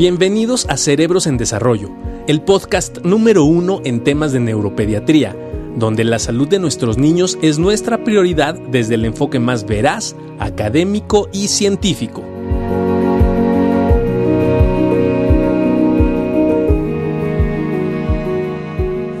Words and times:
Bienvenidos 0.00 0.64
a 0.70 0.78
Cerebros 0.78 1.26
en 1.26 1.36
Desarrollo, 1.36 1.90
el 2.26 2.40
podcast 2.40 3.00
número 3.04 3.44
uno 3.44 3.82
en 3.84 4.02
temas 4.02 4.32
de 4.32 4.40
neuropediatría, 4.40 5.36
donde 5.76 6.04
la 6.04 6.18
salud 6.18 6.48
de 6.48 6.58
nuestros 6.58 6.96
niños 6.96 7.36
es 7.42 7.58
nuestra 7.58 8.02
prioridad 8.02 8.54
desde 8.54 8.94
el 8.94 9.04
enfoque 9.04 9.38
más 9.40 9.66
veraz, 9.66 10.16
académico 10.38 11.28
y 11.34 11.48
científico. 11.48 12.22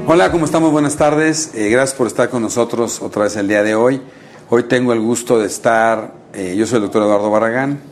Hola, 0.06 0.32
¿cómo 0.32 0.46
estamos? 0.46 0.72
Buenas 0.72 0.96
tardes. 0.96 1.54
Eh, 1.54 1.68
gracias 1.68 1.94
por 1.94 2.06
estar 2.06 2.30
con 2.30 2.40
nosotros 2.40 3.02
otra 3.02 3.24
vez 3.24 3.36
el 3.36 3.48
día 3.48 3.62
de 3.62 3.74
hoy. 3.74 4.00
Hoy 4.48 4.62
tengo 4.62 4.94
el 4.94 5.00
gusto 5.00 5.38
de 5.38 5.46
estar, 5.46 6.14
eh, 6.32 6.54
yo 6.56 6.66
soy 6.66 6.76
el 6.76 6.84
doctor 6.84 7.02
Eduardo 7.02 7.30
Barragán, 7.30 7.89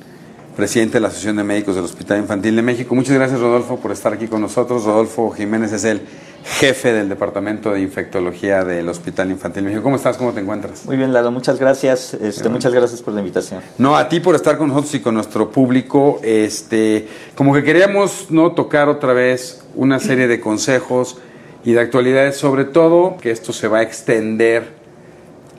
presidente 0.58 0.94
de 0.94 1.00
la 1.02 1.06
Asociación 1.06 1.36
de 1.36 1.44
Médicos 1.44 1.76
del 1.76 1.84
Hospital 1.84 2.18
Infantil 2.18 2.56
de 2.56 2.62
México. 2.62 2.92
Muchas 2.92 3.14
gracias, 3.14 3.38
Rodolfo, 3.38 3.76
por 3.76 3.92
estar 3.92 4.12
aquí 4.12 4.26
con 4.26 4.40
nosotros. 4.40 4.84
Rodolfo 4.84 5.30
Jiménez 5.30 5.72
es 5.72 5.84
el 5.84 6.00
jefe 6.42 6.92
del 6.92 7.08
Departamento 7.08 7.70
de 7.70 7.80
Infectología 7.80 8.64
del 8.64 8.88
Hospital 8.88 9.30
Infantil 9.30 9.62
de 9.62 9.68
México. 9.68 9.84
¿Cómo 9.84 9.94
estás? 9.94 10.16
¿Cómo 10.16 10.32
te 10.32 10.40
encuentras? 10.40 10.84
Muy 10.84 10.96
bien, 10.96 11.12
Lalo. 11.12 11.30
Muchas 11.30 11.60
gracias. 11.60 12.12
Este, 12.14 12.48
muchas 12.48 12.74
gracias 12.74 13.02
por 13.02 13.14
la 13.14 13.20
invitación. 13.20 13.60
No, 13.78 13.96
a 13.96 14.08
ti 14.08 14.18
por 14.18 14.34
estar 14.34 14.58
con 14.58 14.66
nosotros 14.66 14.92
y 14.96 14.98
con 14.98 15.14
nuestro 15.14 15.48
público. 15.48 16.18
Este, 16.24 17.06
como 17.36 17.54
que 17.54 17.62
queríamos 17.62 18.26
no 18.30 18.50
tocar 18.50 18.88
otra 18.88 19.12
vez 19.12 19.62
una 19.76 20.00
serie 20.00 20.26
de 20.26 20.40
consejos 20.40 21.18
y 21.62 21.74
de 21.74 21.80
actualidades, 21.82 22.36
sobre 22.36 22.64
todo 22.64 23.16
que 23.18 23.30
esto 23.30 23.52
se 23.52 23.68
va 23.68 23.78
a 23.78 23.82
extender 23.82 24.72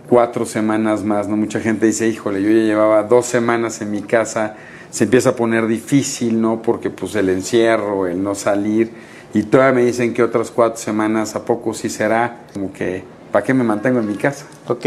cuatro 0.09 0.45
semanas 0.45 1.05
más, 1.05 1.29
¿no? 1.29 1.38
Mucha 1.38 1.62
gente 1.62 1.85
dice, 1.85 2.05
híjole, 2.09 2.41
yo 2.41 2.49
ya 2.49 2.66
llevaba 2.66 3.04
dos 3.04 3.27
semanas 3.27 3.79
en 3.81 3.91
mi 3.91 4.02
casa 4.02 4.57
se 4.90 5.04
empieza 5.05 5.29
a 5.29 5.35
poner 5.35 5.68
difícil, 5.68 6.41
¿no? 6.41 6.62
Porque 6.62 6.90
pues 6.90 7.15
el 7.15 7.29
encierro, 7.29 8.07
el 8.07 8.21
no 8.21 8.35
salir, 8.35 8.91
y 9.34 9.43
todavía 9.43 9.81
me 9.81 9.85
dicen 9.85 10.13
que 10.13 10.23
otras 10.23 10.49
cuatro 10.49 10.77
semanas, 10.77 11.35
¿a 11.35 11.46
poco 11.46 11.73
sí 11.73 11.90
será? 11.90 12.48
Como 12.51 12.73
que, 12.73 13.04
¿para 13.31 13.46
qué 13.46 13.54
me 13.54 13.63
mantengo 13.63 13.99
en 13.99 14.07
mi 14.07 14.15
casa? 14.15 14.46
Ok, 14.68 14.85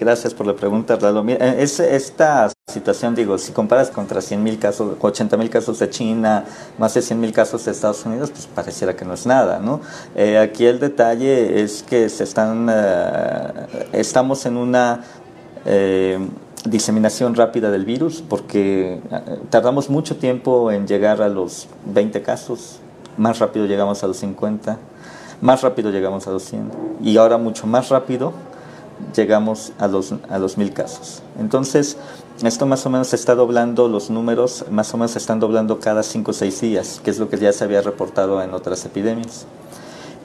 gracias 0.00 0.32
por 0.32 0.46
la 0.46 0.56
pregunta, 0.56 0.96
Ralo. 0.96 1.22
Eh, 1.28 1.56
es, 1.58 1.78
esta 1.78 2.50
situación, 2.66 3.14
digo, 3.14 3.36
si 3.36 3.52
comparas 3.52 3.90
contra 3.90 4.22
100 4.22 4.42
mil 4.42 4.58
casos, 4.58 4.96
80 4.98 5.36
mil 5.36 5.50
casos 5.50 5.78
de 5.78 5.90
China, 5.90 6.44
más 6.78 6.94
de 6.94 7.02
100 7.02 7.20
mil 7.20 7.32
casos 7.32 7.66
de 7.66 7.72
Estados 7.72 8.06
Unidos, 8.06 8.30
pues 8.30 8.46
pareciera 8.46 8.96
que 8.96 9.04
no 9.04 9.12
es 9.12 9.26
nada, 9.26 9.58
¿no? 9.58 9.82
Eh, 10.14 10.38
aquí 10.38 10.64
el 10.64 10.80
detalle 10.80 11.62
es 11.62 11.82
que 11.82 12.08
se 12.08 12.24
están, 12.24 12.68
eh, 12.70 13.88
estamos 13.92 14.46
en 14.46 14.56
una 14.56 15.04
diseminación 16.64 17.34
rápida 17.34 17.70
del 17.70 17.84
virus 17.84 18.22
porque 18.26 19.00
eh, 19.10 19.38
tardamos 19.50 19.90
mucho 19.90 20.16
tiempo 20.16 20.70
en 20.70 20.86
llegar 20.86 21.22
a 21.22 21.28
los 21.28 21.68
20 21.86 22.22
casos, 22.22 22.78
más 23.16 23.38
rápido 23.38 23.66
llegamos 23.66 24.02
a 24.04 24.06
los 24.06 24.18
50, 24.18 24.78
más 25.40 25.62
rápido 25.62 25.90
llegamos 25.90 26.26
a 26.26 26.30
los 26.30 26.44
100 26.44 26.70
y 27.02 27.16
ahora 27.16 27.38
mucho 27.38 27.66
más 27.66 27.88
rápido 27.88 28.32
llegamos 29.14 29.72
a 29.78 29.88
los, 29.88 30.14
a 30.28 30.38
los 30.38 30.56
1000 30.56 30.72
casos. 30.72 31.22
Entonces, 31.38 31.96
esto 32.42 32.66
más 32.66 32.86
o 32.86 32.90
menos 32.90 33.08
se 33.08 33.16
está 33.16 33.34
doblando, 33.34 33.88
los 33.88 34.10
números 34.10 34.64
más 34.70 34.92
o 34.94 34.96
menos 34.96 35.16
están 35.16 35.40
doblando 35.40 35.80
cada 35.80 36.02
5 36.02 36.30
o 36.30 36.34
6 36.34 36.60
días, 36.60 37.00
que 37.02 37.10
es 37.10 37.18
lo 37.18 37.28
que 37.28 37.38
ya 37.38 37.52
se 37.52 37.64
había 37.64 37.82
reportado 37.82 38.42
en 38.42 38.54
otras 38.54 38.84
epidemias. 38.84 39.46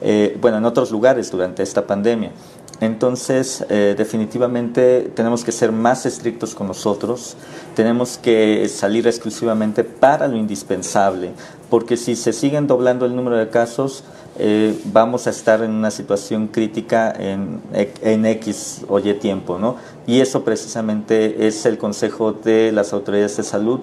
Eh, 0.00 0.38
bueno, 0.40 0.58
en 0.58 0.64
otros 0.64 0.90
lugares 0.90 1.30
durante 1.30 1.62
esta 1.62 1.86
pandemia. 1.86 2.30
Entonces, 2.80 3.64
eh, 3.70 3.94
definitivamente 3.98 5.10
tenemos 5.14 5.44
que 5.44 5.50
ser 5.50 5.72
más 5.72 6.06
estrictos 6.06 6.54
con 6.54 6.68
nosotros, 6.68 7.36
tenemos 7.74 8.18
que 8.18 8.68
salir 8.68 9.06
exclusivamente 9.06 9.82
para 9.82 10.28
lo 10.28 10.36
indispensable, 10.36 11.32
porque 11.70 11.96
si 11.96 12.14
se 12.14 12.32
siguen 12.32 12.68
doblando 12.68 13.04
el 13.04 13.16
número 13.16 13.36
de 13.36 13.48
casos, 13.48 14.04
eh, 14.40 14.78
vamos 14.84 15.26
a 15.26 15.30
estar 15.30 15.62
en 15.62 15.72
una 15.72 15.90
situación 15.90 16.46
crítica 16.46 17.12
en, 17.18 17.60
en, 17.72 18.24
X 18.24 18.82
o 18.88 19.00
Y 19.00 19.14
tiempo, 19.14 19.58
¿no? 19.58 19.76
Y 20.06 20.20
eso 20.20 20.44
precisamente 20.44 21.48
es 21.48 21.66
el 21.66 21.76
consejo 21.76 22.32
de 22.32 22.70
las 22.70 22.92
autoridades 22.92 23.36
de 23.36 23.42
salud, 23.42 23.80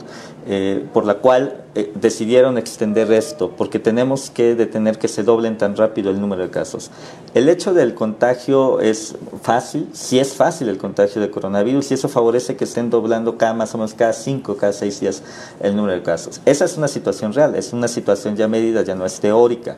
eh, 0.47 0.85
por 0.93 1.05
la 1.05 1.15
cual 1.15 1.65
eh, 1.75 1.91
decidieron 1.95 2.57
extender 2.57 3.11
esto, 3.11 3.51
porque 3.51 3.79
tenemos 3.79 4.29
que 4.29 4.55
detener 4.55 4.97
que 4.97 5.09
se 5.09 5.23
doblen 5.23 5.57
tan 5.57 5.75
rápido 5.75 6.09
el 6.09 6.21
número 6.21 6.43
de 6.43 6.49
casos. 6.49 6.89
El 7.33 7.49
hecho 7.49 7.73
del 7.73 7.93
contagio 7.93 8.79
es 8.79 9.15
fácil, 9.41 9.89
sí 9.91 10.19
es 10.19 10.33
fácil 10.33 10.69
el 10.69 10.77
contagio 10.77 11.21
de 11.21 11.29
coronavirus, 11.29 11.91
y 11.91 11.93
eso 11.95 12.07
favorece 12.07 12.55
que 12.55 12.63
estén 12.63 12.89
doblando 12.89 13.37
cada 13.37 13.53
más 13.53 13.75
o 13.75 13.77
menos 13.77 13.93
cada 13.93 14.13
cinco, 14.13 14.55
cada 14.55 14.71
seis 14.71 15.01
días 15.01 15.21
el 15.59 15.75
número 15.75 15.93
de 15.95 16.01
casos. 16.01 16.39
Esa 16.45 16.63
es 16.63 16.77
una 16.77 16.87
situación 16.87 17.33
real, 17.33 17.55
es 17.55 17.73
una 17.73 17.89
situación 17.89 18.37
ya 18.37 18.47
medida, 18.47 18.83
ya 18.83 18.95
no 18.95 19.05
es 19.05 19.19
teórica. 19.19 19.75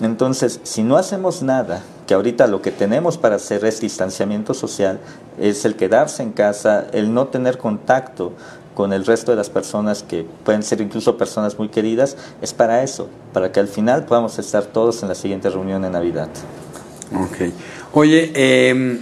Entonces, 0.00 0.60
si 0.62 0.82
no 0.82 0.96
hacemos 0.96 1.42
nada, 1.42 1.82
que 2.06 2.14
ahorita 2.14 2.46
lo 2.46 2.62
que 2.62 2.70
tenemos 2.70 3.18
para 3.18 3.36
hacer 3.36 3.64
es 3.64 3.80
distanciamiento 3.80 4.54
social, 4.54 5.00
es 5.40 5.64
el 5.64 5.74
quedarse 5.74 6.22
en 6.22 6.32
casa, 6.32 6.86
el 6.92 7.12
no 7.12 7.26
tener 7.26 7.58
contacto 7.58 8.32
con 8.74 8.92
el 8.92 9.04
resto 9.04 9.32
de 9.32 9.36
las 9.36 9.50
personas 9.50 10.04
que 10.04 10.24
pueden 10.44 10.62
ser 10.62 10.80
incluso 10.80 11.18
personas 11.18 11.58
muy 11.58 11.68
queridas, 11.68 12.16
es 12.40 12.54
para 12.54 12.84
eso, 12.84 13.08
para 13.32 13.50
que 13.50 13.58
al 13.58 13.66
final 13.66 14.04
podamos 14.04 14.38
estar 14.38 14.66
todos 14.66 15.02
en 15.02 15.08
la 15.08 15.16
siguiente 15.16 15.50
reunión 15.50 15.82
de 15.82 15.90
Navidad. 15.90 16.28
Ok. 17.12 17.52
Oye, 17.92 18.30
em, 18.34 19.00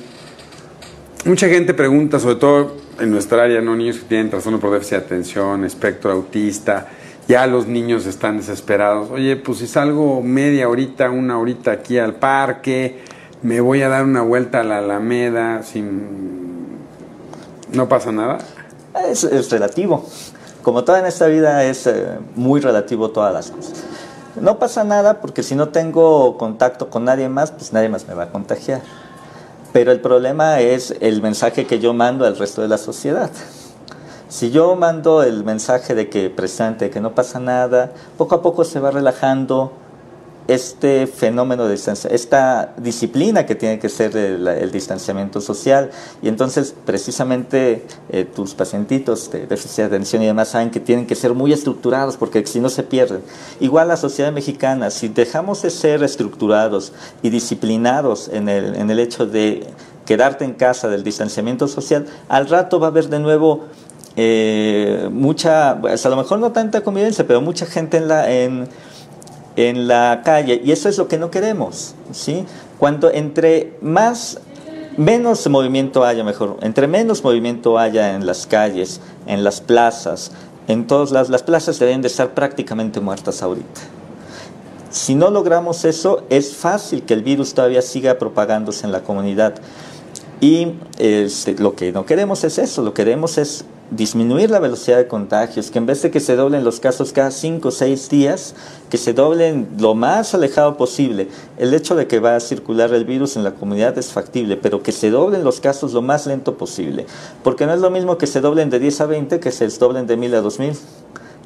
mucha 1.27 1.47
gente 1.49 1.75
pregunta, 1.75 2.19
sobre 2.19 2.37
todo 2.37 2.77
en 2.99 3.11
nuestra 3.11 3.43
área, 3.43 3.61
¿no? 3.61 3.77
niños 3.77 3.99
que 3.99 4.05
tienen 4.05 4.31
trastorno 4.31 4.59
por 4.59 4.73
déficit 4.73 4.99
de 4.99 5.05
atención, 5.05 5.65
espectro 5.65 6.11
autista, 6.11 6.89
ya 7.29 7.47
los 7.47 7.67
niños 7.67 8.07
están 8.07 8.39
desesperados. 8.39 9.11
Oye, 9.11 9.37
pues 9.37 9.59
si 9.59 9.67
salgo 9.67 10.23
media 10.23 10.69
horita, 10.69 11.11
una 11.11 11.39
horita 11.39 11.73
aquí 11.73 11.99
al 11.99 12.15
parque, 12.15 13.03
me 13.43 13.61
voy 13.61 13.83
a 13.83 13.89
dar 13.89 14.05
una 14.05 14.23
vuelta 14.23 14.61
a 14.61 14.65
la 14.65 14.79
Alameda, 14.79 15.63
sin... 15.63 16.77
¿no 17.73 17.89
pasa 17.89 18.13
nada? 18.13 18.39
Es, 19.11 19.51
relativo. 19.51 20.05
Como 20.63 20.85
toda 20.85 21.01
en 21.01 21.07
esta 21.07 21.27
vida 21.27 21.65
es 21.65 21.87
eh, 21.87 22.19
muy 22.35 22.61
relativo 22.61 23.11
todas 23.11 23.33
las 23.33 23.51
cosas. 23.51 23.85
No 24.41 24.59
pasa 24.59 24.85
nada 24.85 25.21
porque 25.21 25.43
si 25.43 25.55
no 25.55 25.69
tengo 25.69 26.37
contacto 26.37 26.91
con 26.91 27.05
nadie 27.05 27.29
más, 27.29 27.53
pues 27.53 27.73
nadie 27.73 27.89
más 27.89 28.07
me 28.07 28.15
va 28.15 28.25
a 28.25 28.31
contagiar. 28.31 28.83
Pero 29.73 29.93
el 29.93 30.01
problema 30.01 30.61
es 30.61 30.95
el 31.01 31.23
mensaje 31.23 31.67
que 31.67 31.79
yo 31.79 31.93
mando 31.95 32.25
al 32.25 32.37
resto 32.37 32.63
de 32.63 32.69
la 32.69 32.79
sociedad. 32.79 33.31
Si 34.29 34.51
yo 34.51 34.75
mando 34.75 35.23
el 35.23 35.45
mensaje 35.45 35.95
de 35.95 36.09
que 36.09 36.31
presente, 36.31 36.91
que 36.91 37.01
no 37.01 37.15
pasa 37.15 37.39
nada, 37.39 37.93
poco 38.19 38.35
a 38.35 38.43
poco 38.43 38.65
se 38.65 38.81
va 38.81 38.91
relajando 38.91 39.73
este 40.49 41.07
fenómeno 41.07 41.65
de 41.67 41.73
distancia, 41.73 42.11
esta 42.11 42.75
disciplina 42.77 43.47
que 43.47 43.55
tiene 43.55 43.79
que 43.79 43.89
ser 43.89 44.17
el, 44.17 44.71
distanciamiento 44.71 45.41
social. 45.41 45.91
Y 46.23 46.29
entonces, 46.29 46.75
precisamente, 46.85 47.85
eh, 48.11 48.25
tus 48.25 48.55
pacientitos 48.55 49.31
de 49.31 49.47
déficit 49.47 49.77
de 49.77 49.85
atención 49.85 50.23
y 50.23 50.27
demás 50.27 50.49
saben 50.49 50.71
que 50.71 50.81
tienen 50.81 51.07
que 51.07 51.15
ser 51.15 51.35
muy 51.35 51.53
estructurados 51.53 52.17
porque 52.17 52.45
si 52.47 52.61
no 52.61 52.69
se 52.69 52.83
pierden. 52.83 53.23
Igual 53.61 53.89
la 53.89 53.97
sociedad 53.97 54.33
mexicana, 54.33 54.91
si 54.91 55.09
dejamos 55.09 55.63
de 55.63 55.71
ser 55.71 56.03
estructurados 56.03 56.93
y 57.23 57.31
disciplinados 57.31 58.29
en 58.29 58.49
el, 58.49 58.77
en 58.77 58.91
el 58.91 58.99
hecho 58.99 59.27
de 59.27 59.67
quedarte 60.05 60.45
en 60.45 60.55
casa 60.55 60.89
del 60.89 61.03
distanciamiento 61.03 61.67
social, 61.67 62.07
al 62.29 62.49
rato 62.49 62.79
va 62.79 62.87
a 62.87 62.91
haber 62.91 63.09
de 63.09 63.19
nuevo 63.19 63.65
eh, 64.17 65.09
mucha, 65.13 65.79
pues, 65.81 66.05
a 66.05 66.09
lo 66.09 66.17
mejor 66.17 66.39
no 66.39 66.53
tanta 66.53 66.83
convivencia, 66.83 67.27
pero 67.27 67.41
mucha 67.41 67.67
gente 67.67 67.99
en 67.99 68.09
la, 68.09 68.31
en, 68.31 68.69
en 69.57 69.89
la 69.89 70.23
calle, 70.25 70.61
y 70.65 70.73
eso 70.73 70.89
es 70.89 70.99
lo 70.99 71.09
que 71.09 71.19
no 71.19 71.31
queremos, 71.31 71.95
¿sí? 72.13 72.45
Cuando 72.79 73.11
entre 73.11 73.75
más, 73.81 74.41
menos 74.97 75.47
movimiento 75.49 76.05
haya, 76.05 76.25
mejor, 76.25 76.57
entre 76.63 76.87
menos 76.87 77.23
movimiento 77.23 77.79
haya 77.79 78.15
en 78.15 78.27
las 78.27 78.47
calles, 78.47 79.01
en 79.27 79.45
las 79.45 79.61
plazas, 79.61 80.33
en 80.69 80.87
todas 80.87 81.11
las, 81.11 81.29
las 81.29 81.43
plazas 81.43 81.79
deben 81.79 82.03
de 82.03 82.09
estar 82.09 82.35
prácticamente 82.35 83.01
muertas 83.01 83.43
ahorita. 83.43 83.81
Si 84.91 85.15
no 85.15 85.31
logramos 85.31 85.85
eso, 85.85 86.25
es 86.31 86.57
fácil 86.57 87.03
que 87.03 87.13
el 87.13 87.23
virus 87.23 87.53
todavía 87.53 87.83
siga 87.83 88.19
propagándose 88.19 88.87
en 88.87 88.93
la 88.93 89.03
comunidad. 89.03 89.55
Y 90.41 90.75
este, 90.99 91.55
lo 91.55 91.75
que 91.75 91.93
no 91.93 92.07
queremos 92.07 92.45
es 92.45 92.59
eso, 92.59 92.83
lo 92.83 92.95
que 92.95 93.05
queremos 93.05 93.37
es 93.37 93.65
disminuir 93.91 94.51
la 94.51 94.59
velocidad 94.59 94.97
de 94.97 95.07
contagios, 95.07 95.71
que 95.71 95.79
en 95.79 95.87
vez 95.87 96.03
de 96.03 96.11
que 96.11 96.19
se 96.19 96.35
doblen 96.35 96.65
los 96.65 96.81
casos 96.81 97.13
cada 97.13 97.31
5 97.31 97.69
o 97.69 97.71
6 97.71 98.09
días, 98.09 98.55
que 98.91 98.99
se 98.99 99.13
doblen 99.13 99.69
lo 99.79 99.95
más 99.95 100.35
alejado 100.35 100.77
posible. 100.77 101.29
El 101.57 101.73
hecho 101.73 101.95
de 101.95 102.07
que 102.07 102.19
va 102.19 102.37
a 102.37 102.41
circular 102.41 102.93
el 102.93 103.05
virus 103.05 103.37
en 103.37 103.45
la 103.45 103.55
comunidad 103.55 103.97
es 103.99 104.13
factible, 104.13 104.57
pero 104.57 104.83
que 104.83 104.93
se 104.93 105.11
doblen 105.11 105.45
los 105.45 105.61
casos 105.61 105.93
lo 105.93 106.03
más 106.03 106.27
lento 106.27 106.57
posible. 106.57 107.07
Porque 107.45 107.67
no 107.67 107.75
es 107.75 107.81
lo 107.81 107.91
mismo 107.91 108.19
que 108.19 108.27
se 108.27 108.41
doblen 108.41 108.71
de 108.71 108.79
10 108.81 109.01
a 109.03 109.07
20 109.07 109.41
que 109.41 109.53
se 109.53 109.69
doblen 109.69 110.07
de 110.07 110.17
1000 110.17 110.35
a 110.35 110.41
2000, 110.41 110.73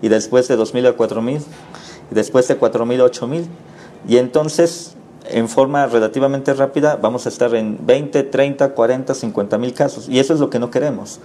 y 0.02 0.08
después 0.08 0.48
de 0.48 0.56
2000 0.56 0.86
a 0.86 0.92
4000, 0.94 1.42
y 2.10 2.14
después 2.14 2.48
de 2.48 2.56
4000 2.56 3.00
a 3.00 3.04
8000. 3.04 3.46
Y 4.08 4.16
entonces 4.16 4.94
en 5.28 5.48
forma 5.48 5.86
relativamente 5.86 6.54
rápida 6.54 6.96
vamos 6.96 7.26
a 7.26 7.28
estar 7.28 7.54
en 7.54 7.78
20, 7.86 8.22
30, 8.24 8.70
40, 8.70 9.14
50 9.14 9.58
mil 9.58 9.74
casos. 9.74 10.08
Y 10.08 10.18
eso 10.18 10.32
es 10.32 10.40
lo 10.40 10.48
que 10.48 10.58
no 10.58 10.70
queremos 10.70 11.20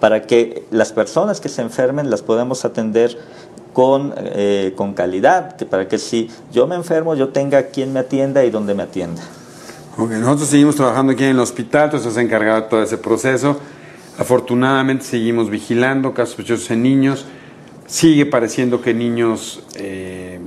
para 0.00 0.22
que 0.22 0.64
las 0.70 0.92
personas 0.92 1.40
que 1.40 1.48
se 1.48 1.62
enfermen 1.62 2.10
las 2.10 2.22
podamos 2.22 2.64
atender 2.64 3.18
con, 3.72 4.14
eh, 4.16 4.72
con 4.76 4.94
calidad, 4.94 5.56
para 5.68 5.88
que 5.88 5.98
si 5.98 6.30
yo 6.52 6.66
me 6.66 6.74
enfermo 6.74 7.14
yo 7.14 7.28
tenga 7.28 7.64
quien 7.68 7.92
me 7.92 8.00
atienda 8.00 8.44
y 8.44 8.50
donde 8.50 8.74
me 8.74 8.82
atienda. 8.82 9.22
nosotros 9.96 10.48
seguimos 10.48 10.76
trabajando 10.76 11.12
aquí 11.12 11.24
en 11.24 11.30
el 11.30 11.40
hospital, 11.40 11.90
tú 11.90 11.96
estás 11.96 12.16
encargado 12.16 12.62
de 12.62 12.68
todo 12.68 12.82
ese 12.82 12.98
proceso. 12.98 13.58
Afortunadamente 14.18 15.04
seguimos 15.04 15.48
vigilando 15.48 16.12
casos 16.12 16.30
sospechosos 16.30 16.70
en 16.72 16.82
niños. 16.82 17.24
Sigue 17.86 18.26
pareciendo 18.26 18.82
que 18.82 18.92
niños, 18.92 19.62
eh, 19.76 20.40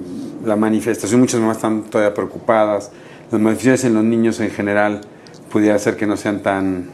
la 0.46 0.58
manifestación, 0.58 1.22
muchas 1.22 1.40
mamás 1.40 1.58
están 1.58 1.84
todavía 1.84 2.14
preocupadas. 2.14 2.92
Las 3.32 3.40
manifestaciones 3.40 3.86
en 3.86 3.94
los 3.94 4.04
niños 4.04 4.40
en 4.42 4.52
general 4.52 5.02
pudiera 5.50 5.80
ser 5.80 5.96
que 5.96 6.06
no 6.06 6.18
sean 6.18 6.42
tan 6.42 6.90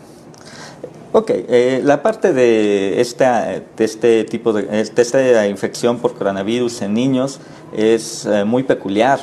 Ok, 1.17 1.31
eh, 1.31 1.81
la 1.83 2.03
parte 2.03 2.31
de, 2.31 3.01
esta, 3.01 3.59
de 3.75 3.85
este 3.85 4.23
tipo 4.23 4.53
de, 4.53 4.61
de, 4.67 5.01
esta 5.01 5.47
infección 5.47 5.97
por 5.97 6.13
coronavirus 6.13 6.83
en 6.83 6.93
niños 6.93 7.39
es 7.75 8.27
eh, 8.27 8.43
muy 8.43 8.61
peculiar 8.61 9.19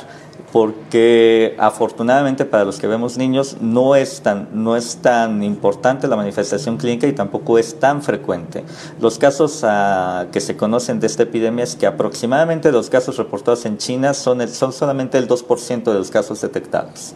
porque 0.51 1.55
afortunadamente 1.57 2.43
para 2.43 2.65
los 2.65 2.79
que 2.79 2.87
vemos 2.87 3.17
niños 3.17 3.55
no 3.61 3.95
es, 3.95 4.19
tan, 4.19 4.49
no 4.51 4.75
es 4.75 4.97
tan 4.97 5.41
importante 5.41 6.09
la 6.09 6.17
manifestación 6.17 6.75
clínica 6.75 7.07
y 7.07 7.13
tampoco 7.13 7.57
es 7.57 7.79
tan 7.79 8.03
frecuente. 8.03 8.65
Los 8.99 9.17
casos 9.17 9.63
uh, 9.63 10.29
que 10.33 10.41
se 10.41 10.57
conocen 10.57 10.99
de 10.99 11.07
esta 11.07 11.23
epidemia 11.23 11.63
es 11.63 11.77
que 11.77 11.87
aproximadamente 11.87 12.73
los 12.73 12.89
casos 12.89 13.15
reportados 13.15 13.65
en 13.65 13.77
China 13.77 14.13
son, 14.13 14.45
son 14.49 14.73
solamente 14.73 15.17
el 15.17 15.29
2% 15.29 15.83
de 15.85 15.93
los 15.93 16.11
casos 16.11 16.41
detectados. 16.41 17.13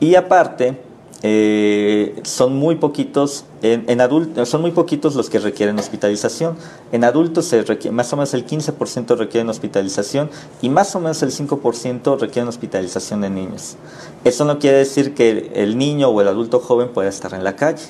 Y 0.00 0.16
aparte, 0.16 0.80
eh, 1.26 2.20
son 2.24 2.54
muy 2.54 2.76
poquitos 2.76 3.46
en, 3.62 3.98
adultos 4.02 4.46
son 4.46 4.60
muy 4.60 4.72
poquitos 4.72 5.14
los 5.14 5.30
que 5.30 5.38
requieren 5.38 5.78
hospitalización. 5.78 6.54
En 6.92 7.02
adultos 7.02 7.46
se 7.46 7.62
requiere, 7.62 7.96
más 7.96 8.12
o 8.12 8.16
menos 8.16 8.34
el 8.34 8.46
15% 8.46 9.16
requieren 9.16 9.48
hospitalización 9.48 10.28
y 10.60 10.68
más 10.68 10.94
o 10.94 11.00
menos 11.00 11.22
el 11.22 11.30
5% 11.30 12.18
requieren 12.20 12.46
hospitalización 12.46 13.24
en 13.24 13.36
niños. 13.36 13.76
Eso 14.22 14.44
no 14.44 14.58
quiere 14.58 14.76
decir 14.76 15.14
que 15.14 15.50
el 15.54 15.78
niño 15.78 16.10
o 16.10 16.20
el 16.20 16.28
adulto 16.28 16.60
joven 16.60 16.90
pueda 16.90 17.08
estar 17.08 17.32
en 17.32 17.42
la 17.42 17.56
calle 17.56 17.86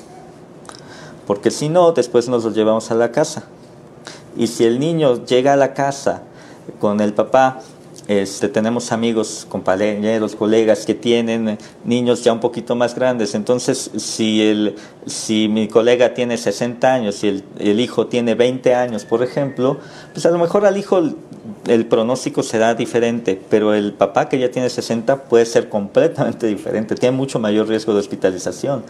porque 1.26 1.50
si 1.50 1.68
no 1.68 1.90
después 1.90 2.28
nos 2.28 2.44
lo 2.44 2.52
llevamos 2.52 2.92
a 2.92 2.94
la 2.94 3.10
casa. 3.10 3.44
Y 4.36 4.46
si 4.46 4.64
el 4.64 4.78
niño 4.78 5.24
llega 5.24 5.54
a 5.54 5.56
la 5.56 5.74
casa 5.74 6.22
con 6.78 7.00
el 7.00 7.14
papá 7.14 7.62
este, 8.06 8.48
tenemos 8.48 8.92
amigos, 8.92 9.46
compañeros, 9.48 10.36
colegas 10.36 10.84
que 10.84 10.94
tienen 10.94 11.58
niños 11.84 12.22
ya 12.22 12.32
un 12.32 12.40
poquito 12.40 12.76
más 12.76 12.94
grandes. 12.94 13.34
Entonces, 13.34 13.90
si, 13.96 14.42
el, 14.42 14.76
si 15.06 15.48
mi 15.48 15.68
colega 15.68 16.12
tiene 16.12 16.36
60 16.36 16.92
años 16.92 17.24
y 17.24 17.28
el, 17.28 17.44
el, 17.58 17.80
hijo 17.80 18.06
tiene 18.06 18.34
20 18.34 18.74
años, 18.74 19.04
por 19.04 19.22
ejemplo, 19.22 19.78
pues 20.12 20.26
a 20.26 20.30
lo 20.30 20.38
mejor 20.38 20.66
al 20.66 20.76
hijo 20.76 21.02
el 21.66 21.86
pronóstico 21.86 22.42
será 22.42 22.74
diferente, 22.74 23.40
pero 23.48 23.72
el 23.74 23.92
papá 23.92 24.28
que 24.28 24.38
ya 24.38 24.50
tiene 24.50 24.68
60 24.68 25.24
puede 25.24 25.46
ser 25.46 25.68
completamente 25.68 26.46
diferente, 26.48 26.94
tiene 26.94 27.16
mucho 27.16 27.38
mayor 27.38 27.68
riesgo 27.68 27.94
de 27.94 28.00
hospitalización 28.00 28.84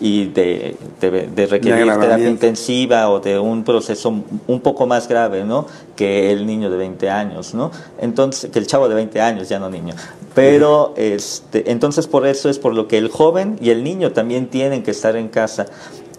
y 0.00 0.26
de, 0.26 0.76
de, 1.00 1.28
de 1.28 1.46
requerir 1.46 1.86
terapia 1.98 2.28
intensiva 2.28 3.08
o 3.10 3.20
de 3.20 3.38
un 3.38 3.64
proceso 3.64 4.14
un 4.46 4.60
poco 4.60 4.86
más 4.86 5.08
grave, 5.08 5.44
¿no? 5.44 5.66
Que 5.94 6.32
el 6.32 6.46
niño 6.46 6.70
de 6.70 6.76
20 6.76 7.10
años, 7.10 7.54
¿no? 7.54 7.70
Entonces, 8.00 8.50
que 8.50 8.58
el 8.58 8.66
chavo 8.66 8.88
de 8.88 8.94
20 8.94 9.20
años, 9.20 9.48
ya 9.48 9.58
no 9.58 9.70
niño. 9.70 9.94
Pero, 10.34 10.92
este, 10.96 11.70
entonces 11.70 12.06
por 12.06 12.26
eso 12.26 12.50
es 12.50 12.58
por 12.58 12.74
lo 12.74 12.88
que 12.88 12.98
el 12.98 13.08
joven 13.08 13.58
y 13.60 13.70
el 13.70 13.82
niño 13.82 14.12
también 14.12 14.48
tienen 14.48 14.82
que 14.82 14.90
estar 14.90 15.16
en 15.16 15.28
casa, 15.28 15.66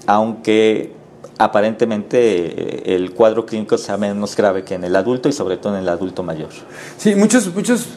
aunque 0.08 0.92
aparentemente 1.38 2.96
el 2.96 3.14
cuadro 3.14 3.46
clínico 3.46 3.78
sea 3.78 3.98
menos 3.98 4.36
grave 4.36 4.64
que 4.64 4.74
en 4.74 4.84
el 4.84 4.96
adulto 4.96 5.30
y 5.30 5.34
sobre 5.34 5.58
todo 5.58 5.76
en 5.76 5.84
el 5.84 5.90
adulto 5.90 6.24
mayor. 6.24 6.50
Sí, 6.98 7.14
muchos, 7.16 7.54
muchos 7.54 7.90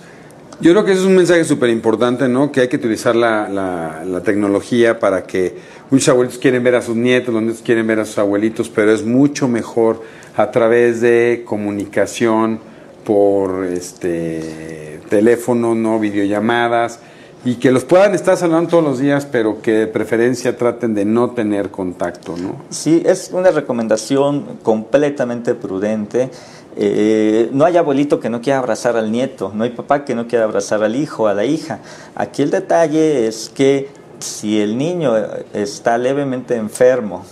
yo 0.61 0.73
creo 0.73 0.85
que 0.85 0.93
eso 0.93 1.03
es 1.03 1.07
un 1.07 1.17
mensaje 1.17 1.45
súper 1.45 1.71
importante, 1.71 2.29
¿no? 2.29 2.53
Que 2.53 2.61
hay 2.61 2.69
que 2.69 2.77
utilizar 2.77 3.17
la, 3.17 3.49
la, 3.49 4.05
la, 4.05 4.21
tecnología 4.23 4.99
para 4.99 5.25
que 5.25 5.57
muchos 5.91 6.09
abuelitos 6.09 6.39
quieren 6.39 6.63
ver 6.63 6.75
a 6.75 6.83
sus 6.83 6.97
nietos, 6.97 7.33
los 7.33 7.43
nietos 7.43 7.63
quieren 7.63 7.87
ver 7.87 8.01
a 8.01 8.05
sus 8.05 8.19
abuelitos, 8.19 8.69
pero 8.69 8.93
es 8.93 9.05
mucho 9.05 9.49
mejor 9.49 10.03
a 10.37 10.51
través 10.51 11.01
de 11.01 11.43
comunicación 11.47 12.61
por 13.05 13.65
este 13.65 15.01
teléfono, 15.09 15.75
no 15.75 15.99
videollamadas 15.99 17.01
y 17.45 17.55
que 17.55 17.71
los 17.71 17.85
puedan 17.85 18.15
estar 18.15 18.37
saludando 18.37 18.69
todos 18.69 18.85
los 18.85 18.99
días, 18.99 19.27
pero 19.27 19.63
que 19.63 19.73
de 19.73 19.87
preferencia 19.87 20.57
traten 20.57 20.95
de 20.95 21.07
no 21.07 21.31
tener 21.31 21.71
contacto, 21.71 22.37
¿no? 22.37 22.57
Sí, 22.69 23.03
es 23.07 23.31
una 23.33 23.51
recomendación 23.51 24.59
completamente 24.63 25.55
prudente. 25.55 26.31
Eh, 26.77 27.51
no 27.53 27.65
hay 27.65 27.77
abuelito 27.77 28.21
que 28.21 28.31
no 28.31 28.41
quiera 28.41 28.59
abrazar 28.59 28.97
al 28.97 29.11
nieto, 29.11 29.53
no 29.55 29.65
hay 29.65 29.71
papá 29.71 30.05
que 30.05 30.15
no 30.15 30.27
quiera 30.29 30.45
abrazar 30.45 30.83
al 30.83 30.97
hijo, 30.97 31.27
a 31.27 31.35
la 31.35 31.45
hija. 31.45 31.81
Aquí 32.15 32.43
el 32.43 32.51
detalle 32.51 33.27
es 33.27 33.51
que 33.53 33.89
si 34.21 34.61
el 34.61 34.79
niño 34.79 35.15
está 35.53 35.99
levemente 35.99 36.57
enfermo, 36.57 37.25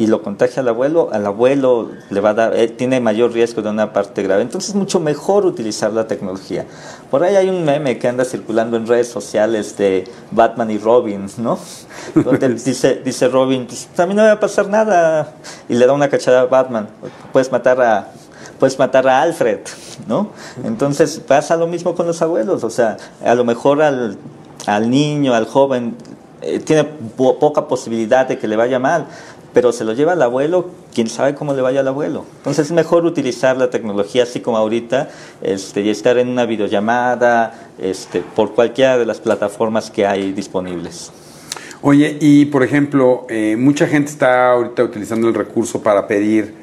y 0.00 0.06
lo 0.06 0.22
contagia 0.22 0.62
al 0.62 0.68
abuelo, 0.68 1.10
al 1.12 1.26
abuelo 1.26 1.90
le 2.08 2.20
va 2.20 2.30
a 2.30 2.34
dar, 2.34 2.56
eh, 2.56 2.68
tiene 2.68 3.00
mayor 3.00 3.32
riesgo 3.34 3.60
de 3.60 3.68
una 3.68 3.92
parte 3.92 4.22
grave. 4.22 4.40
Entonces 4.40 4.70
es 4.70 4.74
mucho 4.74 4.98
mejor 4.98 5.44
utilizar 5.44 5.92
la 5.92 6.06
tecnología. 6.06 6.64
Por 7.10 7.22
ahí 7.22 7.36
hay 7.36 7.50
un 7.50 7.66
meme 7.66 7.98
que 7.98 8.08
anda 8.08 8.24
circulando 8.24 8.78
en 8.78 8.86
redes 8.86 9.08
sociales 9.08 9.76
de 9.76 10.10
Batman 10.30 10.70
y 10.70 10.78
Robin, 10.78 11.26
¿no? 11.36 11.58
Donde 12.14 12.48
dice, 12.48 13.02
dice 13.04 13.28
Robin, 13.28 13.66
pues 13.66 13.90
a 13.98 14.06
mí 14.06 14.14
no 14.14 14.22
me 14.22 14.28
va 14.28 14.34
a 14.34 14.40
pasar 14.40 14.70
nada. 14.70 15.34
Y 15.68 15.74
le 15.74 15.86
da 15.86 15.92
una 15.92 16.08
cachada 16.08 16.40
a 16.40 16.46
Batman. 16.46 16.88
Puedes 17.30 17.52
matar 17.52 17.82
a, 17.82 18.10
puedes 18.60 18.78
matar 18.78 19.08
a 19.08 19.22
Alfred, 19.22 19.60
¿no? 20.06 20.28
Entonces 20.62 21.18
pasa 21.26 21.56
lo 21.56 21.66
mismo 21.66 21.96
con 21.96 22.06
los 22.06 22.22
abuelos. 22.22 22.62
O 22.62 22.70
sea, 22.70 22.98
a 23.24 23.34
lo 23.34 23.44
mejor 23.44 23.82
al, 23.82 24.18
al 24.66 24.90
niño, 24.90 25.34
al 25.34 25.46
joven, 25.46 25.96
eh, 26.42 26.60
tiene 26.60 26.84
po 26.84 27.38
poca 27.38 27.66
posibilidad 27.66 28.28
de 28.28 28.38
que 28.38 28.46
le 28.46 28.56
vaya 28.56 28.78
mal, 28.78 29.06
pero 29.52 29.72
se 29.72 29.84
lo 29.84 29.94
lleva 29.94 30.12
al 30.12 30.22
abuelo, 30.22 30.70
quién 30.94 31.08
sabe 31.08 31.34
cómo 31.34 31.54
le 31.54 31.62
vaya 31.62 31.80
al 31.80 31.88
abuelo. 31.88 32.24
Entonces 32.36 32.66
es 32.66 32.72
mejor 32.72 33.04
utilizar 33.06 33.56
la 33.56 33.70
tecnología 33.70 34.22
así 34.24 34.40
como 34.40 34.58
ahorita 34.58 35.08
este, 35.40 35.80
y 35.80 35.88
estar 35.88 36.18
en 36.18 36.28
una 36.28 36.46
videollamada 36.46 37.54
este, 37.78 38.20
por 38.20 38.54
cualquiera 38.54 38.98
de 38.98 39.06
las 39.06 39.20
plataformas 39.20 39.90
que 39.90 40.06
hay 40.06 40.32
disponibles. 40.32 41.10
Oye, 41.82 42.18
y 42.20 42.44
por 42.44 42.62
ejemplo, 42.62 43.26
eh, 43.30 43.56
mucha 43.58 43.86
gente 43.86 44.10
está 44.10 44.52
ahorita 44.52 44.84
utilizando 44.84 45.28
el 45.28 45.34
recurso 45.34 45.82
para 45.82 46.06
pedir 46.06 46.59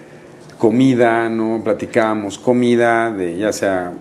comida, 0.58 1.30
¿no? 1.30 1.62
Platicábamos, 1.64 2.38
comida, 2.38 3.12
de 3.12 3.38
ya 3.38 3.54
sea 3.54 3.94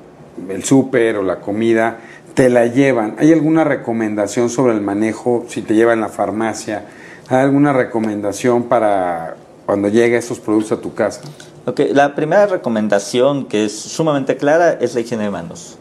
el 0.48 0.64
súper 0.64 1.16
o 1.16 1.22
la 1.22 1.40
comida, 1.40 1.98
te 2.34 2.50
la 2.50 2.66
llevan. 2.66 3.16
¿Hay 3.18 3.32
alguna 3.32 3.64
recomendación 3.64 4.50
sobre 4.50 4.74
el 4.74 4.80
manejo 4.80 5.44
si 5.48 5.62
te 5.62 5.74
llevan 5.74 6.00
la 6.00 6.08
farmacia? 6.08 6.84
¿Hay 7.28 7.38
alguna 7.38 7.72
recomendación 7.72 8.64
para 8.64 9.36
cuando 9.64 9.88
lleguen 9.88 10.18
estos 10.18 10.38
productos 10.38 10.78
a 10.78 10.80
tu 10.80 10.94
casa? 10.94 11.22
Okay, 11.66 11.92
la 11.92 12.14
primera 12.14 12.46
recomendación 12.46 13.46
que 13.46 13.64
es 13.64 13.76
sumamente 13.76 14.36
clara 14.36 14.72
es 14.72 14.94
la 14.94 15.00
higiene 15.00 15.24
de 15.24 15.30
manos. 15.30 15.78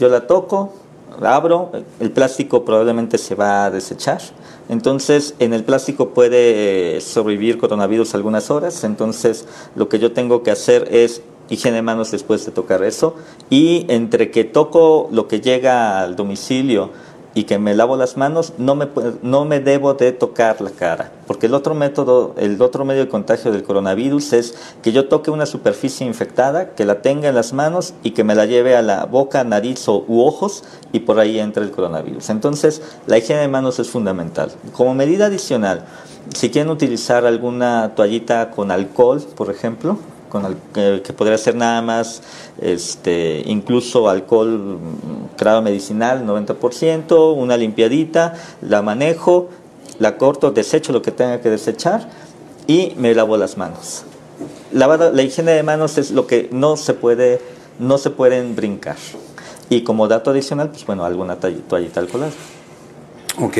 Yo 0.00 0.08
la 0.08 0.26
toco, 0.26 0.74
la 1.20 1.36
abro, 1.36 1.70
el 2.00 2.10
plástico 2.10 2.64
probablemente 2.64 3.18
se 3.18 3.34
va 3.34 3.66
a 3.66 3.70
desechar. 3.70 4.20
Entonces, 4.68 5.34
en 5.38 5.52
el 5.54 5.64
plástico 5.64 6.10
puede 6.10 7.00
sobrevivir 7.00 7.58
coronavirus 7.58 8.14
algunas 8.14 8.50
horas. 8.50 8.84
Entonces, 8.84 9.46
lo 9.74 9.88
que 9.88 9.98
yo 9.98 10.12
tengo 10.12 10.42
que 10.42 10.50
hacer 10.50 10.88
es 10.90 11.22
higiene 11.48 11.76
de 11.76 11.82
manos 11.82 12.10
después 12.10 12.44
de 12.44 12.52
tocar 12.52 12.82
eso. 12.82 13.14
Y 13.50 13.86
entre 13.88 14.30
que 14.30 14.44
toco 14.44 15.08
lo 15.10 15.28
que 15.28 15.40
llega 15.40 16.00
al 16.00 16.16
domicilio, 16.16 16.90
y 17.38 17.44
que 17.44 17.56
me 17.56 17.72
lavo 17.72 17.96
las 17.96 18.16
manos, 18.16 18.54
no 18.58 18.74
me, 18.74 18.88
no 19.22 19.44
me 19.44 19.60
debo 19.60 19.94
de 19.94 20.10
tocar 20.10 20.60
la 20.60 20.70
cara. 20.70 21.12
Porque 21.28 21.46
el 21.46 21.54
otro 21.54 21.72
método, 21.72 22.34
el 22.36 22.60
otro 22.60 22.84
medio 22.84 23.04
de 23.04 23.08
contagio 23.08 23.52
del 23.52 23.62
coronavirus 23.62 24.32
es 24.32 24.54
que 24.82 24.90
yo 24.90 25.06
toque 25.06 25.30
una 25.30 25.46
superficie 25.46 26.04
infectada, 26.04 26.70
que 26.70 26.84
la 26.84 27.00
tenga 27.00 27.28
en 27.28 27.36
las 27.36 27.52
manos 27.52 27.94
y 28.02 28.10
que 28.10 28.24
me 28.24 28.34
la 28.34 28.46
lleve 28.46 28.74
a 28.74 28.82
la 28.82 29.04
boca, 29.04 29.44
nariz 29.44 29.86
o, 29.88 30.04
u 30.08 30.22
ojos 30.22 30.64
y 30.90 30.98
por 30.98 31.20
ahí 31.20 31.38
entra 31.38 31.62
el 31.62 31.70
coronavirus. 31.70 32.28
Entonces, 32.30 32.82
la 33.06 33.18
higiene 33.18 33.42
de 33.42 33.48
manos 33.48 33.78
es 33.78 33.88
fundamental. 33.88 34.50
Como 34.72 34.92
medida 34.94 35.26
adicional, 35.26 35.84
si 36.34 36.50
quieren 36.50 36.72
utilizar 36.72 37.24
alguna 37.24 37.92
toallita 37.94 38.50
con 38.50 38.72
alcohol, 38.72 39.22
por 39.36 39.48
ejemplo, 39.48 39.96
con 40.28 40.56
que, 40.72 41.12
podría 41.16 41.38
ser 41.38 41.54
nada 41.54 41.82
más 41.82 42.22
este, 42.60 43.42
incluso 43.46 44.08
alcohol 44.08 44.78
grado 45.38 45.62
medicinal 45.62 46.26
90%, 46.26 47.36
una 47.36 47.56
limpiadita, 47.56 48.34
la 48.60 48.82
manejo, 48.82 49.48
la 49.98 50.16
corto, 50.16 50.50
desecho 50.50 50.92
lo 50.92 51.02
que 51.02 51.10
tenga 51.10 51.40
que 51.40 51.50
desechar 51.50 52.08
y 52.66 52.94
me 52.96 53.14
lavo 53.14 53.36
las 53.36 53.56
manos. 53.56 54.04
La 54.72 55.22
higiene 55.22 55.52
de 55.52 55.62
manos 55.62 55.98
es 55.98 56.10
lo 56.10 56.26
que 56.26 56.48
no 56.52 56.76
se 56.76 56.94
puede, 56.94 57.40
no 57.78 57.98
se 57.98 58.10
pueden 58.10 58.54
brincar. 58.54 58.96
Y 59.70 59.82
como 59.82 60.08
dato 60.08 60.30
adicional, 60.30 60.70
pues 60.70 60.86
bueno, 60.86 61.04
alguna 61.04 61.36
toallita 61.36 62.00
alcoholada. 62.00 62.32
Ok. 63.40 63.58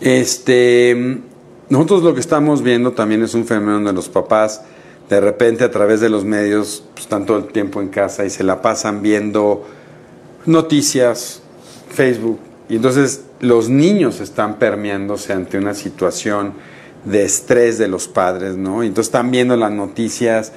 Este, 0.00 1.20
nosotros 1.68 2.02
lo 2.02 2.14
que 2.14 2.20
estamos 2.20 2.62
viendo 2.62 2.92
también 2.92 3.22
es 3.22 3.34
un 3.34 3.46
fenómeno 3.46 3.88
de 3.88 3.92
los 3.92 4.08
papás 4.08 4.62
de 5.10 5.20
repente 5.20 5.64
a 5.64 5.70
través 5.72 6.00
de 6.00 6.08
los 6.08 6.24
medios 6.24 6.84
pues, 6.92 7.02
están 7.02 7.26
todo 7.26 7.38
el 7.38 7.46
tiempo 7.48 7.82
en 7.82 7.88
casa 7.88 8.24
y 8.24 8.30
se 8.30 8.44
la 8.44 8.62
pasan 8.62 9.02
viendo 9.02 9.66
noticias, 10.46 11.42
Facebook, 11.90 12.38
y 12.68 12.76
entonces 12.76 13.24
los 13.40 13.68
niños 13.68 14.20
están 14.20 14.58
permeándose 14.60 15.32
ante 15.32 15.58
una 15.58 15.74
situación 15.74 16.52
de 17.04 17.24
estrés 17.24 17.76
de 17.76 17.88
los 17.88 18.06
padres, 18.06 18.56
¿no? 18.56 18.84
Y 18.84 18.86
entonces 18.86 19.08
están 19.08 19.32
viendo 19.32 19.56
las 19.56 19.72
noticias 19.72 20.52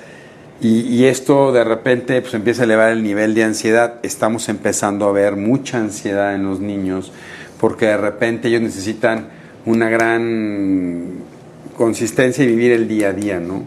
y, 0.62 0.81
y, 0.81 1.05
esto 1.05 1.51
de 1.51 1.63
repente 1.63 2.22
pues, 2.22 2.33
empieza 2.36 2.62
a 2.62 2.65
elevar 2.65 2.91
el 2.91 3.01
nivel 3.01 3.33
de 3.33 3.43
ansiedad. 3.43 3.95
Estamos 4.03 4.48
empezando 4.50 5.07
a 5.07 5.12
ver 5.12 5.36
mucha 5.36 5.79
ansiedad 5.79 6.36
en 6.36 6.43
los 6.43 6.60
niños 6.60 7.12
porque 7.60 7.88
de 7.88 7.98
repente 7.98 8.50
ellos 8.50 8.62
necesitan 8.62 9.29
una 9.65 9.89
gran 9.89 11.24
consistencia 11.75 12.43
y 12.43 12.48
vivir 12.48 12.72
el 12.72 12.88
día 12.88 13.10
a 13.10 13.13
día, 13.13 13.39
¿no? 13.39 13.63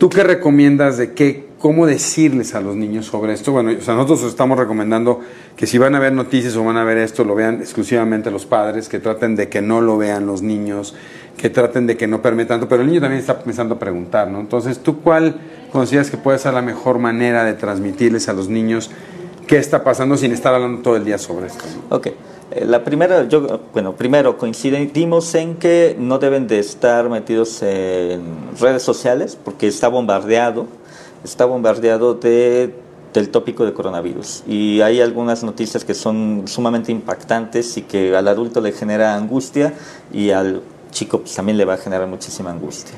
¿Tú 0.00 0.08
qué 0.08 0.24
recomiendas 0.24 0.96
de 0.96 1.12
qué, 1.12 1.44
cómo 1.58 1.84
decirles 1.84 2.54
a 2.54 2.62
los 2.62 2.74
niños 2.74 3.04
sobre 3.04 3.34
esto? 3.34 3.52
Bueno, 3.52 3.72
o 3.78 3.82
sea, 3.82 3.92
nosotros 3.92 4.22
estamos 4.22 4.58
recomendando 4.58 5.20
que 5.56 5.66
si 5.66 5.76
van 5.76 5.94
a 5.94 5.98
ver 5.98 6.14
noticias 6.14 6.56
o 6.56 6.64
van 6.64 6.78
a 6.78 6.84
ver 6.84 6.96
esto, 6.96 7.22
lo 7.22 7.34
vean 7.34 7.56
exclusivamente 7.56 8.30
los 8.30 8.46
padres, 8.46 8.88
que 8.88 8.98
traten 8.98 9.36
de 9.36 9.50
que 9.50 9.60
no 9.60 9.82
lo 9.82 9.98
vean 9.98 10.24
los 10.24 10.40
niños, 10.40 10.94
que 11.36 11.50
traten 11.50 11.86
de 11.86 11.98
que 11.98 12.06
no 12.06 12.22
permitan 12.22 12.66
pero 12.66 12.80
el 12.80 12.88
niño 12.88 13.02
también 13.02 13.20
está 13.20 13.34
empezando 13.34 13.74
a 13.74 13.78
preguntar, 13.78 14.28
¿no? 14.28 14.40
Entonces, 14.40 14.78
¿tú 14.78 15.02
cuál 15.02 15.38
consideras 15.70 16.10
que 16.10 16.16
puede 16.16 16.38
ser 16.38 16.54
la 16.54 16.62
mejor 16.62 16.98
manera 16.98 17.44
de 17.44 17.52
transmitirles 17.52 18.30
a 18.30 18.32
los 18.32 18.48
niños 18.48 18.90
qué 19.46 19.58
está 19.58 19.84
pasando 19.84 20.16
sin 20.16 20.32
estar 20.32 20.54
hablando 20.54 20.80
todo 20.80 20.96
el 20.96 21.04
día 21.04 21.18
sobre 21.18 21.48
esto? 21.48 21.64
Ok. 21.90 22.08
Eh, 22.50 22.64
la 22.64 22.82
primera, 22.82 23.28
yo, 23.28 23.60
bueno, 23.72 23.94
primero 23.94 24.36
coincidimos 24.36 25.34
en 25.34 25.56
que 25.56 25.96
no 25.98 26.18
deben 26.18 26.48
de 26.48 26.58
estar 26.58 27.08
metidos 27.08 27.62
en 27.62 28.22
redes 28.58 28.82
sociales 28.82 29.38
porque 29.42 29.68
está 29.68 29.88
bombardeado, 29.88 30.66
está 31.22 31.44
bombardeado 31.44 32.14
de, 32.14 32.74
del 33.14 33.28
tópico 33.30 33.64
de 33.64 33.72
coronavirus 33.72 34.42
y 34.48 34.80
hay 34.80 35.00
algunas 35.00 35.44
noticias 35.44 35.84
que 35.84 35.94
son 35.94 36.44
sumamente 36.46 36.90
impactantes 36.90 37.76
y 37.76 37.82
que 37.82 38.16
al 38.16 38.26
adulto 38.26 38.60
le 38.60 38.72
genera 38.72 39.14
angustia 39.14 39.74
y 40.12 40.30
al 40.30 40.62
chico 40.90 41.20
pues, 41.20 41.34
también 41.34 41.56
le 41.56 41.64
va 41.64 41.74
a 41.74 41.78
generar 41.78 42.08
muchísima 42.08 42.50
angustia. 42.50 42.96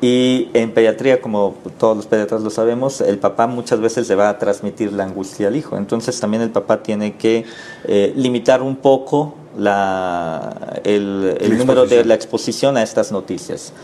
Y 0.00 0.48
en 0.54 0.72
pediatría, 0.72 1.20
como 1.20 1.56
todos 1.78 1.94
los 1.94 2.06
pediatras 2.06 2.40
lo 2.40 2.48
sabemos, 2.48 3.02
el 3.02 3.18
papá 3.18 3.46
muchas 3.46 3.80
veces 3.80 4.08
le 4.08 4.14
va 4.14 4.30
a 4.30 4.38
transmitir 4.38 4.92
la 4.94 5.04
angustia 5.04 5.48
al 5.48 5.56
hijo. 5.56 5.76
Entonces 5.76 6.18
también 6.18 6.42
el 6.42 6.50
papá 6.50 6.82
tiene 6.82 7.16
que 7.16 7.44
eh, 7.84 8.12
limitar 8.16 8.62
un 8.62 8.76
poco 8.76 9.34
la, 9.58 10.80
el, 10.84 11.36
el 11.38 11.58
número 11.58 11.84
de 11.84 12.06
la 12.06 12.14
exposición 12.14 12.78
a 12.78 12.82
estas 12.82 13.12
noticias. 13.12 13.74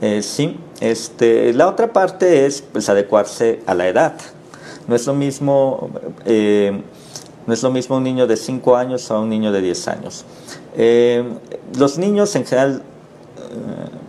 Eh, 0.00 0.22
sí, 0.22 0.56
este, 0.80 1.52
la 1.54 1.68
otra 1.68 1.92
parte 1.92 2.46
es 2.46 2.62
pues, 2.62 2.88
adecuarse 2.88 3.62
a 3.66 3.74
la 3.74 3.88
edad. 3.88 4.14
No 4.86 4.94
es 4.94 5.06
lo 5.08 5.14
mismo, 5.14 5.90
eh, 6.24 6.82
no 7.48 7.54
es 7.54 7.62
lo 7.64 7.72
mismo 7.72 7.96
un 7.96 8.04
niño 8.04 8.28
de 8.28 8.36
5 8.36 8.76
años 8.76 9.10
a 9.10 9.18
un 9.18 9.28
niño 9.28 9.50
de 9.50 9.60
10 9.60 9.88
años. 9.88 10.24
Los 11.76 11.98
niños 11.98 12.34
en 12.36 12.44
general, 12.44 12.82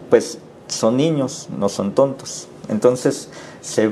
pues 0.09 0.37
son 0.67 0.97
niños, 0.97 1.47
no 1.57 1.69
son 1.69 1.93
tontos. 1.93 2.47
Entonces 2.69 3.29
se, 3.61 3.91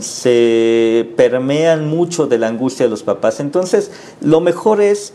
se 0.00 1.08
permean 1.16 1.88
mucho 1.88 2.26
de 2.26 2.38
la 2.38 2.48
angustia 2.48 2.86
de 2.86 2.90
los 2.90 3.02
papás. 3.02 3.40
Entonces 3.40 3.90
lo 4.20 4.40
mejor 4.40 4.80
es, 4.80 5.14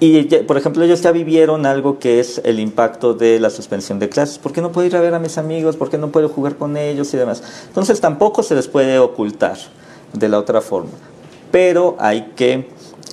y 0.00 0.22
por 0.22 0.56
ejemplo 0.56 0.84
ellos 0.84 1.02
ya 1.02 1.12
vivieron 1.12 1.66
algo 1.66 1.98
que 1.98 2.20
es 2.20 2.40
el 2.44 2.58
impacto 2.58 3.14
de 3.14 3.38
la 3.40 3.50
suspensión 3.50 3.98
de 3.98 4.08
clases. 4.08 4.38
¿Por 4.38 4.52
qué 4.52 4.60
no 4.60 4.72
puedo 4.72 4.86
ir 4.86 4.96
a 4.96 5.00
ver 5.00 5.14
a 5.14 5.18
mis 5.18 5.38
amigos? 5.38 5.76
¿Por 5.76 5.90
qué 5.90 5.98
no 5.98 6.10
puedo 6.10 6.28
jugar 6.28 6.56
con 6.56 6.76
ellos 6.76 7.12
y 7.14 7.16
demás? 7.16 7.42
Entonces 7.68 8.00
tampoco 8.00 8.42
se 8.42 8.54
les 8.54 8.68
puede 8.68 8.98
ocultar 8.98 9.56
de 10.12 10.28
la 10.28 10.38
otra 10.38 10.60
forma. 10.60 10.90
Pero 11.50 11.96
hay 11.98 12.32
que 12.34 12.70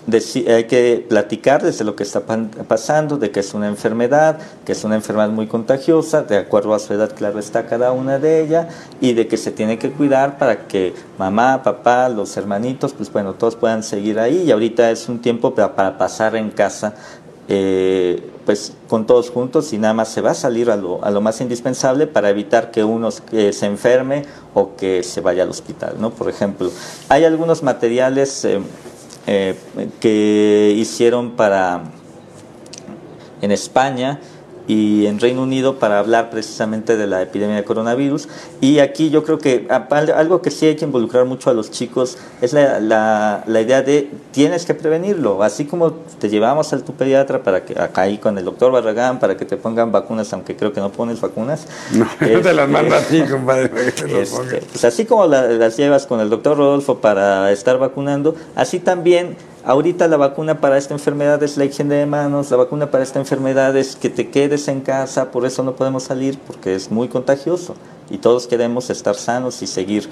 hay 0.08 0.64
que 0.66 1.06
platicar 1.08 1.64
desde 1.64 1.84
lo 1.84 1.96
que 1.96 2.04
está 2.04 2.22
pasando, 2.68 3.18
de 3.18 3.32
que 3.32 3.42
es 3.42 3.54
una 3.54 3.68
enfermedad, 3.68 4.40
que 4.66 4.72
es 4.72 4.84
una 4.84 4.96
enfermedad 4.96 5.30
muy 5.30 5.48
contagiosa, 5.48 6.24
de 6.24 6.38
acuerdo 6.38 6.74
a 6.74 6.80
su 6.80 6.94
edad, 6.94 7.14
claro 7.16 7.40
está 7.40 7.68
cada 7.68 7.92
una 7.92 8.20
de 8.20 8.42
ellas, 8.42 8.68
y 9.02 9.14
de 9.14 9.28
que 9.28 9.38
se 9.38 9.52
tiene 9.52 9.78
que 9.78 9.92
cuidar 9.92 10.38
para 10.38 10.68
que 10.68 10.94
mamá, 11.18 11.62
papá, 11.64 12.10
los 12.10 12.36
hermanitos, 12.38 12.94
pues 12.94 13.12
bueno, 13.12 13.34
todos 13.34 13.56
puedan 13.56 13.84
seguir 13.84 14.20
ahí. 14.20 14.44
Y 14.44 14.52
ahorita 14.52 14.92
es 14.92 15.10
un 15.10 15.20
tiempo 15.20 15.54
para, 15.54 15.98
pasar 15.98 16.36
en 16.36 16.50
casa, 16.50 16.96
eh, 17.48 18.32
pues 18.46 18.74
con 18.88 19.06
todos 19.06 19.30
juntos 19.30 19.74
y 19.74 19.78
nada 19.78 19.94
más 19.94 20.10
se 20.10 20.22
va 20.22 20.32
a 20.32 20.36
salir 20.36 20.70
a 20.72 20.76
lo, 20.76 21.04
a 21.04 21.12
lo 21.12 21.22
más 21.22 21.42
indispensable 21.42 22.08
para 22.08 22.30
evitar 22.30 22.72
que 22.72 22.84
uno 22.84 23.10
se 23.12 23.66
enferme 23.66 24.24
o 24.54 24.76
que 24.76 25.04
se 25.04 25.22
vaya 25.22 25.44
al 25.44 25.50
hospital, 25.50 25.96
¿no? 26.00 26.12
Por 26.12 26.30
ejemplo, 26.30 26.72
hay 27.10 27.26
algunos 27.26 27.64
materiales... 27.64 28.46
Eh, 28.46 28.60
eh, 29.32 29.54
que 30.00 30.74
hicieron 30.76 31.32
para 31.32 31.84
en 33.44 33.52
España 33.52 34.20
y 34.70 35.08
en 35.08 35.20
Reino 35.20 35.42
Unido 35.42 35.80
para 35.80 35.98
hablar 35.98 36.30
precisamente 36.30 36.96
de 36.96 37.08
la 37.08 37.24
epidemia 37.24 37.56
de 37.56 37.64
coronavirus. 37.64 38.30
Y 38.62 38.78
aquí 38.78 39.10
yo 39.10 39.24
creo 39.24 39.40
que 39.40 39.68
algo 39.68 40.44
que 40.44 40.52
sí 40.52 40.68
hay 40.68 40.76
que 40.76 40.86
involucrar 40.86 41.26
mucho 41.26 41.50
a 41.50 41.56
los 41.56 41.72
chicos 41.72 42.20
es 42.40 42.54
la, 42.54 42.80
la, 42.80 43.44
la 43.48 43.62
idea 43.62 43.82
de 43.82 44.12
tienes 44.32 44.68
que 44.68 44.76
prevenirlo, 44.76 45.42
así 45.42 45.66
como 45.66 45.94
te 45.94 46.30
llevamos 46.30 46.72
al 46.72 46.84
tu 46.84 46.94
pediatra 46.94 47.42
para 47.42 47.66
que 47.66 47.82
acá 47.82 48.04
ahí 48.04 48.20
con 48.20 48.38
el 48.38 48.46
doctor 48.46 48.72
Barragán 48.72 49.20
para 49.20 49.36
que 49.38 49.46
te 49.46 49.58
pongan 49.58 49.92
vacunas, 49.92 50.32
aunque 50.34 50.56
creo 50.56 50.72
que 50.72 50.82
no 50.82 50.92
pones 50.92 51.20
vacunas. 51.20 51.66
No, 52.00 52.06
este, 52.06 52.38
te 52.38 52.54
las 52.54 52.70
manda 52.70 52.98
a 52.98 53.02
ti, 53.02 53.24
compadre. 53.24 53.72
Este, 54.22 54.62
pues 54.72 54.86
así 54.86 55.06
como 55.06 55.26
las 55.26 55.76
llevas 55.76 56.06
con 56.06 56.20
el 56.20 56.30
doctor 56.30 56.56
Rodolfo 56.56 57.00
para 57.00 57.52
estar 57.52 57.80
vacunando, 57.80 58.36
así 58.56 58.80
también 58.80 59.36
Ahorita 59.64 60.08
la 60.08 60.18
vacuna 60.18 60.62
para 60.62 60.78
esta 60.78 60.94
enfermedad 60.94 61.42
es 61.44 61.58
la 61.58 61.66
higiene 61.66 61.96
de 61.96 62.06
manos, 62.06 62.50
la 62.50 62.58
vacuna 62.58 62.92
para 62.92 63.04
esta 63.04 63.20
enfermedad 63.20 63.76
es 63.76 63.96
que 63.96 64.10
te 64.10 64.30
quedes 64.30 64.68
en 64.68 64.82
casa, 64.82 65.32
por 65.32 65.46
eso 65.46 65.64
no 65.64 65.76
podemos 65.76 66.04
salir, 66.04 66.40
porque 66.48 66.76
es 66.76 66.90
muy 66.90 67.10
contagioso 67.10 67.76
y 68.10 68.18
todos 68.18 68.48
queremos 68.48 68.90
estar 68.90 69.16
sanos 69.16 69.62
y 69.62 69.68
seguir 69.68 70.10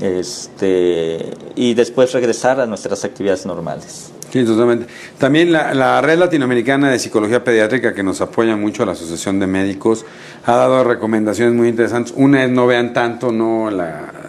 este, 0.00 1.30
y 1.56 1.74
después 1.74 2.12
regresar 2.12 2.60
a 2.60 2.66
nuestras 2.66 3.04
actividades 3.04 3.46
normales. 3.46 4.12
Sí, 4.30 4.44
totalmente. 4.44 4.86
También 5.16 5.52
la, 5.52 6.00
Red 6.00 6.18
Latinoamericana 6.18 6.90
de 6.90 6.98
Psicología 6.98 7.44
Pediátrica, 7.44 7.94
que 7.94 8.02
nos 8.02 8.20
apoya 8.20 8.56
mucho, 8.56 8.84
la 8.84 8.92
Asociación 8.92 9.38
de 9.38 9.46
Médicos, 9.46 10.04
ha 10.44 10.56
dado 10.56 10.82
recomendaciones 10.82 11.54
muy 11.54 11.68
interesantes. 11.68 12.12
Una 12.16 12.44
es 12.44 12.50
no 12.50 12.66
vean 12.66 12.92
tanto, 12.92 13.30
no 13.30 13.70
la 13.70 14.23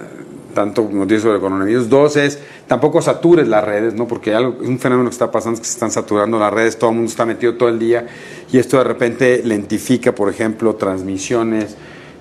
tanto 0.55 0.89
noticias 0.91 1.21
sobre 1.21 1.35
el 1.35 1.41
coronavirus. 1.41 1.87
Dos 1.87 2.15
es, 2.15 2.39
tampoco 2.65 2.99
satures 3.03 3.47
las 3.47 3.63
redes, 3.63 3.93
¿no? 3.93 4.07
Porque 4.07 4.33
algo, 4.33 4.57
un 4.61 4.79
fenómeno 4.79 5.09
que 5.09 5.13
está 5.13 5.29
pasando 5.29 5.55
es 5.55 5.59
que 5.59 5.67
se 5.67 5.73
están 5.73 5.91
saturando 5.91 6.39
las 6.39 6.51
redes, 6.51 6.79
todo 6.79 6.89
el 6.89 6.95
mundo 6.95 7.11
está 7.11 7.27
metido 7.27 7.53
todo 7.53 7.69
el 7.69 7.77
día 7.77 8.07
y 8.51 8.57
esto 8.57 8.79
de 8.79 8.85
repente 8.85 9.43
lentifica, 9.45 10.15
por 10.15 10.29
ejemplo, 10.29 10.75
transmisiones 10.75 11.75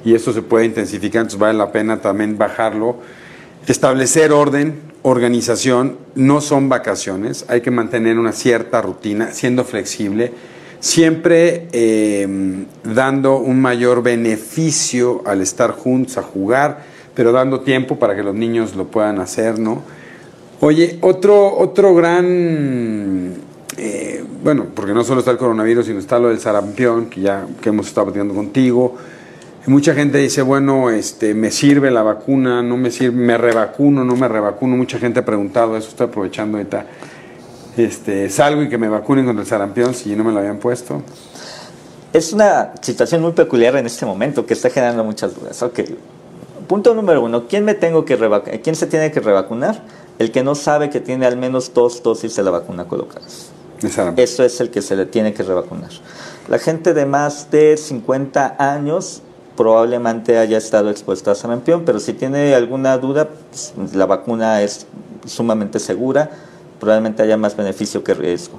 y 0.04 0.14
esto 0.14 0.34
se 0.34 0.42
puede 0.42 0.66
intensificar, 0.66 1.22
entonces 1.22 1.38
vale 1.38 1.56
la 1.56 1.72
pena 1.72 2.02
también 2.02 2.36
bajarlo. 2.36 2.96
Establecer 3.66 4.32
orden, 4.32 4.82
organización, 5.00 5.96
no 6.14 6.42
son 6.42 6.68
vacaciones, 6.68 7.46
hay 7.48 7.62
que 7.62 7.70
mantener 7.70 8.18
una 8.18 8.32
cierta 8.32 8.82
rutina, 8.82 9.30
siendo 9.30 9.64
flexible, 9.64 10.32
siempre 10.80 11.68
eh, 11.72 12.66
dando 12.82 13.38
un 13.38 13.62
mayor 13.62 14.02
beneficio 14.02 15.22
al 15.24 15.40
estar 15.40 15.70
juntos, 15.70 16.18
a 16.18 16.22
jugar, 16.22 16.93
pero 17.14 17.32
dando 17.32 17.60
tiempo 17.60 17.96
para 17.96 18.14
que 18.16 18.22
los 18.22 18.34
niños 18.34 18.74
lo 18.74 18.86
puedan 18.86 19.20
hacer, 19.20 19.58
¿no? 19.58 19.82
Oye, 20.60 20.98
otro, 21.02 21.58
otro 21.58 21.94
gran, 21.94 23.34
eh, 23.76 24.24
bueno, 24.42 24.66
porque 24.74 24.92
no 24.92 25.04
solo 25.04 25.20
está 25.20 25.30
el 25.30 25.36
coronavirus, 25.36 25.86
sino 25.86 25.98
está 25.98 26.18
lo 26.18 26.28
del 26.28 26.40
sarampión, 26.40 27.06
que 27.06 27.20
ya 27.20 27.46
que 27.60 27.68
hemos 27.68 27.86
estado 27.86 28.06
platicando 28.06 28.34
contigo. 28.34 28.96
Mucha 29.66 29.94
gente 29.94 30.18
dice, 30.18 30.42
bueno, 30.42 30.90
este, 30.90 31.34
me 31.34 31.50
sirve 31.50 31.90
la 31.90 32.02
vacuna, 32.02 32.62
no 32.62 32.76
me 32.76 32.90
sirve, 32.90 33.16
me 33.16 33.38
revacuno, 33.38 34.04
no 34.04 34.14
me 34.14 34.28
revacuno. 34.28 34.76
Mucha 34.76 34.98
gente 34.98 35.20
ha 35.20 35.24
preguntado 35.24 35.76
eso, 35.76 35.88
estoy 35.88 36.06
aprovechando 36.08 36.58
ahorita. 36.58 36.86
Este, 37.76 38.28
salgo 38.28 38.62
y 38.62 38.68
que 38.68 38.78
me 38.78 38.88
vacunen 38.88 39.24
contra 39.24 39.42
el 39.42 39.48
sarampión 39.48 39.94
si 39.94 40.14
no 40.14 40.22
me 40.22 40.32
lo 40.32 40.38
habían 40.38 40.58
puesto. 40.58 41.02
Es 42.12 42.32
una 42.32 42.72
situación 42.80 43.22
muy 43.22 43.32
peculiar 43.32 43.74
en 43.76 43.86
este 43.86 44.06
momento 44.06 44.46
que 44.46 44.54
está 44.54 44.70
generando 44.70 45.02
muchas 45.02 45.34
dudas. 45.34 45.60
Okay 45.62 45.96
punto 46.66 46.94
número 46.94 47.22
uno, 47.22 47.46
¿quién, 47.48 47.64
me 47.64 47.74
tengo 47.74 48.04
que 48.04 48.16
¿quién 48.62 48.76
se 48.76 48.86
tiene 48.86 49.10
que 49.10 49.20
revacunar? 49.20 49.82
El 50.18 50.30
que 50.30 50.42
no 50.42 50.54
sabe 50.54 50.90
que 50.90 51.00
tiene 51.00 51.26
al 51.26 51.36
menos 51.36 51.72
dos 51.74 52.02
dosis 52.02 52.36
de 52.36 52.42
la 52.42 52.50
vacuna 52.50 52.86
colocadas. 52.86 53.50
Eso 54.16 54.44
es 54.44 54.60
el 54.60 54.70
que 54.70 54.80
se 54.80 54.96
le 54.96 55.06
tiene 55.06 55.34
que 55.34 55.42
revacunar. 55.42 55.90
La 56.48 56.58
gente 56.58 56.94
de 56.94 57.06
más 57.06 57.50
de 57.50 57.76
50 57.76 58.56
años 58.58 59.22
probablemente 59.56 60.38
haya 60.38 60.58
estado 60.58 60.90
expuesta 60.90 61.32
a 61.32 61.34
sarampión, 61.34 61.84
pero 61.84 62.00
si 62.00 62.12
tiene 62.12 62.54
alguna 62.54 62.98
duda, 62.98 63.28
pues, 63.50 63.94
la 63.94 64.06
vacuna 64.06 64.62
es 64.62 64.86
sumamente 65.26 65.78
segura, 65.78 66.30
probablemente 66.80 67.22
haya 67.22 67.36
más 67.36 67.56
beneficio 67.56 68.02
que 68.02 68.14
riesgo. 68.14 68.58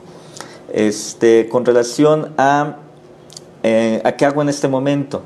Este, 0.72 1.48
con 1.50 1.66
relación 1.66 2.34
a, 2.38 2.78
eh, 3.64 4.02
a 4.04 4.14
qué 4.14 4.26
hago 4.26 4.42
en 4.42 4.50
este 4.50 4.68
momento, 4.68 5.24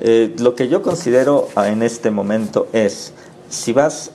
Eh, 0.00 0.34
lo 0.38 0.54
que 0.54 0.68
yo 0.68 0.82
considero 0.82 1.48
en 1.56 1.82
este 1.82 2.10
momento 2.10 2.68
es, 2.72 3.12
si 3.48 3.72
vas 3.72 4.12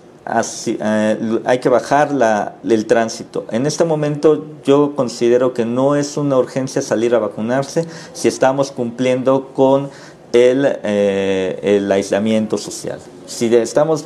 eh, 0.67 1.39
hay 1.45 1.59
que 1.59 1.69
bajar 1.69 2.13
la, 2.13 2.55
el 2.63 2.85
tránsito. 2.85 3.45
En 3.50 3.65
este 3.65 3.83
momento 3.83 4.45
yo 4.63 4.95
considero 4.95 5.53
que 5.53 5.65
no 5.65 5.95
es 5.95 6.15
una 6.15 6.38
urgencia 6.38 6.81
salir 6.81 7.15
a 7.15 7.19
vacunarse 7.19 7.85
si 8.13 8.27
estamos 8.27 8.71
cumpliendo 8.71 9.50
con 9.53 9.89
el, 10.33 10.65
eh, 10.83 11.59
el 11.63 11.91
aislamiento 11.91 12.57
social. 12.57 13.00
Si 13.25 13.53
estamos 13.55 14.05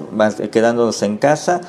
quedándonos 0.51 1.01
en 1.03 1.17
casa, 1.17 1.61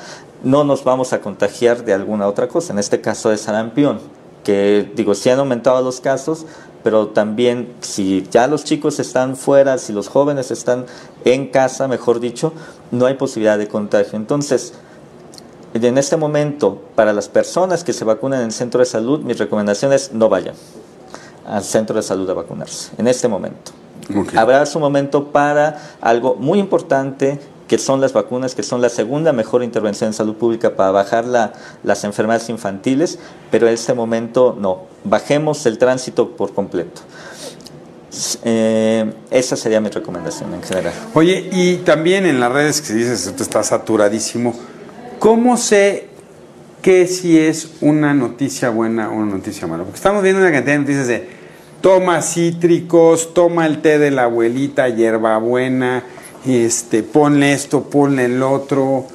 no 0.43 0.63
nos 0.63 0.83
vamos 0.83 1.13
a 1.13 1.19
contagiar 1.19 1.83
de 1.83 1.93
alguna 1.93 2.27
otra 2.27 2.47
cosa, 2.47 2.71
en 2.71 2.79
este 2.79 3.01
caso 3.01 3.29
de 3.29 3.37
sarampión, 3.37 3.99
que 4.47 4.89
digo, 4.95 5.13
si 5.13 5.29
han 5.29 5.39
aumentado 5.39 5.81
los 5.81 5.99
casos, 5.99 6.45
pero 6.81 7.07
también 7.07 7.73
si 7.81 8.25
ya 8.31 8.47
los 8.47 8.63
chicos 8.63 8.97
están 8.97 9.35
fuera, 9.35 9.77
si 9.77 9.91
los 9.91 10.07
jóvenes 10.07 10.51
están 10.51 10.85
en 11.25 11.47
casa, 11.47 11.89
mejor 11.89 12.21
dicho, 12.21 12.53
no 12.91 13.07
hay 13.07 13.15
posibilidad 13.15 13.57
de 13.57 13.67
contagio. 13.67 14.17
Entonces, 14.17 14.71
en 15.73 15.97
este 15.97 16.15
momento, 16.15 16.81
para 16.95 17.11
las 17.11 17.27
personas 17.27 17.83
que 17.83 17.91
se 17.91 18.05
vacunan 18.05 18.39
en 18.39 18.45
el 18.45 18.51
centro 18.53 18.79
de 18.79 18.85
salud, 18.85 19.19
mi 19.19 19.33
recomendación 19.33 19.91
es 19.91 20.13
no 20.13 20.29
vayan 20.29 20.55
al 21.45 21.65
centro 21.65 21.97
de 21.97 22.03
salud 22.03 22.29
a 22.29 22.33
vacunarse, 22.33 22.91
en 22.97 23.09
este 23.09 23.27
momento. 23.27 23.73
Habrá 24.33 24.65
su 24.65 24.79
momento 24.79 25.25
para 25.33 25.97
algo 25.99 26.35
muy 26.35 26.59
importante 26.59 27.41
que 27.67 27.77
son 27.77 28.01
las 28.01 28.13
vacunas, 28.13 28.55
que 28.55 28.63
son 28.63 28.81
la 28.81 28.89
segunda 28.89 29.33
mejor 29.33 29.63
intervención 29.63 30.09
en 30.09 30.13
salud 30.13 30.35
pública 30.35 30.75
para 30.75 30.91
bajar 30.91 31.25
la, 31.25 31.53
las 31.83 32.03
enfermedades 32.03 32.49
infantiles, 32.49 33.19
pero 33.51 33.67
en 33.67 33.73
este 33.73 33.93
momento 33.93 34.55
no, 34.59 34.83
bajemos 35.03 35.65
el 35.65 35.77
tránsito 35.77 36.35
por 36.35 36.53
completo. 36.53 37.01
Eh, 38.43 39.13
esa 39.29 39.55
sería 39.55 39.81
mi 39.81 39.89
recomendación 39.89 40.53
en 40.53 40.63
general. 40.63 40.93
Oye, 41.13 41.49
y 41.51 41.77
también 41.77 42.25
en 42.25 42.39
las 42.39 42.51
redes 42.51 42.81
que 42.81 42.93
dices, 42.93 43.27
esto 43.27 43.43
está 43.43 43.63
saturadísimo, 43.63 44.55
¿cómo 45.19 45.57
sé 45.57 46.07
que 46.81 47.05
si 47.07 47.37
es 47.37 47.71
una 47.81 48.13
noticia 48.13 48.69
buena 48.69 49.09
o 49.09 49.13
una 49.13 49.33
noticia 49.33 49.67
mala? 49.67 49.83
Porque 49.83 49.97
estamos 49.97 50.23
viendo 50.23 50.41
una 50.41 50.51
cantidad 50.51 50.75
de 50.75 50.79
noticias 50.79 51.07
de 51.07 51.29
toma 51.81 52.21
cítricos, 52.21 53.33
toma 53.33 53.65
el 53.65 53.81
té 53.81 53.99
de 53.99 54.09
la 54.09 54.23
abuelita, 54.23 54.89
hierbabuena, 54.89 56.03
este, 56.45 57.03
ponle 57.03 57.53
esto, 57.53 57.83
ponle 57.83 58.25
el 58.25 58.41
otro. 58.43 59.05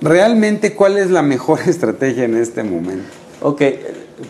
Realmente, 0.00 0.74
¿cuál 0.74 0.98
es 0.98 1.10
la 1.10 1.22
mejor 1.22 1.60
estrategia 1.66 2.24
en 2.24 2.36
este 2.36 2.62
momento? 2.62 3.08
Ok, 3.42 3.62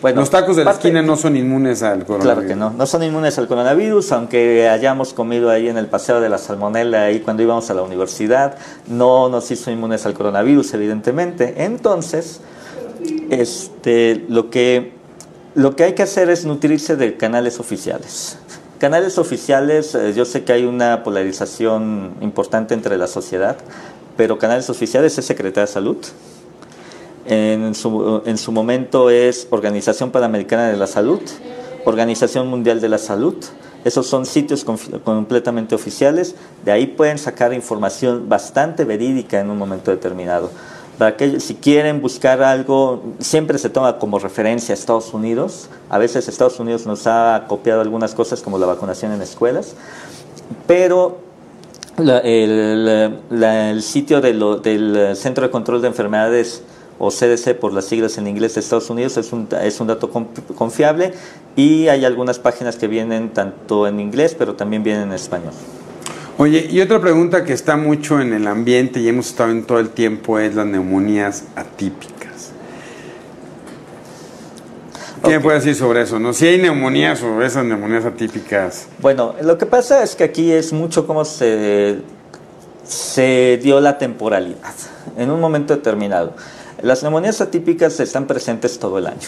bueno. 0.01 0.21
Los 0.21 0.29
tacos 0.29 0.55
de 0.55 0.63
la 0.63 0.71
esquina 0.71 1.01
no 1.01 1.17
son 1.17 1.35
inmunes 1.35 1.83
al 1.83 2.05
coronavirus. 2.05 2.23
Claro 2.23 2.47
que 2.47 2.55
no, 2.55 2.69
no 2.71 2.85
son 2.85 3.03
inmunes 3.03 3.37
al 3.37 3.47
coronavirus, 3.47 4.11
aunque 4.13 4.69
hayamos 4.69 5.13
comido 5.13 5.49
ahí 5.49 5.67
en 5.67 5.77
el 5.77 5.87
paseo 5.87 6.21
de 6.21 6.29
la 6.29 6.37
salmonella, 6.37 7.03
ahí 7.03 7.19
cuando 7.19 7.43
íbamos 7.43 7.69
a 7.69 7.73
la 7.73 7.81
universidad, 7.81 8.57
no 8.87 9.27
nos 9.27 9.51
hizo 9.51 9.69
inmunes 9.69 10.05
al 10.05 10.13
coronavirus, 10.13 10.73
evidentemente. 10.75 11.65
Entonces, 11.65 12.39
este, 13.29 14.25
lo 14.29 14.49
que, 14.49 14.93
lo 15.55 15.75
que 15.75 15.83
hay 15.83 15.93
que 15.93 16.03
hacer 16.03 16.29
es 16.29 16.45
nutrirse 16.45 16.95
de 16.95 17.17
canales 17.17 17.59
oficiales. 17.59 18.37
Canales 18.81 19.19
oficiales, 19.19 19.93
eh, 19.93 20.11
yo 20.15 20.25
sé 20.25 20.43
que 20.43 20.53
hay 20.53 20.65
una 20.65 21.03
polarización 21.03 22.15
importante 22.19 22.73
entre 22.73 22.97
la 22.97 23.05
sociedad, 23.05 23.55
pero 24.17 24.39
canales 24.39 24.71
oficiales 24.71 25.15
es 25.19 25.23
Secretaría 25.23 25.67
de 25.67 25.71
Salud. 25.71 25.97
En 27.27 27.75
su, 27.75 28.23
en 28.25 28.39
su 28.39 28.51
momento 28.51 29.11
es 29.11 29.47
Organización 29.51 30.09
Panamericana 30.09 30.69
de 30.69 30.77
la 30.77 30.87
Salud, 30.87 31.21
Organización 31.85 32.47
Mundial 32.47 32.81
de 32.81 32.89
la 32.89 32.97
Salud. 32.97 33.35
Esos 33.85 34.07
son 34.07 34.25
sitios 34.25 34.65
completamente 35.03 35.75
oficiales. 35.75 36.33
De 36.65 36.71
ahí 36.71 36.87
pueden 36.87 37.19
sacar 37.19 37.53
información 37.53 38.29
bastante 38.29 38.83
verídica 38.83 39.39
en 39.39 39.51
un 39.51 39.59
momento 39.59 39.91
determinado 39.91 40.49
para 40.97 41.17
que 41.17 41.39
si 41.39 41.55
quieren 41.55 42.01
buscar 42.01 42.43
algo, 42.43 43.01
siempre 43.19 43.57
se 43.57 43.69
toma 43.69 43.97
como 43.97 44.19
referencia 44.19 44.73
a 44.73 44.77
Estados 44.77 45.13
Unidos. 45.13 45.69
A 45.89 45.97
veces 45.97 46.27
Estados 46.27 46.59
Unidos 46.59 46.85
nos 46.85 47.07
ha 47.07 47.45
copiado 47.47 47.81
algunas 47.81 48.13
cosas 48.13 48.41
como 48.41 48.57
la 48.57 48.67
vacunación 48.67 49.11
en 49.11 49.21
escuelas, 49.21 49.75
pero 50.67 51.19
el, 51.97 53.81
sitio 53.81 54.21
del 54.21 55.15
Centro 55.15 55.45
de 55.45 55.51
Control 55.51 55.81
de 55.81 55.87
Enfermedades 55.87 56.63
o 56.99 57.09
CDC 57.09 57.55
por 57.59 57.73
las 57.73 57.85
siglas 57.85 58.17
en 58.17 58.27
inglés 58.27 58.53
de 58.53 58.61
Estados 58.61 58.89
Unidos 58.89 59.17
es 59.17 59.33
un, 59.33 59.47
es 59.63 59.79
un 59.79 59.87
dato 59.87 60.09
confiable 60.55 61.13
y 61.55 61.87
hay 61.87 62.05
algunas 62.05 62.37
páginas 62.37 62.75
que 62.75 62.87
vienen 62.87 63.31
tanto 63.33 63.87
en 63.87 63.99
inglés 63.99 64.35
pero 64.37 64.53
también 64.53 64.83
vienen 64.83 65.03
en 65.03 65.13
español. 65.13 65.53
Oye, 66.37 66.67
y 66.69 66.81
otra 66.81 66.99
pregunta 66.99 67.43
que 67.43 67.53
está 67.53 67.77
mucho 67.77 68.19
en 68.19 68.33
el 68.33 68.47
ambiente 68.47 68.99
y 68.99 69.07
hemos 69.07 69.27
estado 69.27 69.51
en 69.51 69.63
todo 69.63 69.79
el 69.79 69.89
tiempo 69.89 70.39
es 70.39 70.55
las 70.55 70.65
neumonías 70.65 71.43
atípicas. 71.55 72.51
¿Qué 75.23 75.29
me 75.29 75.39
puede 75.39 75.57
decir 75.59 75.75
sobre 75.75 76.01
eso? 76.01 76.19
¿No? 76.19 76.33
Si 76.33 76.47
hay 76.47 76.59
neumonías 76.59 77.21
o 77.21 77.41
esas 77.43 77.63
neumonías 77.63 78.05
atípicas. 78.05 78.87
Bueno, 78.99 79.35
lo 79.41 79.57
que 79.57 79.67
pasa 79.67 80.01
es 80.01 80.15
que 80.15 80.23
aquí 80.23 80.51
es 80.51 80.73
mucho 80.73 81.05
cómo 81.05 81.25
se, 81.25 81.99
se 82.83 83.59
dio 83.61 83.79
la 83.79 83.99
temporalidad 83.99 84.73
en 85.17 85.29
un 85.29 85.39
momento 85.39 85.75
determinado. 85.75 86.33
Las 86.81 87.03
neumonías 87.03 87.39
atípicas 87.41 87.99
están 87.99 88.25
presentes 88.25 88.79
todo 88.79 88.97
el 88.97 89.05
año. 89.05 89.27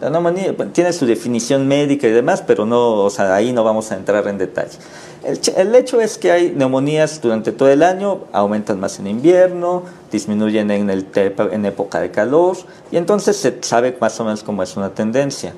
La 0.00 0.10
neumonía 0.10 0.54
tiene 0.72 0.92
su 0.92 1.06
definición 1.06 1.66
médica 1.66 2.06
y 2.06 2.10
demás, 2.10 2.42
pero 2.44 2.66
no, 2.66 3.04
o 3.04 3.10
sea, 3.10 3.34
ahí 3.34 3.52
no 3.52 3.64
vamos 3.64 3.92
a 3.92 3.96
entrar 3.96 4.26
en 4.28 4.38
detalle. 4.38 4.78
El, 5.24 5.74
hecho 5.76 6.00
es 6.00 6.18
que 6.18 6.32
hay 6.32 6.50
neumonías 6.50 7.20
durante 7.20 7.52
todo 7.52 7.70
el 7.70 7.84
año, 7.84 8.24
aumentan 8.32 8.80
más 8.80 8.98
en 8.98 9.06
invierno, 9.06 9.84
disminuyen 10.10 10.68
en, 10.72 10.90
el, 10.90 11.06
época 11.64 12.00
de 12.00 12.10
calor, 12.10 12.56
y 12.90 12.96
entonces 12.96 13.36
se 13.36 13.56
sabe 13.62 13.96
más 14.00 14.18
o 14.18 14.24
menos 14.24 14.42
cómo 14.42 14.64
es 14.64 14.76
una 14.76 14.90
tendencia 14.90 15.54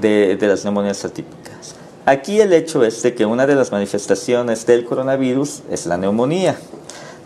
de, 0.00 0.36
de 0.36 0.46
las 0.46 0.62
neumonías 0.62 1.04
atípicas. 1.04 1.74
Aquí 2.06 2.40
el 2.40 2.52
hecho 2.52 2.84
es 2.84 3.02
de 3.02 3.14
que 3.14 3.26
una 3.26 3.44
de 3.46 3.56
las 3.56 3.72
manifestaciones 3.72 4.66
del 4.66 4.84
coronavirus 4.84 5.62
es 5.68 5.86
la 5.86 5.96
neumonía. 5.96 6.56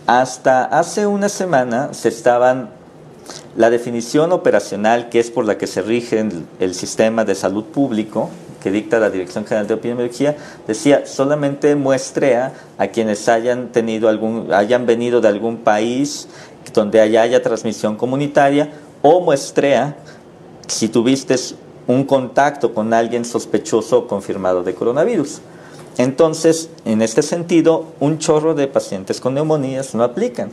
Hasta 0.06 0.64
hace 0.64 1.06
una 1.06 1.28
semana 1.28 1.92
se 1.92 2.08
estaban 2.08 2.70
la 3.54 3.68
definición 3.68 4.32
operacional, 4.32 5.10
que 5.10 5.20
es 5.20 5.30
por 5.30 5.44
la 5.44 5.58
que 5.58 5.66
se 5.66 5.82
rige 5.82 6.26
el 6.60 6.74
sistema 6.74 7.24
de 7.24 7.34
salud 7.34 7.64
público, 7.64 8.30
que 8.62 8.70
dicta 8.70 8.98
la 8.98 9.10
Dirección 9.10 9.44
General 9.44 9.66
de 9.66 9.74
Epidemiología, 9.74 10.36
decía 10.66 11.06
solamente 11.06 11.74
muestrea 11.74 12.52
a 12.78 12.88
quienes 12.88 13.28
hayan, 13.28 13.68
tenido 13.68 14.08
algún, 14.08 14.52
hayan 14.52 14.86
venido 14.86 15.20
de 15.20 15.28
algún 15.28 15.58
país 15.58 16.28
donde 16.74 17.00
haya, 17.00 17.22
haya 17.22 17.42
transmisión 17.42 17.96
comunitaria 17.96 18.72
o 19.02 19.20
muestrea 19.20 19.96
si 20.66 20.88
tuviste 20.88 21.36
un 21.86 22.04
contacto 22.04 22.74
con 22.74 22.92
alguien 22.92 23.24
sospechoso 23.24 23.98
o 23.98 24.06
confirmado 24.06 24.62
de 24.62 24.74
coronavirus. 24.74 25.40
Entonces, 25.98 26.68
en 26.84 27.00
este 27.00 27.22
sentido, 27.22 27.86
un 28.00 28.18
chorro 28.18 28.54
de 28.54 28.66
pacientes 28.66 29.20
con 29.20 29.34
neumonías 29.34 29.94
no 29.94 30.04
aplican 30.04 30.50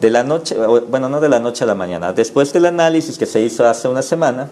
de 0.00 0.10
la 0.10 0.22
noche, 0.22 0.54
bueno, 0.88 1.08
no 1.08 1.20
de 1.20 1.28
la 1.28 1.40
noche 1.40 1.64
a 1.64 1.66
la 1.66 1.74
mañana, 1.74 2.12
después 2.12 2.52
del 2.52 2.66
análisis 2.66 3.18
que 3.18 3.26
se 3.26 3.40
hizo 3.40 3.66
hace 3.66 3.88
una 3.88 4.02
semana, 4.02 4.50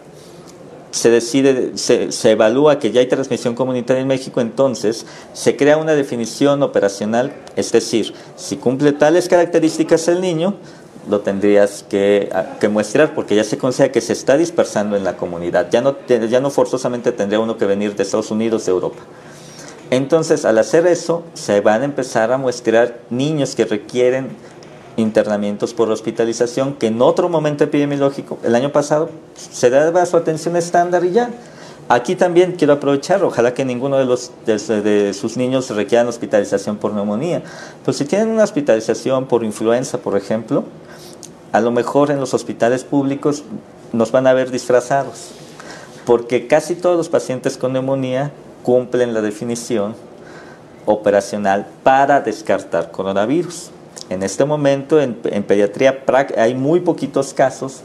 se 0.94 1.10
decide, 1.10 1.72
se, 1.76 2.12
se, 2.12 2.30
evalúa 2.30 2.78
que 2.78 2.92
ya 2.92 3.00
hay 3.00 3.08
transmisión 3.08 3.56
comunitaria 3.56 4.00
en 4.00 4.06
México, 4.06 4.40
entonces 4.40 5.06
se 5.32 5.56
crea 5.56 5.76
una 5.76 5.94
definición 5.94 6.62
operacional, 6.62 7.34
es 7.56 7.72
decir, 7.72 8.14
si 8.36 8.58
cumple 8.58 8.92
tales 8.92 9.28
características 9.28 10.06
el 10.06 10.20
niño, 10.20 10.54
lo 11.10 11.18
tendrías 11.18 11.84
que, 11.90 12.30
que, 12.60 12.68
muestrar 12.68 13.12
porque 13.12 13.34
ya 13.34 13.42
se 13.42 13.58
considera 13.58 13.90
que 13.90 14.00
se 14.00 14.12
está 14.12 14.36
dispersando 14.36 14.94
en 14.96 15.02
la 15.02 15.16
comunidad, 15.16 15.68
ya 15.68 15.80
no, 15.80 15.96
ya 16.06 16.38
no 16.38 16.50
forzosamente 16.50 17.10
tendría 17.10 17.40
uno 17.40 17.58
que 17.58 17.66
venir 17.66 17.96
de 17.96 18.04
Estados 18.04 18.30
Unidos, 18.30 18.64
de 18.66 18.70
Europa. 18.70 19.02
Entonces, 19.90 20.44
al 20.44 20.58
hacer 20.58 20.86
eso, 20.86 21.24
se 21.34 21.60
van 21.60 21.82
a 21.82 21.86
empezar 21.86 22.30
a 22.30 22.38
muestrar 22.38 23.00
niños 23.10 23.56
que 23.56 23.64
requieren 23.64 24.28
internamientos 24.96 25.74
por 25.74 25.90
hospitalización 25.90 26.74
que 26.74 26.88
en 26.88 27.02
otro 27.02 27.28
momento 27.28 27.64
epidemiológico, 27.64 28.38
el 28.42 28.54
año 28.54 28.72
pasado, 28.72 29.10
se 29.34 29.70
daba 29.70 30.06
su 30.06 30.16
atención 30.16 30.56
estándar 30.56 31.04
y 31.04 31.12
ya. 31.12 31.30
Aquí 31.88 32.16
también 32.16 32.52
quiero 32.52 32.72
aprovechar, 32.72 33.22
ojalá 33.24 33.52
que 33.52 33.64
ninguno 33.64 33.98
de, 33.98 34.06
los, 34.06 34.32
de, 34.46 35.12
sus 35.12 35.36
niños 35.36 35.68
requieran 35.68 36.08
hospitalización 36.08 36.78
por 36.78 36.94
neumonía. 36.94 37.42
Pues 37.84 37.98
si 37.98 38.06
tienen 38.06 38.30
una 38.30 38.44
hospitalización 38.44 39.26
por 39.26 39.44
influenza, 39.44 39.98
por 39.98 40.16
ejemplo, 40.16 40.64
a 41.52 41.60
lo 41.60 41.70
mejor 41.72 42.10
en 42.10 42.20
los 42.20 42.32
hospitales 42.32 42.84
públicos 42.84 43.44
nos 43.92 44.12
van 44.12 44.26
a 44.26 44.32
ver 44.32 44.50
disfrazados, 44.50 45.32
porque 46.06 46.46
casi 46.46 46.74
todos 46.74 46.96
los 46.96 47.10
pacientes 47.10 47.58
con 47.58 47.74
neumonía 47.74 48.32
cumplen 48.62 49.12
la 49.12 49.20
definición 49.20 49.94
operacional 50.86 51.66
para 51.82 52.22
descartar 52.22 52.90
coronavirus. 52.90 53.73
En 54.10 54.22
este 54.22 54.44
momento 54.44 55.00
en, 55.00 55.14
pediatría 55.14 56.02
hay 56.36 56.54
muy 56.54 56.80
poquitos 56.80 57.32
casos 57.32 57.80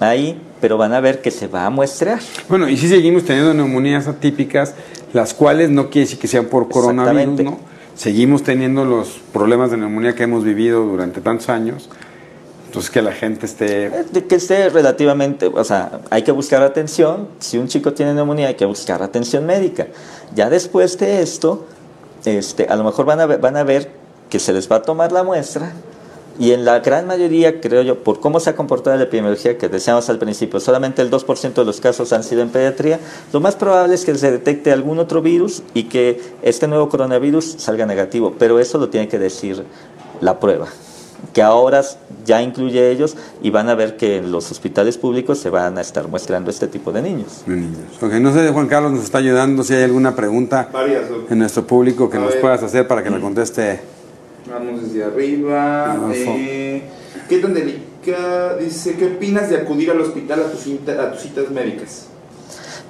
ahí, 0.00 0.40
pero 0.60 0.76
van 0.76 0.92
a 0.92 1.00
ver 1.00 1.22
que 1.22 1.30
se 1.30 1.48
va 1.48 1.66
a 1.66 1.70
muestrear. 1.70 2.20
Bueno, 2.48 2.68
y 2.68 2.76
si 2.76 2.88
seguimos 2.88 3.24
teniendo 3.24 3.54
neumonías 3.54 4.06
atípicas, 4.06 4.74
las 5.12 5.32
cuales 5.32 5.70
no 5.70 5.88
quiere 5.90 6.06
decir 6.06 6.18
que 6.18 6.28
sean 6.28 6.46
por 6.46 6.68
coronavirus, 6.68 7.40
¿no? 7.40 7.58
seguimos 7.96 8.42
teniendo 8.42 8.84
los 8.84 9.20
problemas 9.32 9.70
de 9.70 9.78
neumonía 9.78 10.14
que 10.14 10.24
hemos 10.24 10.44
vivido 10.44 10.84
durante 10.84 11.20
tantos 11.20 11.48
años, 11.48 11.88
entonces 12.66 12.90
que 12.90 13.00
la 13.00 13.12
gente 13.12 13.46
esté... 13.46 13.86
Eh, 13.86 14.24
que 14.28 14.34
esté 14.34 14.68
relativamente, 14.68 15.46
o 15.46 15.64
sea, 15.64 16.00
hay 16.10 16.22
que 16.22 16.32
buscar 16.32 16.62
atención, 16.62 17.28
si 17.38 17.56
un 17.56 17.68
chico 17.68 17.94
tiene 17.94 18.12
neumonía 18.12 18.48
hay 18.48 18.54
que 18.54 18.66
buscar 18.66 19.02
atención 19.02 19.46
médica. 19.46 19.86
Ya 20.34 20.50
después 20.50 20.98
de 20.98 21.22
esto, 21.22 21.66
este, 22.26 22.66
a 22.66 22.76
lo 22.76 22.84
mejor 22.84 23.06
van 23.06 23.20
a, 23.20 23.26
ver, 23.26 23.40
van 23.40 23.56
a 23.56 23.64
ver 23.64 23.90
que 24.30 24.38
se 24.38 24.52
les 24.52 24.70
va 24.70 24.76
a 24.76 24.82
tomar 24.82 25.12
la 25.12 25.22
muestra 25.22 25.72
y 26.38 26.52
en 26.52 26.64
la 26.64 26.80
gran 26.80 27.06
mayoría, 27.06 27.60
creo 27.60 27.82
yo, 27.82 28.02
por 28.02 28.20
cómo 28.20 28.40
se 28.40 28.50
ha 28.50 28.56
comportado 28.56 28.96
la 28.96 29.04
epidemiología 29.04 29.56
que 29.56 29.68
decíamos 29.68 30.08
al 30.10 30.18
principio, 30.18 30.60
solamente 30.60 31.00
el 31.00 31.10
2% 31.10 31.54
de 31.54 31.64
los 31.64 31.80
casos 31.80 32.12
han 32.12 32.22
sido 32.22 32.42
en 32.42 32.50
pediatría, 32.50 33.00
lo 33.32 33.40
más 33.40 33.56
probable 33.56 33.94
es 33.94 34.04
que 34.04 34.14
se 34.16 34.30
detecte 34.30 34.70
algún 34.72 34.98
otro 34.98 35.22
virus 35.22 35.62
y 35.72 35.84
que 35.84 36.20
este 36.42 36.68
nuevo 36.68 36.88
coronavirus 36.88 37.56
salga 37.58 37.86
negativo, 37.86 38.34
pero 38.38 38.60
eso 38.60 38.78
lo 38.78 38.90
tiene 38.90 39.08
que 39.08 39.18
decir 39.18 39.64
la 40.20 40.38
prueba 40.38 40.68
que 41.32 41.42
ahora 41.42 41.82
ya 42.24 42.42
incluye 42.42 42.90
ellos 42.90 43.16
y 43.42 43.50
van 43.50 43.68
a 43.68 43.74
ver 43.74 43.96
que 43.96 44.18
en 44.18 44.30
los 44.30 44.50
hospitales 44.50 44.98
públicos 44.98 45.38
se 45.38 45.50
van 45.50 45.78
a 45.78 45.80
estar 45.80 46.08
muestrando 46.08 46.50
este 46.50 46.66
tipo 46.66 46.92
de 46.92 47.02
niños. 47.02 47.42
no 47.46 48.32
sé, 48.34 48.50
Juan 48.50 48.68
Carlos 48.68 48.92
nos 48.92 49.04
está 49.04 49.18
ayudando 49.18 49.62
si 49.62 49.74
hay 49.74 49.84
alguna 49.84 50.14
pregunta 50.14 50.68
en 51.28 51.38
nuestro 51.38 51.66
público 51.66 52.10
que 52.10 52.18
nos 52.18 52.34
puedas 52.36 52.62
hacer 52.62 52.86
para 52.86 53.02
que 53.02 53.10
la 53.10 53.20
conteste. 53.20 53.95
Vamos 54.50 54.82
desde 54.82 55.04
arriba. 55.04 56.10
Eh, 56.14 56.82
¿Qué 57.28 57.38
tan 57.38 57.54
delicada? 57.54 58.56
Dice, 58.56 58.96
¿qué 58.96 59.06
opinas 59.06 59.50
de 59.50 59.56
acudir 59.56 59.90
al 59.90 60.00
hospital 60.00 60.40
a 60.40 60.50
tus, 60.50 60.66
a 60.88 61.12
tus 61.12 61.20
citas 61.20 61.50
médicas? 61.50 62.06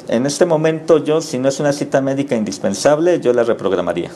En 0.09 0.27
este 0.27 0.45
momento 0.45 1.03
yo, 1.03 1.21
si 1.21 1.39
no 1.39 1.49
es 1.49 1.59
una 1.59 1.73
cita 1.73 2.01
médica 2.01 2.37
indispensable, 2.37 3.21
yo 3.21 3.33
la 3.33 3.43
reprogramaría. 3.43 4.11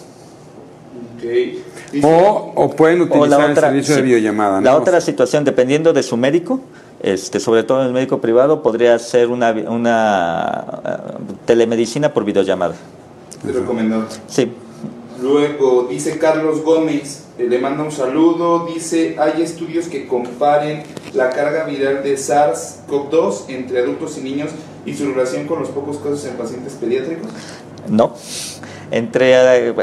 Okay 1.17 1.65
o, 2.03 2.75
pueden 2.77 3.03
utilizar 3.03 3.51
el 3.51 3.57
servicio 3.57 3.97
de 3.97 4.03
videollamada. 4.03 4.61
La 4.61 4.77
otra 4.77 5.01
situación, 5.01 5.45
dependiendo 5.45 5.93
de 5.93 6.03
su 6.03 6.17
médico, 6.17 6.61
este, 7.03 7.41
sobre 7.41 7.65
todo 7.65 7.81
en 7.81 7.89
el 7.89 7.93
médico 7.93 8.21
privado, 8.21 8.63
podría 8.63 8.99
ser 8.99 9.29
una, 9.29 9.51
una 9.53 10.65
uh, 10.85 11.47
telemedicina 11.47 12.13
por 12.13 12.25
videollamada. 12.25 12.75
¿Te 13.45 13.53
recomendado? 13.53 14.07
Sí. 14.27 14.53
Luego, 15.21 15.87
dice 15.91 16.19
Carlos 16.19 16.63
Gómez, 16.63 17.25
eh, 17.27 17.30
le 17.49 17.59
manda 17.59 17.83
un 17.83 17.93
saludo, 17.93 18.67
dice, 18.67 19.17
¿hay 19.19 19.43
estudios 19.43 19.87
que 19.87 20.07
comparen 20.07 20.83
la 21.15 21.31
carga 21.31 21.65
viral 21.65 22.03
de 22.03 22.17
SARS-CoV-2 22.17 23.45
entre 23.49 23.81
adultos 23.81 24.19
y 24.19 24.21
niños 24.23 24.51
y 24.85 24.95
su 24.95 25.13
relación 25.13 25.47
con 25.47 25.61
los 25.61 25.69
pocos 25.71 25.99
casos 25.99 26.25
en 26.27 26.35
pacientes 26.35 26.75
pediátricos? 26.75 27.31
No. 27.89 28.15
Entré, 28.91 29.35
eh, 29.35 29.75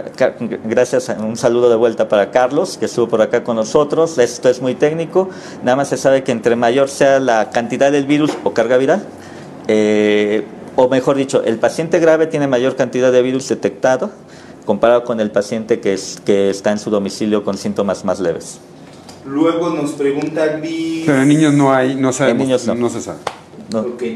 gracias, 0.66 1.10
un 1.18 1.38
saludo 1.38 1.70
de 1.70 1.78
vuelta 1.78 2.10
para 2.10 2.30
Carlos, 2.30 2.78
que 2.78 2.86
estuvo 2.86 3.08
por 3.08 3.22
acá 3.22 3.44
con 3.44 3.56
nosotros. 3.56 4.18
Esto 4.18 4.50
es 4.50 4.62
muy 4.62 4.76
técnico. 4.76 5.30
Nada 5.64 5.78
más 5.78 5.88
se 5.88 5.98
sabe 5.98 6.24
que 6.24 6.34
entre 6.34 6.58
mayor 6.58 6.90
sea 6.90 7.20
la 7.20 7.50
cantidad 7.50 7.92
del 7.92 8.06
virus 8.06 8.32
o 8.44 8.52
carga 8.54 8.78
viral, 8.78 9.06
eh, 9.68 10.44
o 10.76 10.90
mejor 10.90 11.16
dicho, 11.16 11.42
el 11.44 11.58
paciente 11.58 12.00
grave 12.00 12.28
tiene 12.28 12.48
mayor 12.48 12.76
cantidad 12.76 13.12
de 13.12 13.22
virus 13.22 13.48
detectado 13.48 14.12
comparado 14.68 15.04
con 15.06 15.20
el 15.20 15.32
paciente 15.32 15.80
que, 15.80 15.94
es, 15.94 16.22
que 16.24 16.52
está 16.52 16.72
en 16.72 16.78
su 16.78 16.92
domicilio 16.92 17.44
con 17.44 17.58
síntomas 17.58 18.06
más 18.06 18.20
leves. 18.20 18.60
Luego 19.26 19.72
nos 19.72 19.94
pregunta 19.94 20.46
Gris. 20.58 21.06
Pero 21.06 21.22
en 21.22 21.28
niños 21.28 21.54
no 21.54 21.74
hay, 21.74 21.96
no 21.96 22.14
sabemos, 22.14 22.42
en 22.42 22.48
niños 22.48 22.68
no 22.78 22.90
se 22.90 23.02
sabe. 23.02 23.20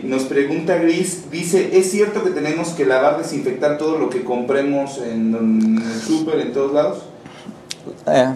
Nos 0.04 0.24
pregunta 0.24 0.78
Gris, 0.78 1.30
dice, 1.30 1.78
¿es 1.78 1.92
cierto 1.92 2.24
que 2.24 2.30
tenemos 2.30 2.70
que 2.70 2.86
lavar, 2.86 3.18
desinfectar 3.18 3.78
todo 3.78 3.98
lo 3.98 4.10
que 4.10 4.24
compremos 4.24 4.98
en, 5.00 5.36
el 5.36 6.02
súper, 6.02 6.40
en 6.40 6.54
todos 6.54 6.74
lados? 6.74 7.00
Eh, 8.08 8.34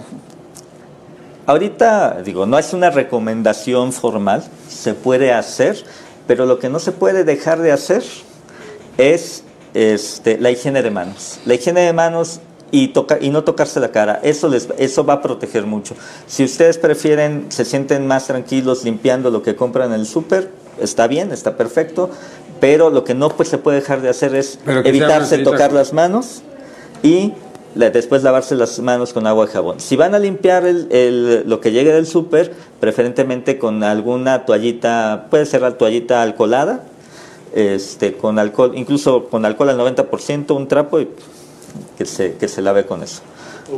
ahorita, 1.45 2.21
digo, 2.21 2.45
no 2.45 2.57
es 2.57 2.73
una 2.73 2.89
recomendación 2.89 3.93
formal, 3.93 4.43
se 4.67 4.93
puede 4.93 5.31
hacer, 5.31 5.85
pero 6.27 6.45
lo 6.45 6.59
que 6.59 6.67
no 6.67 6.79
se 6.79 6.91
puede 6.91 7.23
dejar 7.23 7.61
de 7.61 7.71
hacer 7.71 8.03
es 8.97 9.44
este, 9.75 10.39
la 10.39 10.49
higiene 10.49 10.81
de 10.81 10.89
manos. 10.89 11.39
La 11.45 11.53
higiene 11.53 11.81
de 11.81 11.93
manos 11.93 12.39
y, 12.71 12.87
toca, 12.87 13.17
y 13.21 13.29
no 13.29 13.43
tocarse 13.43 13.79
la 13.79 13.91
cara. 13.91 14.19
Eso, 14.23 14.47
les, 14.47 14.69
eso 14.77 15.05
va 15.05 15.13
a 15.13 15.21
proteger 15.21 15.65
mucho. 15.65 15.95
Si 16.27 16.43
ustedes 16.43 16.77
prefieren, 16.77 17.45
se 17.49 17.65
sienten 17.65 18.07
más 18.07 18.25
tranquilos 18.27 18.83
limpiando 18.83 19.29
lo 19.29 19.43
que 19.43 19.55
compran 19.55 19.93
en 19.93 19.99
el 19.99 20.07
súper, 20.07 20.49
está 20.79 21.07
bien, 21.07 21.31
está 21.31 21.57
perfecto, 21.57 22.09
pero 22.59 22.89
lo 22.89 23.03
que 23.03 23.13
no 23.13 23.29
pues, 23.29 23.49
se 23.49 23.57
puede 23.57 23.81
dejar 23.81 24.01
de 24.01 24.09
hacer 24.09 24.33
es 24.33 24.59
evitarse 24.65 25.39
tocar 25.39 25.73
las 25.73 25.93
manos 25.93 26.41
y 27.03 27.33
después 27.75 28.23
lavarse 28.23 28.55
las 28.55 28.79
manos 28.79 29.11
con 29.11 29.27
agua 29.27 29.45
y 29.45 29.53
jabón. 29.53 29.79
Si 29.79 29.95
van 29.95 30.15
a 30.15 30.19
limpiar 30.19 30.65
el, 30.65 31.43
lo 31.45 31.59
que 31.59 31.71
llegue 31.71 31.91
del 31.91 32.07
súper, 32.07 32.53
preferentemente 32.79 33.59
con 33.59 33.83
alguna 33.83 34.45
toallita, 34.45 35.27
puede 35.29 35.45
ser 35.45 35.61
la 35.61 35.77
toallita 35.77 36.21
alcoholada, 36.21 36.83
este, 37.55 38.13
con 38.13 38.37
alcohol, 38.37 38.73
incluso 38.75 39.27
con 39.29 39.45
alcohol 39.45 39.69
al 39.69 39.79
90%, 39.79 40.55
un 40.55 40.67
trapo 40.67 40.99
y 40.99 41.07
que 41.97 42.05
se, 42.05 42.33
que 42.33 42.47
se 42.47 42.61
lave 42.61 42.85
con 42.85 43.01
eso. 43.01 43.21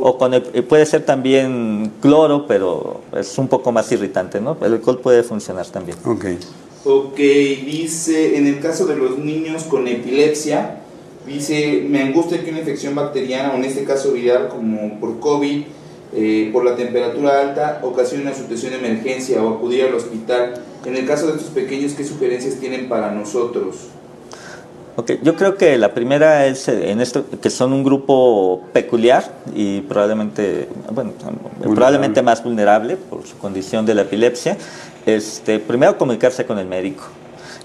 O 0.00 0.18
con 0.18 0.32
puede 0.68 0.84
ser 0.84 1.06
también 1.06 1.92
cloro, 2.02 2.46
pero 2.46 3.00
es 3.16 3.38
un 3.38 3.48
poco 3.48 3.72
más 3.72 3.90
irritante, 3.90 4.40
¿no? 4.40 4.56
El 4.60 4.74
alcohol 4.74 4.98
puede 4.98 5.22
funcionar 5.22 5.66
también. 5.66 5.96
Okay. 6.04 6.38
Ok, 6.84 7.16
dice, 7.16 8.36
en 8.36 8.46
el 8.46 8.60
caso 8.60 8.86
de 8.86 8.96
los 8.96 9.16
niños 9.18 9.64
con 9.64 9.88
epilepsia, 9.88 10.80
dice, 11.26 11.86
me 11.88 12.02
angustia 12.02 12.42
que 12.42 12.50
una 12.50 12.58
infección 12.58 12.94
bacteriana, 12.94 13.52
o 13.52 13.56
en 13.56 13.64
este 13.64 13.84
caso 13.84 14.12
viral 14.12 14.48
como 14.48 14.98
por 15.00 15.20
COVID, 15.20 15.64
eh, 16.12 16.50
por 16.52 16.64
la 16.64 16.74
temperatura 16.76 17.40
alta, 17.40 17.80
ocasione 17.82 18.24
una 18.24 18.34
situación 18.34 18.72
de 18.72 18.78
emergencia 18.78 19.42
o 19.42 19.56
acudir 19.56 19.84
al 19.84 19.94
hospital. 19.94 20.54
En 20.84 20.96
el 20.96 21.06
caso 21.06 21.26
de 21.26 21.36
estos 21.36 21.50
pequeños, 21.50 21.92
¿qué 21.92 22.04
sugerencias 22.04 22.54
tienen 22.56 22.88
para 22.88 23.10
nosotros? 23.10 23.88
Ok, 24.96 25.12
yo 25.22 25.36
creo 25.36 25.56
que 25.56 25.78
la 25.78 25.94
primera 25.94 26.46
es 26.46 26.66
eh, 26.66 26.90
en 26.90 27.00
esto 27.00 27.24
que 27.40 27.50
son 27.50 27.72
un 27.72 27.84
grupo 27.84 28.62
peculiar 28.72 29.32
y 29.54 29.82
probablemente, 29.82 30.68
bueno, 30.92 31.12
probablemente 31.62 32.20
más 32.20 32.42
vulnerable 32.42 32.96
por 32.96 33.24
su 33.24 33.38
condición 33.38 33.86
de 33.86 33.94
la 33.94 34.02
epilepsia 34.02 34.56
este, 35.06 35.58
primero 35.58 35.96
comunicarse 35.96 36.44
con 36.44 36.58
el 36.58 36.66
médico 36.66 37.04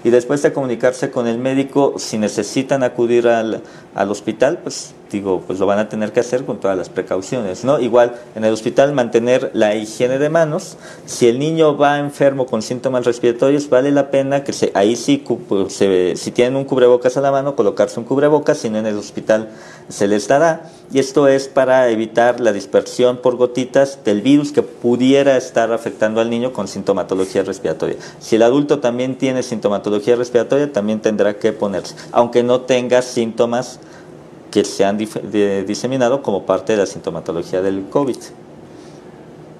y 0.02 0.10
después 0.10 0.42
de 0.42 0.52
comunicarse 0.52 1.10
con 1.10 1.26
el 1.26 1.38
médico, 1.38 1.94
si 1.98 2.18
necesitan 2.18 2.82
acudir 2.82 3.26
al, 3.26 3.62
al 3.94 4.10
hospital, 4.10 4.58
pues 4.62 4.94
digo, 5.14 5.42
pues 5.46 5.60
lo 5.60 5.66
van 5.66 5.78
a 5.78 5.88
tener 5.88 6.12
que 6.12 6.20
hacer 6.20 6.44
con 6.44 6.58
todas 6.58 6.76
las 6.76 6.88
precauciones, 6.88 7.64
¿no? 7.64 7.78
Igual 7.78 8.16
en 8.34 8.44
el 8.44 8.52
hospital 8.52 8.92
mantener 8.92 9.50
la 9.54 9.74
higiene 9.76 10.18
de 10.18 10.28
manos. 10.28 10.76
Si 11.06 11.28
el 11.28 11.38
niño 11.38 11.76
va 11.76 11.98
enfermo 11.98 12.46
con 12.46 12.62
síntomas 12.62 13.04
respiratorios, 13.04 13.68
vale 13.68 13.92
la 13.92 14.10
pena 14.10 14.42
que 14.42 14.52
se, 14.52 14.72
ahí 14.74 14.96
sí, 14.96 15.24
pues, 15.48 15.74
si 15.74 16.30
tienen 16.32 16.56
un 16.56 16.64
cubrebocas 16.64 17.16
a 17.16 17.20
la 17.20 17.30
mano, 17.30 17.54
colocarse 17.54 18.00
un 18.00 18.06
cubrebocas, 18.06 18.58
si 18.58 18.70
no 18.70 18.78
en 18.78 18.86
el 18.86 18.98
hospital 18.98 19.50
se 19.88 20.08
les 20.08 20.26
dará. 20.26 20.70
Y 20.92 20.98
esto 20.98 21.28
es 21.28 21.48
para 21.48 21.88
evitar 21.90 22.40
la 22.40 22.52
dispersión 22.52 23.18
por 23.18 23.36
gotitas 23.36 24.00
del 24.04 24.22
virus 24.22 24.52
que 24.52 24.62
pudiera 24.62 25.36
estar 25.36 25.72
afectando 25.72 26.20
al 26.20 26.30
niño 26.30 26.52
con 26.52 26.68
sintomatología 26.68 27.42
respiratoria. 27.42 27.96
Si 28.18 28.36
el 28.36 28.42
adulto 28.42 28.80
también 28.80 29.16
tiene 29.16 29.42
sintomatología 29.42 30.16
respiratoria, 30.16 30.72
también 30.72 31.00
tendrá 31.00 31.38
que 31.38 31.52
ponerse, 31.52 31.94
aunque 32.12 32.42
no 32.42 32.62
tenga 32.62 33.02
síntomas 33.02 33.80
que 34.54 34.64
se 34.64 34.84
han 34.84 34.96
diseminado 35.66 36.22
como 36.22 36.46
parte 36.46 36.74
de 36.74 36.78
la 36.78 36.86
sintomatología 36.86 37.60
del 37.60 37.86
COVID. 37.90 38.18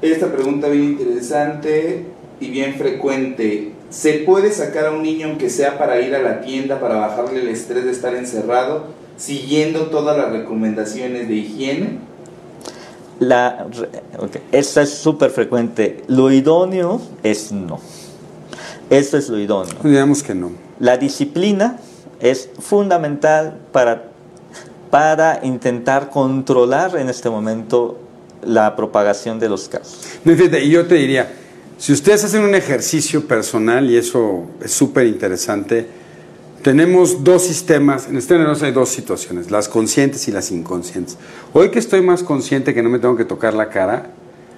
Esta 0.00 0.30
pregunta 0.30 0.68
bien 0.68 0.84
interesante 0.84 2.06
y 2.38 2.48
bien 2.50 2.74
frecuente. 2.76 3.72
¿Se 3.90 4.20
puede 4.20 4.52
sacar 4.52 4.86
a 4.86 4.90
un 4.92 5.02
niño 5.02 5.26
aunque 5.26 5.50
sea 5.50 5.78
para 5.78 6.00
ir 6.00 6.14
a 6.14 6.22
la 6.22 6.42
tienda 6.42 6.78
para 6.78 6.94
bajarle 6.94 7.40
el 7.40 7.48
estrés 7.48 7.84
de 7.84 7.90
estar 7.90 8.14
encerrado, 8.14 8.84
siguiendo 9.16 9.86
todas 9.86 10.16
las 10.16 10.30
recomendaciones 10.30 11.26
de 11.26 11.34
higiene? 11.34 11.98
La, 13.18 13.66
Esta 14.52 14.82
es 14.82 14.90
súper 14.90 15.30
frecuente. 15.30 16.04
Lo 16.06 16.30
idóneo 16.30 17.00
es 17.24 17.50
no. 17.50 17.80
Esto 18.90 19.16
es 19.16 19.28
lo 19.28 19.40
idóneo. 19.40 19.74
Digamos 19.82 20.22
que 20.22 20.36
no. 20.36 20.52
La 20.78 20.98
disciplina 20.98 21.80
es 22.20 22.48
fundamental 22.60 23.58
para 23.72 24.13
para 24.90 25.40
intentar 25.42 26.10
controlar 26.10 26.96
en 26.96 27.08
este 27.08 27.30
momento 27.30 27.98
la 28.42 28.76
propagación 28.76 29.38
de 29.38 29.48
los 29.48 29.68
casos. 29.68 30.06
y 30.24 30.70
yo 30.70 30.86
te 30.86 30.94
diría, 30.96 31.32
si 31.78 31.92
ustedes 31.92 32.24
hacen 32.24 32.42
un 32.42 32.54
ejercicio 32.54 33.26
personal, 33.26 33.90
y 33.90 33.96
eso 33.96 34.44
es 34.62 34.72
súper 34.72 35.06
interesante, 35.06 35.86
tenemos 36.62 37.22
dos 37.24 37.42
sistemas, 37.42 38.08
en 38.08 38.16
este 38.16 38.38
negocio 38.38 38.66
hay 38.66 38.72
dos 38.72 38.88
situaciones, 38.88 39.50
las 39.50 39.68
conscientes 39.68 40.28
y 40.28 40.32
las 40.32 40.50
inconscientes. 40.50 41.18
Hoy 41.52 41.70
que 41.70 41.78
estoy 41.78 42.00
más 42.00 42.22
consciente 42.22 42.72
que 42.72 42.82
no 42.82 42.88
me 42.88 42.98
tengo 42.98 43.16
que 43.16 43.24
tocar 43.24 43.54
la 43.54 43.68
cara, 43.68 44.06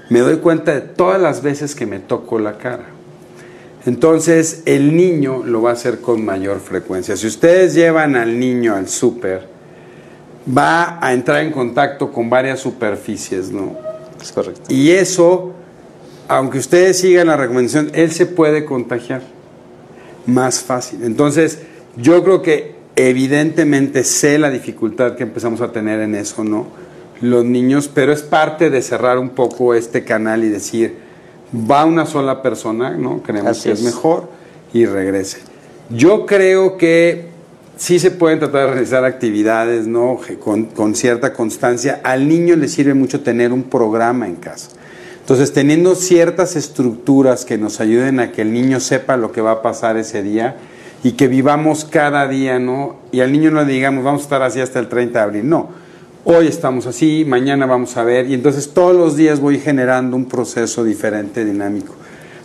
me 0.09 0.21
doy 0.21 0.37
cuenta 0.37 0.73
de 0.73 0.83
todas 0.83 1.21
las 1.21 1.43
veces 1.43 1.75
que 1.75 1.87
me 1.87 1.99
toco 1.99 2.39
la 2.39 2.59
cara. 2.59 2.85
Entonces 3.87 4.63
el 4.67 4.97
niño 4.97 5.43
lo 5.45 5.63
va 5.63 5.71
a 5.71 5.73
hacer 5.73 6.01
con 6.01 6.25
mayor 6.25 6.61
frecuencia. 6.61 7.17
Si 7.17 7.27
ustedes 7.27 7.75
llevan 7.75 8.15
al 8.15 8.39
niño 8.39 8.75
al 8.75 8.89
súper, 8.89 9.56
va 10.47 10.99
a 11.05 11.13
entrar 11.13 11.43
en 11.43 11.53
contacto 11.53 12.13
con 12.13 12.31
varias 12.31 12.61
superficies, 12.61 13.51
¿no? 13.51 13.77
Es 14.21 14.33
correcto. 14.33 14.63
Y 14.69 14.91
eso, 14.91 15.53
aunque 16.29 16.59
ustedes 16.59 16.99
sigan 16.99 17.27
la 17.29 17.37
recomendación, 17.37 17.91
él 17.95 18.13
se 18.13 18.27
puede 18.27 18.65
contagiar 18.65 19.23
más 20.27 20.61
fácil. 20.61 21.03
Entonces, 21.05 21.61
yo 21.97 22.23
creo 22.23 22.43
que 22.43 22.75
evidentemente 22.97 24.05
sé 24.05 24.39
la 24.39 24.51
dificultad 24.51 25.17
que 25.17 25.25
empezamos 25.25 25.61
a 25.61 25.73
tener 25.73 26.01
en 26.01 26.15
eso, 26.15 26.45
¿no? 26.45 26.67
Los 27.21 27.45
niños, 27.45 27.91
pero 27.93 28.13
es 28.13 28.23
parte 28.23 28.71
de 28.71 28.83
cerrar 28.83 29.19
un 29.19 29.31
poco 29.31 29.75
este 29.75 30.05
canal 30.05 30.45
y 30.45 30.49
decir, 30.49 30.97
va 31.71 31.85
una 31.85 32.07
sola 32.07 32.43
persona, 32.43 32.91
¿no? 32.91 33.23
Creemos 33.23 33.53
Así 33.53 33.65
que 33.65 33.73
es 33.73 33.81
es. 33.81 33.85
mejor 33.85 34.29
y 34.73 34.87
regrese. 34.87 35.39
Yo 35.91 36.27
creo 36.27 36.77
que 36.77 37.36
sí 37.77 37.99
se 37.99 38.11
pueden 38.11 38.39
tratar 38.39 38.67
de 38.67 38.73
realizar 38.73 39.05
actividades, 39.05 39.87
¿no? 39.87 40.19
Con, 40.41 40.65
con 40.67 40.95
cierta 40.95 41.33
constancia. 41.33 42.01
Al 42.03 42.29
niño 42.29 42.57
le 42.57 42.69
sirve 42.69 42.95
mucho 42.95 43.21
tener 43.21 43.53
un 43.53 43.65
programa 43.65 44.27
en 44.27 44.37
casa. 44.37 44.71
Entonces, 45.21 45.53
teniendo 45.53 45.95
ciertas 45.95 46.57
estructuras 46.57 47.45
que 47.45 47.59
nos 47.59 47.81
ayuden 47.81 48.21
a 48.21 48.33
que 48.33 48.43
el 48.43 48.53
niño 48.53 48.81
sepa 48.81 49.17
lo 49.17 49.33
que 49.33 49.41
va 49.41 49.53
a 49.53 49.63
pasar 49.63 49.97
ese 49.97 50.23
día 50.23 50.57
y 51.03 51.13
que 51.13 51.29
vivamos 51.29 51.85
cada 51.85 52.29
día, 52.29 52.59
¿no? 52.59 52.97
Y 53.13 53.21
al 53.21 53.33
niño 53.33 53.51
no 53.51 53.65
le 53.65 53.73
digamos, 53.73 54.05
vamos 54.05 54.23
a 54.23 54.25
estar 54.25 54.43
así 54.43 54.61
hasta 54.61 54.79
el 54.79 54.89
30 54.89 55.19
de 55.19 55.25
abril. 55.25 55.49
No. 55.49 55.69
Hoy 56.25 56.47
estamos 56.47 56.87
así, 56.87 57.25
mañana 57.27 57.67
vamos 57.67 57.97
a 57.97 58.05
ver. 58.05 58.29
Y 58.31 58.35
entonces 58.35 58.71
todos 58.71 58.95
los 58.95 59.17
días 59.17 59.41
voy 59.41 59.59
generando 59.59 60.17
un 60.17 60.27
proceso 60.27 60.85
diferente, 60.85 61.45
dinámico. 61.45 61.95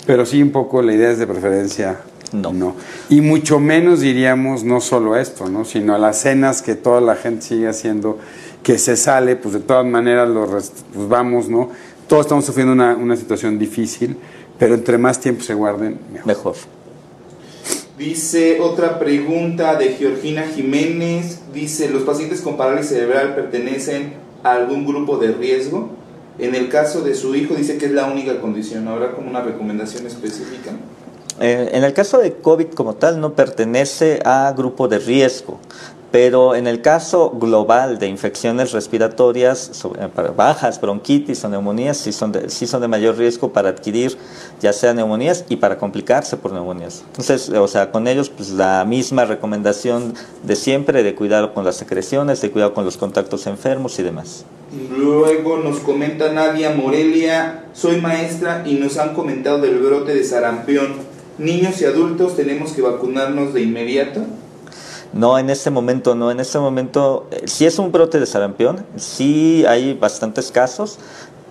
Pero 0.05 0.25
sí, 0.25 0.41
un 0.41 0.51
poco 0.51 0.81
la 0.81 0.93
idea 0.93 1.11
es 1.11 1.19
de 1.19 1.27
preferencia 1.27 1.97
No. 2.33 2.75
Y 3.09 3.21
mucho 3.21 3.59
menos 3.59 3.99
diríamos 3.99 4.63
no 4.63 4.79
solo 4.79 5.17
esto, 5.17 5.49
¿no? 5.49 5.65
Sino 5.65 5.97
las 5.97 6.21
cenas 6.21 6.61
que 6.61 6.75
toda 6.75 7.01
la 7.01 7.15
gente 7.15 7.41
sigue 7.41 7.67
haciendo, 7.67 8.19
que 8.63 8.77
se 8.77 8.95
sale, 8.95 9.35
pues 9.35 9.53
de 9.53 9.59
todas 9.59 9.85
maneras 9.85 10.29
los 10.29 10.49
rest- 10.49 10.83
pues 10.93 11.09
vamos, 11.09 11.49
¿no? 11.49 11.69
Todos 12.07 12.25
estamos 12.25 12.45
sufriendo 12.45 12.73
una, 12.73 12.95
una 12.95 13.15
situación 13.17 13.59
difícil, 13.59 14.15
pero 14.57 14.75
entre 14.75 14.97
más 14.97 15.19
tiempo 15.19 15.43
se 15.43 15.53
guarden, 15.53 15.99
mejor. 16.13 16.27
Mejor. 16.27 16.55
Dice 17.97 18.59
otra 18.61 18.97
pregunta 18.97 19.75
de 19.75 19.89
Georgina 19.89 20.43
Jiménez. 20.43 21.39
Dice, 21.53 21.89
¿los 21.89 22.03
pacientes 22.03 22.41
con 22.41 22.57
parálisis 22.57 22.91
cerebral 22.91 23.35
pertenecen 23.35 24.13
a 24.43 24.53
algún 24.53 24.87
grupo 24.87 25.17
de 25.17 25.33
riesgo? 25.33 25.89
En 26.39 26.55
el 26.55 26.69
caso 26.69 27.01
de 27.01 27.13
su 27.13 27.35
hijo 27.35 27.53
dice 27.53 27.77
que 27.77 27.85
es 27.85 27.91
la 27.91 28.07
única 28.07 28.39
condición. 28.41 28.87
¿Habrá 28.87 29.11
como 29.11 29.29
una 29.29 29.41
recomendación 29.41 30.07
específica? 30.07 30.71
Eh, 31.41 31.71
en 31.73 31.83
el 31.83 31.93
caso 31.93 32.19
de 32.19 32.33
COVID 32.33 32.67
como 32.67 32.93
tal 32.93 33.19
no 33.19 33.33
pertenece 33.33 34.19
a 34.23 34.53
grupo 34.55 34.87
de 34.87 34.99
riesgo, 34.99 35.59
pero 36.11 36.55
en 36.55 36.67
el 36.67 36.81
caso 36.81 37.31
global 37.31 37.97
de 37.97 38.07
infecciones 38.07 38.73
respiratorias, 38.73 39.71
para 40.13 40.31
bajas, 40.31 40.79
bronquitis 40.79 41.43
o 41.43 41.49
neumonías, 41.49 41.97
sí 41.97 42.11
son, 42.11 42.31
de, 42.31 42.49
sí 42.49 42.67
son 42.67 42.81
de 42.81 42.87
mayor 42.87 43.17
riesgo 43.17 43.51
para 43.53 43.69
adquirir 43.69 44.17
ya 44.59 44.73
sea 44.73 44.93
neumonías 44.93 45.45
y 45.49 45.55
para 45.55 45.77
complicarse 45.77 46.37
por 46.37 46.51
neumonías. 46.51 47.03
Entonces, 47.07 47.49
o 47.49 47.67
sea, 47.67 47.91
con 47.91 48.07
ellos 48.07 48.29
pues 48.29 48.49
la 48.51 48.85
misma 48.85 49.25
recomendación 49.25 50.13
de 50.43 50.55
siempre, 50.55 51.01
de 51.01 51.15
cuidado 51.15 51.53
con 51.53 51.65
las 51.65 51.77
secreciones, 51.77 52.41
de 52.41 52.51
cuidado 52.51 52.73
con 52.73 52.85
los 52.85 52.97
contactos 52.97 53.47
enfermos 53.47 53.97
y 53.97 54.03
demás. 54.03 54.45
Luego 54.95 55.57
nos 55.57 55.79
comenta 55.79 56.31
Nadia 56.31 56.71
Morelia, 56.71 57.65
soy 57.73 57.99
maestra 57.99 58.63
y 58.65 58.75
nos 58.75 58.97
han 58.97 59.13
comentado 59.13 59.59
del 59.59 59.79
brote 59.79 60.13
de 60.13 60.23
sarampión. 60.23 61.10
Niños 61.41 61.81
y 61.81 61.85
adultos 61.85 62.35
tenemos 62.35 62.73
que 62.73 62.83
vacunarnos 62.83 63.51
de 63.55 63.63
inmediato. 63.63 64.21
No, 65.11 65.39
en 65.39 65.49
este 65.49 65.71
momento 65.71 66.13
no. 66.13 66.29
En 66.29 66.39
este 66.39 66.59
momento, 66.59 67.27
eh, 67.31 67.41
sí 67.45 67.65
es 67.65 67.79
un 67.79 67.91
brote 67.91 68.19
de 68.19 68.27
sarampión, 68.27 68.85
sí 68.95 69.65
hay 69.67 69.95
bastantes 69.95 70.51
casos, 70.51 70.99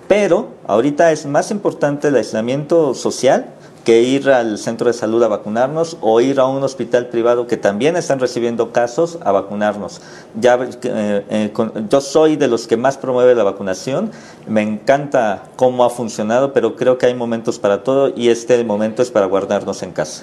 pero 0.06 0.50
ahorita 0.68 1.10
es 1.10 1.26
más 1.26 1.50
importante 1.50 2.06
el 2.06 2.14
aislamiento 2.14 2.94
social 2.94 3.52
que 3.90 4.02
ir 4.02 4.30
al 4.30 4.56
centro 4.56 4.86
de 4.86 4.92
salud 4.92 5.20
a 5.24 5.26
vacunarnos 5.26 5.96
o 6.00 6.20
ir 6.20 6.38
a 6.38 6.46
un 6.46 6.62
hospital 6.62 7.08
privado 7.08 7.48
que 7.48 7.56
también 7.56 7.96
están 7.96 8.20
recibiendo 8.20 8.70
casos 8.70 9.18
a 9.24 9.32
vacunarnos. 9.32 10.00
Ya, 10.40 10.54
eh, 10.84 11.24
eh, 11.28 11.50
con- 11.52 11.88
yo 11.88 12.00
soy 12.00 12.36
de 12.36 12.46
los 12.46 12.68
que 12.68 12.76
más 12.76 12.96
promueve 12.98 13.34
la 13.34 13.42
vacunación, 13.42 14.12
me 14.46 14.62
encanta 14.62 15.42
cómo 15.56 15.84
ha 15.84 15.90
funcionado, 15.90 16.52
pero 16.52 16.76
creo 16.76 16.98
que 16.98 17.06
hay 17.06 17.14
momentos 17.14 17.58
para 17.58 17.82
todo 17.82 18.12
y 18.14 18.28
este 18.28 18.62
momento 18.62 19.02
es 19.02 19.10
para 19.10 19.26
guardarnos 19.26 19.82
en 19.82 19.90
casa. 19.90 20.22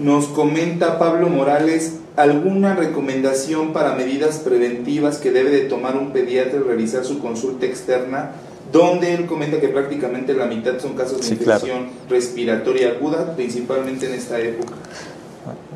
Nos 0.00 0.26
comenta 0.26 0.98
Pablo 0.98 1.28
Morales, 1.28 2.00
¿alguna 2.16 2.74
recomendación 2.74 3.72
para 3.72 3.94
medidas 3.94 4.38
preventivas 4.38 5.18
que 5.18 5.30
debe 5.30 5.50
de 5.50 5.60
tomar 5.68 5.96
un 5.96 6.10
pediatra 6.12 6.58
al 6.58 6.64
realizar 6.64 7.04
su 7.04 7.20
consulta 7.20 7.64
externa? 7.64 8.32
Donde 8.72 9.14
él 9.14 9.26
comenta 9.26 9.58
que 9.60 9.68
prácticamente 9.68 10.34
la 10.34 10.44
mitad 10.46 10.78
son 10.78 10.94
casos 10.94 11.18
de 11.18 11.22
Sí, 11.26 11.36
claro. 11.36 11.66
infección 11.66 11.90
respiratoria 12.08 12.90
aguda, 12.90 13.34
principalmente 13.34 14.06
en 14.06 14.14
esta 14.14 14.38
época. 14.38 14.74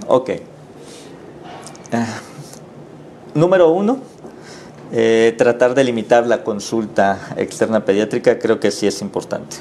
Ok. 0.08 0.30
Ah, 1.92 2.06
número 3.34 3.70
uno, 3.70 3.98
eh, 4.92 5.34
tratar 5.38 5.74
de 5.74 5.84
limitar 5.84 6.26
la 6.26 6.44
consulta 6.44 7.32
externa 7.36 7.84
pediátrica 7.84 8.38
creo 8.38 8.60
que 8.60 8.70
sí 8.70 8.86
es 8.86 9.00
importante. 9.00 9.56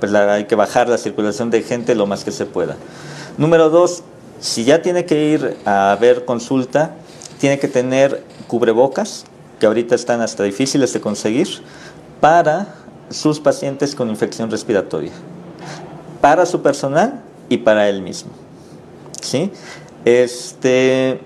Pues 0.00 0.10
la- 0.10 0.34
hay 0.34 0.44
que 0.46 0.54
bajar 0.54 0.88
la 0.88 0.96
circulación 0.96 1.50
de 1.50 1.62
gente 1.62 1.94
lo 1.94 2.06
más 2.06 2.24
que 2.24 2.30
se 2.30 2.46
pueda. 2.46 2.76
Número 3.36 3.68
dos, 3.68 4.02
si 4.40 4.64
ya 4.64 4.80
tiene 4.80 5.04
que 5.04 5.26
ir 5.28 5.56
a 5.66 5.96
ver 6.00 6.24
consulta, 6.24 6.94
tiene 7.40 7.58
que 7.58 7.68
tener 7.68 8.22
cubrebocas, 8.46 9.24
que 9.60 9.66
ahorita 9.66 9.94
están 9.94 10.20
hasta 10.22 10.42
difíciles 10.44 10.92
de 10.92 11.00
conseguir, 11.00 11.48
para 12.24 12.68
sus 13.10 13.38
pacientes 13.38 13.94
con 13.94 14.08
infección 14.08 14.50
respiratoria, 14.50 15.12
para 16.22 16.46
su 16.46 16.62
personal 16.62 17.20
y 17.50 17.58
para 17.58 17.86
él 17.90 18.00
mismo. 18.00 18.30
¿sí? 19.20 19.52
Este, 20.06 21.20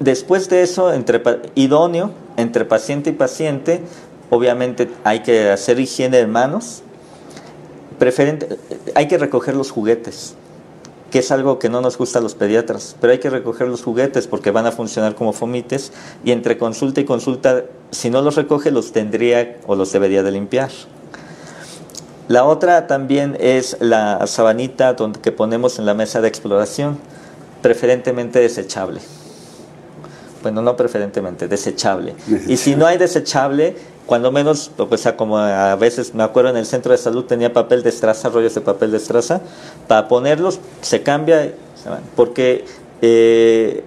después 0.00 0.48
de 0.48 0.62
eso, 0.62 0.92
idóneo 1.54 2.10
entre 2.36 2.64
paciente 2.64 3.10
y 3.10 3.12
paciente, 3.12 3.82
obviamente 4.30 4.90
hay 5.04 5.20
que 5.20 5.48
hacer 5.48 5.78
higiene 5.78 6.16
de 6.16 6.26
manos, 6.26 6.82
preferente, 8.00 8.48
hay 8.96 9.06
que 9.06 9.18
recoger 9.18 9.54
los 9.54 9.70
juguetes, 9.70 10.34
que 11.12 11.18
es 11.18 11.30
algo 11.30 11.58
que 11.58 11.68
no 11.68 11.82
nos 11.82 11.98
gusta 11.98 12.20
a 12.20 12.22
los 12.22 12.34
pediatras, 12.34 12.96
pero 12.98 13.12
hay 13.12 13.18
que 13.18 13.28
recoger 13.28 13.68
los 13.68 13.82
juguetes 13.82 14.26
porque 14.26 14.50
van 14.50 14.64
a 14.64 14.72
funcionar 14.72 15.14
como 15.14 15.34
fomites 15.34 15.92
y 16.24 16.32
entre 16.32 16.56
consulta 16.56 17.02
y 17.02 17.04
consulta, 17.04 17.64
si 17.90 18.08
no 18.08 18.22
los 18.22 18.34
recoge, 18.36 18.70
los 18.70 18.92
tendría 18.92 19.58
o 19.66 19.76
los 19.76 19.92
debería 19.92 20.22
de 20.22 20.32
limpiar. 20.32 20.70
La 22.28 22.44
otra 22.44 22.86
también 22.86 23.36
es 23.38 23.76
la 23.80 24.26
sabanita 24.26 24.94
donde, 24.94 25.20
que 25.20 25.32
ponemos 25.32 25.78
en 25.78 25.84
la 25.84 25.92
mesa 25.92 26.22
de 26.22 26.28
exploración, 26.28 26.96
preferentemente 27.60 28.40
desechable. 28.40 29.02
Bueno, 30.42 30.62
no 30.62 30.76
preferentemente, 30.76 31.48
desechable. 31.48 32.14
Y 32.48 32.56
si 32.56 32.74
no 32.74 32.86
hay 32.86 32.98
desechable, 32.98 33.76
cuando 34.06 34.32
menos, 34.32 34.70
o 34.76 34.96
sea, 34.96 35.16
como 35.16 35.38
a 35.38 35.74
veces 35.76 36.14
me 36.14 36.22
acuerdo 36.22 36.50
en 36.50 36.56
el 36.56 36.66
centro 36.66 36.92
de 36.92 36.98
salud 36.98 37.24
tenía 37.24 37.52
papel 37.52 37.82
de 37.82 37.90
estraza, 37.90 38.28
rollos 38.28 38.54
de 38.54 38.60
papel 38.60 38.90
de 38.90 38.96
estraza, 38.96 39.40
para 39.86 40.08
ponerlos 40.08 40.58
se 40.80 41.02
cambia, 41.02 41.54
porque 42.16 42.64
eh, 43.00 43.84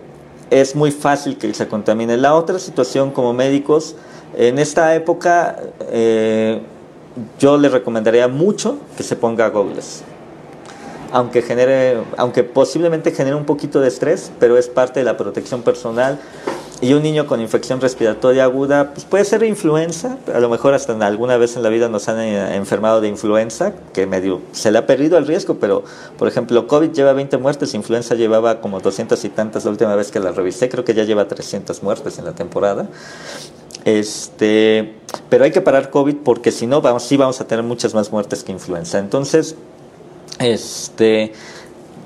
es 0.49 0.75
muy 0.75 0.91
fácil 0.91 1.37
que 1.37 1.53
se 1.53 1.67
contamine. 1.67 2.17
La 2.17 2.35
otra 2.35 2.59
situación 2.59 3.11
como 3.11 3.33
médicos, 3.33 3.95
en 4.37 4.59
esta 4.59 4.95
época 4.95 5.57
eh, 5.91 6.61
yo 7.39 7.57
le 7.57 7.69
recomendaría 7.69 8.27
mucho 8.27 8.77
que 8.97 9.03
se 9.03 9.15
ponga 9.15 9.49
goggles 9.49 10.03
aunque 11.15 11.41
genere, 11.41 12.03
aunque 12.17 12.43
posiblemente 12.43 13.09
genere 13.11 13.37
un 13.37 13.45
poquito 13.45 13.79
de 13.79 13.87
estrés, 13.87 14.33
pero 14.37 14.57
es 14.57 14.67
parte 14.67 14.99
de 14.99 15.05
la 15.05 15.15
protección 15.15 15.61
personal. 15.61 16.19
Y 16.81 16.91
un 16.91 17.03
niño 17.03 17.25
con 17.25 17.39
infección 17.39 17.79
respiratoria 17.79 18.43
aguda, 18.43 18.91
pues 18.91 19.05
puede 19.05 19.23
ser 19.23 19.41
influenza, 19.43 20.17
a 20.33 20.39
lo 20.41 20.49
mejor 20.49 20.73
hasta 20.73 20.93
alguna 21.07 21.37
vez 21.37 21.55
en 21.55 21.63
la 21.63 21.69
vida 21.69 21.87
nos 21.87 22.09
han 22.09 22.19
eh, 22.19 22.57
enfermado 22.57 22.99
de 22.99 23.07
influenza, 23.07 23.71
que 23.93 24.05
medio 24.05 24.41
se 24.51 24.71
le 24.71 24.77
ha 24.77 24.85
perdido 24.85 25.17
el 25.17 25.25
riesgo, 25.25 25.55
pero 25.55 25.85
por 26.17 26.27
ejemplo, 26.27 26.67
COVID 26.67 26.91
lleva 26.91 27.13
20 27.13 27.37
muertes, 27.37 27.73
influenza 27.75 28.15
llevaba 28.15 28.59
como 28.59 28.81
200 28.81 29.23
y 29.23 29.29
tantas 29.29 29.63
la 29.63 29.71
última 29.71 29.95
vez 29.95 30.11
que 30.11 30.19
la 30.19 30.33
revisé, 30.33 30.67
creo 30.67 30.83
que 30.83 30.93
ya 30.93 31.05
lleva 31.05 31.29
300 31.29 31.81
muertes 31.81 32.19
en 32.19 32.25
la 32.25 32.33
temporada. 32.33 32.89
Este, 33.85 34.95
pero 35.29 35.45
hay 35.45 35.51
que 35.51 35.61
parar 35.61 35.91
COVID 35.91 36.15
porque 36.25 36.51
si 36.51 36.67
no, 36.67 36.81
vamos, 36.81 37.03
sí 37.03 37.15
vamos 37.15 37.39
a 37.39 37.47
tener 37.47 37.63
muchas 37.63 37.93
más 37.93 38.11
muertes 38.11 38.43
que 38.43 38.51
influenza. 38.51 38.99
Entonces, 38.99 39.55
este, 40.39 41.33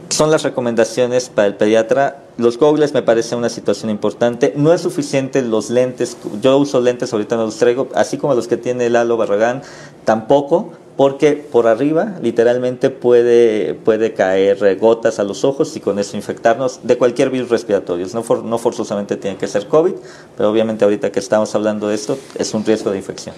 son 0.09 0.31
las 0.31 0.43
recomendaciones 0.43 1.29
para 1.29 1.47
el 1.47 1.55
pediatra. 1.55 2.23
Los 2.37 2.57
goggles 2.57 2.93
me 2.93 3.01
parece 3.01 3.35
una 3.35 3.49
situación 3.49 3.91
importante. 3.91 4.53
No 4.55 4.73
es 4.73 4.81
suficiente 4.81 5.41
los 5.41 5.69
lentes. 5.69 6.17
Yo 6.41 6.57
uso 6.57 6.81
lentes, 6.81 7.13
ahorita 7.13 7.35
no 7.35 7.45
los 7.45 7.57
traigo, 7.57 7.89
así 7.93 8.17
como 8.17 8.33
los 8.33 8.47
que 8.47 8.57
tiene 8.57 8.89
Lalo 8.89 9.17
Barragán, 9.17 9.61
tampoco. 10.05 10.71
porque 10.99 11.31
por 11.31 11.65
arriba 11.67 12.17
literalmente 12.21 12.89
puede, 12.89 13.73
puede 13.73 14.13
caer 14.13 14.77
gotas 14.77 15.17
a 15.19 15.23
los 15.23 15.45
ojos 15.45 15.73
y 15.77 15.79
con 15.79 15.97
eso 15.97 16.17
infectarnos 16.17 16.81
de 16.83 16.97
cualquier 16.97 17.29
virus 17.29 17.47
respiratorio. 17.47 18.05
No, 18.13 18.25
no 18.43 18.57
forzosamente 18.57 19.15
tiene 19.15 19.37
que 19.37 19.47
ser 19.47 19.69
COVID, 19.69 19.93
pero 20.35 20.51
obviamente 20.51 20.83
ahorita 20.83 21.09
que 21.09 21.19
estamos 21.19 21.55
hablando 21.55 21.87
de 21.87 21.95
esto 21.95 22.17
es 22.35 22.53
un 22.53 22.65
riesgo 22.65 22.91
de 22.91 22.97
infección. 22.97 23.33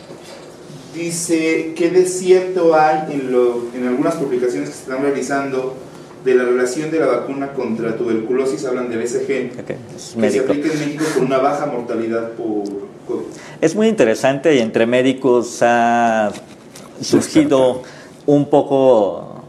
Dice, 0.94 1.74
¿qué 1.76 1.90
desierto 1.90 2.76
hay 2.76 3.14
en, 3.14 3.32
lo, 3.32 3.68
en 3.74 3.88
algunas 3.88 4.16
publicaciones 4.16 4.70
que 4.70 4.76
se 4.76 4.82
están 4.82 5.02
realizando 5.02 5.76
de 6.26 6.36
la 6.36 6.44
relación 6.44 6.92
de 6.92 7.00
la 7.00 7.06
vacuna 7.08 7.54
contra 7.54 7.96
tuberculosis? 7.96 8.66
Hablan 8.66 8.90
de 8.90 8.98
BCG, 8.98 9.66
que 9.66 10.30
se 10.30 10.40
aplica 10.40 10.72
en 10.72 10.80
México 10.80 11.06
con 11.16 11.26
una 11.26 11.38
baja 11.38 11.66
mortalidad 11.66 12.32
por 12.32 12.64
COVID. 13.08 13.26
Es 13.62 13.76
muy 13.76 13.88
interesante 13.88 14.56
y 14.56 14.60
entre 14.60 14.86
médicos 14.86 15.60
ha 15.62 16.32
surgido 17.00 17.84
un 18.26 18.50
poco 18.50 19.44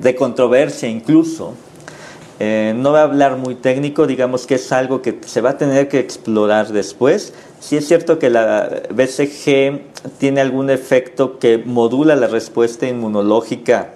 de 0.00 0.14
controversia 0.14 0.88
incluso. 0.88 1.54
Eh, 2.38 2.74
no 2.76 2.90
voy 2.90 2.98
a 2.98 3.02
hablar 3.02 3.36
muy 3.36 3.54
técnico, 3.54 4.06
digamos 4.06 4.46
que 4.46 4.56
es 4.56 4.70
algo 4.70 5.00
que 5.00 5.18
se 5.24 5.40
va 5.40 5.50
a 5.50 5.58
tener 5.58 5.88
que 5.88 5.98
explorar 5.98 6.68
después. 6.68 7.32
Si 7.60 7.76
es 7.76 7.86
cierto 7.88 8.18
que 8.18 8.30
la 8.30 8.82
BCG 8.90 9.80
tiene 10.18 10.40
algún 10.40 10.70
efecto 10.70 11.38
que 11.38 11.58
modula 11.58 12.14
la 12.14 12.26
respuesta 12.26 12.86
inmunológica 12.86 13.92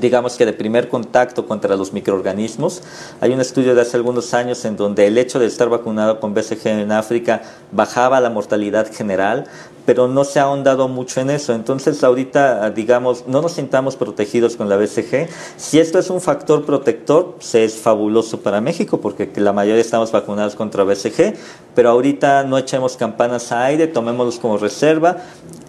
digamos 0.00 0.36
que 0.36 0.46
de 0.46 0.52
primer 0.52 0.88
contacto 0.88 1.46
contra 1.46 1.76
los 1.76 1.92
microorganismos. 1.92 2.82
Hay 3.20 3.32
un 3.32 3.40
estudio 3.40 3.74
de 3.74 3.82
hace 3.82 3.96
algunos 3.96 4.34
años 4.34 4.64
en 4.64 4.76
donde 4.76 5.06
el 5.06 5.18
hecho 5.18 5.38
de 5.38 5.46
estar 5.46 5.68
vacunado 5.68 6.20
con 6.20 6.34
BCG 6.34 6.66
en 6.66 6.92
África 6.92 7.42
bajaba 7.70 8.20
la 8.20 8.30
mortalidad 8.30 8.92
general, 8.92 9.46
pero 9.88 10.06
no 10.06 10.22
se 10.24 10.38
ha 10.38 10.42
ahondado 10.42 10.86
mucho 10.86 11.22
en 11.22 11.30
eso. 11.30 11.54
Entonces 11.54 12.04
ahorita, 12.04 12.68
digamos, 12.72 13.24
no 13.26 13.40
nos 13.40 13.52
sintamos 13.52 13.96
protegidos 13.96 14.54
con 14.54 14.68
la 14.68 14.76
BCG. 14.76 15.30
Si 15.56 15.80
esto 15.80 15.98
es 15.98 16.10
un 16.10 16.20
factor 16.20 16.66
protector, 16.66 17.36
pues 17.36 17.54
es 17.54 17.76
fabuloso 17.76 18.40
para 18.40 18.60
México 18.60 19.00
porque 19.00 19.30
la 19.36 19.54
mayoría 19.54 19.80
estamos 19.80 20.12
vacunados 20.12 20.56
contra 20.56 20.84
BCG, 20.84 21.32
pero 21.74 21.88
ahorita 21.88 22.44
no 22.44 22.58
echemos 22.58 22.98
campanas 22.98 23.50
a 23.50 23.64
aire, 23.64 23.86
tomémoslos 23.86 24.38
como 24.38 24.58
reserva 24.58 25.22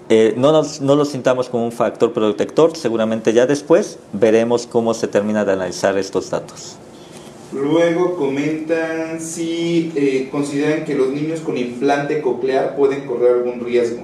eh, 0.10 0.34
no, 0.36 0.51
nos, 0.51 0.82
no 0.82 0.95
lo 0.95 1.05
sintamos 1.05 1.47
como 1.47 1.63
un 1.63 1.71
factor 1.71 2.12
protector, 2.12 2.75
seguramente 2.75 3.32
ya 3.32 3.45
después 3.45 3.99
veremos 4.12 4.67
cómo 4.67 4.93
se 4.93 5.08
termina 5.08 5.45
de 5.45 5.53
analizar 5.53 5.97
estos 5.97 6.29
datos. 6.29 6.75
Luego 7.51 8.15
comentan 8.15 9.19
si 9.19 9.91
eh, 9.95 10.29
consideran 10.31 10.85
que 10.85 10.95
los 10.95 11.09
niños 11.09 11.39
con 11.39 11.57
implante 11.57 12.21
coclear 12.21 12.75
pueden 12.75 13.05
correr 13.05 13.38
algún 13.38 13.65
riesgo. 13.65 14.03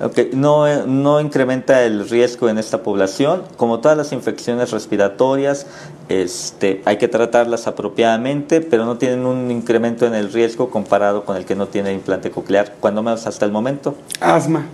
Okay. 0.00 0.30
No, 0.32 0.86
no 0.86 1.20
incrementa 1.20 1.84
el 1.84 2.08
riesgo 2.08 2.48
en 2.48 2.58
esta 2.58 2.82
población. 2.82 3.44
Como 3.56 3.80
todas 3.80 3.96
las 3.96 4.12
infecciones 4.12 4.70
respiratorias, 4.72 5.66
este, 6.08 6.82
hay 6.84 6.96
que 6.98 7.08
tratarlas 7.08 7.66
apropiadamente, 7.66 8.60
pero 8.60 8.84
no 8.84 8.98
tienen 8.98 9.26
un 9.26 9.50
incremento 9.50 10.06
en 10.06 10.14
el 10.14 10.32
riesgo 10.32 10.70
comparado 10.70 11.24
con 11.24 11.36
el 11.36 11.44
que 11.44 11.54
no 11.54 11.68
tiene 11.68 11.92
implante 11.92 12.30
coclear, 12.30 12.74
cuando 12.80 13.02
menos 13.02 13.26
hasta 13.26 13.44
el 13.44 13.52
momento. 13.52 13.94
Asma. 14.20 14.66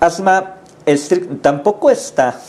Asma 0.00 0.62
tampoco 1.40 1.90
está, 1.90 2.40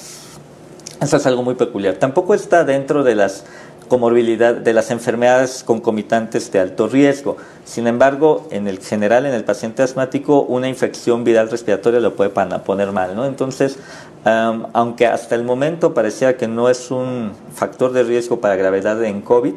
eso 1.01 1.17
es 1.17 1.25
algo 1.25 1.43
muy 1.43 1.55
peculiar, 1.55 1.95
tampoco 1.95 2.33
está 2.33 2.63
dentro 2.63 3.03
de 3.03 3.15
las 3.15 3.45
comorbilidad 3.87 4.55
de 4.55 4.73
las 4.73 4.91
enfermedades 4.91 5.63
concomitantes 5.63 6.51
de 6.51 6.59
alto 6.59 6.87
riesgo. 6.87 7.37
Sin 7.65 7.87
embargo, 7.87 8.47
en 8.51 8.67
el 8.67 8.79
general, 8.79 9.25
en 9.25 9.33
el 9.33 9.43
paciente 9.43 9.83
asmático, 9.83 10.41
una 10.41 10.67
infección 10.67 11.23
viral 11.23 11.49
respiratoria 11.49 11.99
lo 11.99 12.15
puede 12.15 12.29
poner 12.29 12.91
mal, 12.91 13.15
¿no? 13.15 13.25
Entonces, 13.25 13.77
aunque 14.25 15.07
hasta 15.07 15.35
el 15.35 15.43
momento 15.43 15.93
parecía 15.93 16.37
que 16.37 16.47
no 16.47 16.69
es 16.69 16.91
un 16.91 17.31
factor 17.53 17.91
de 17.91 18.03
riesgo 18.03 18.39
para 18.39 18.55
gravedad 18.55 19.03
en 19.03 19.21
COVID, 19.21 19.53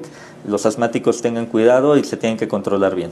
los 0.47 0.67
asmáticos 0.67 1.23
tengan 1.23 1.47
cuidado 1.47 1.97
y 1.97 2.05
se 2.05 2.17
tienen 2.17 2.39
que 2.39 2.49
controlar 2.49 2.95
bien. 2.95 3.11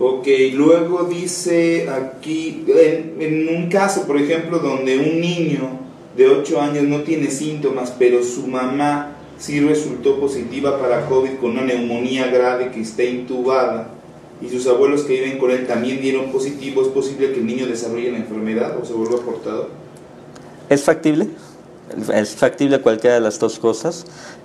Ok, 0.00 0.28
luego 0.54 1.04
dice 1.04 1.88
aquí, 1.90 2.64
en, 2.68 3.48
un 3.48 3.68
caso, 3.68 4.06
por 4.06 4.16
ejemplo, 4.16 4.60
donde 4.60 4.96
un 4.96 5.20
niño 5.20 5.70
de 6.16 6.28
8 6.28 6.60
años 6.60 6.84
no 6.84 7.00
tiene 7.02 7.30
síntomas, 7.30 7.92
pero 7.98 8.22
su 8.22 8.46
mamá 8.46 9.17
sí 9.38 9.60
resultó 9.60 10.18
positiva 10.20 10.80
para 10.80 11.06
COVID 11.06 11.36
con 11.40 11.52
una 11.52 11.62
neumonía 11.62 12.26
grave 12.28 12.70
que 12.70 12.80
está 12.80 13.04
intubada 13.04 13.88
y 14.40 14.48
sus 14.48 14.66
abuelos 14.66 15.02
que 15.02 15.14
viven 15.20 15.38
con 15.38 15.50
él 15.50 15.66
también 15.66 16.00
dieron 16.00 16.30
positivo, 16.30 16.82
¿es 16.82 16.88
posible 16.88 17.32
que 17.32 17.40
el 17.40 17.46
niño 17.46 17.66
desarrolle 17.66 18.12
la 18.12 18.18
enfermedad 18.18 18.78
o 18.80 18.84
se 18.84 18.92
vuelva 18.92 19.18
portador? 19.20 19.68
¿Es 20.68 20.82
factible? 20.84 21.28
Es 22.14 22.36
factible 22.36 22.80
cualquiera 22.80 23.14
de 23.14 23.20
las 23.20 23.38
dos 23.38 23.58
cosas. 23.58 24.04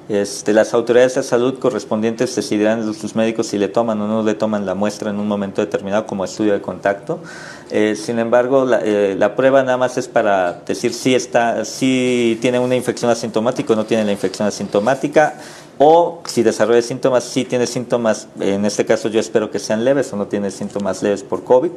Este, 0.10 0.52
las 0.52 0.74
autoridades 0.74 1.16
de 1.16 1.24
salud 1.24 1.60
correspondientes 1.60 2.36
decidirán 2.36 2.94
sus 2.94 3.16
médicos 3.16 3.48
si 3.48 3.58
le 3.58 3.70
toman 3.70 4.02
o 4.02 4.08
no 4.08 4.22
le 4.22 4.34
toman 4.34 4.66
la 4.66 4.76
muestra 4.76 5.12
en 5.12 5.18
un 5.18 5.28
momento 5.30 5.62
determinado 5.62 6.06
como 6.06 6.26
estudio 6.26 6.52
de 6.54 6.62
contacto. 6.62 7.20
Eh, 7.72 7.96
sin 7.96 8.20
embargo, 8.20 8.68
eh, 8.84 9.16
la, 9.18 9.36
prueba 9.36 9.64
nada 9.64 9.78
más 9.78 9.98
es 9.98 10.10
para 10.10 10.62
decir 10.66 10.94
si, 10.94 11.16
está, 11.16 11.64
si 11.64 12.38
tiene 12.42 12.60
una 12.60 12.76
infección 12.76 13.10
asintomática 13.10 13.74
o 13.74 13.76
no 13.78 13.86
tiene 13.86 14.04
la 14.04 14.12
infección 14.12 14.48
asintomática 14.48 15.36
o 15.78 16.22
si 16.26 16.44
desarrolla 16.44 16.82
síntomas, 16.82 17.24
si 17.24 17.46
tiene 17.46 17.66
síntomas, 17.66 18.28
en 18.40 18.66
este 18.66 18.86
caso 18.86 19.08
yo 19.08 19.22
espero 19.22 19.52
que 19.52 19.60
sean 19.60 19.86
leves 19.86 20.12
o 20.12 20.18
no 20.18 20.28
tiene 20.28 20.52
síntomas 20.52 21.02
leves 21.02 21.24
por 21.24 21.46
COVID, 21.46 21.72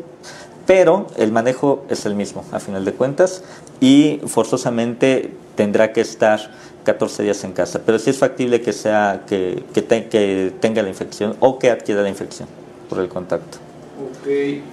pero 0.67 1.07
el 1.17 1.31
manejo 1.31 1.85
es 1.89 2.07
el 2.07 2.17
mismo 2.17 2.45
a 2.51 2.59
final 2.59 2.85
de 2.85 2.93
cuentas 2.93 3.45
y 3.81 4.21
forzosamente 4.27 5.33
tendrá 5.55 5.93
que 5.93 6.01
estar 6.01 6.51
14 6.87 7.25
días 7.25 7.43
en 7.45 7.53
casa, 7.53 7.83
pero 7.85 7.99
sí 7.99 8.11
es 8.11 8.19
factible 8.19 8.61
que, 8.61 8.73
sea, 8.73 9.25
que, 9.27 9.65
que, 9.75 10.53
tenga 10.61 10.83
la 10.83 10.89
infección 10.89 11.37
o 11.41 11.59
que 11.59 11.71
adquiera 11.71 12.01
la 12.01 12.09
infección 12.09 12.49
por 12.89 13.01
el 13.01 13.09
contacto. 13.09 13.59
Ok, 13.99 14.29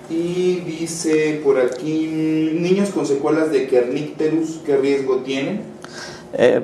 y 0.09 0.61
dice 0.65 1.41
por 1.43 1.59
aquí, 1.59 2.07
niños 2.07 2.89
con 2.91 3.05
secuelas 3.05 3.51
de 3.51 3.67
Kernicterus, 3.67 4.59
¿qué 4.65 4.77
riesgo 4.77 5.17
tienen? 5.17 5.61
Eh, 6.35 6.61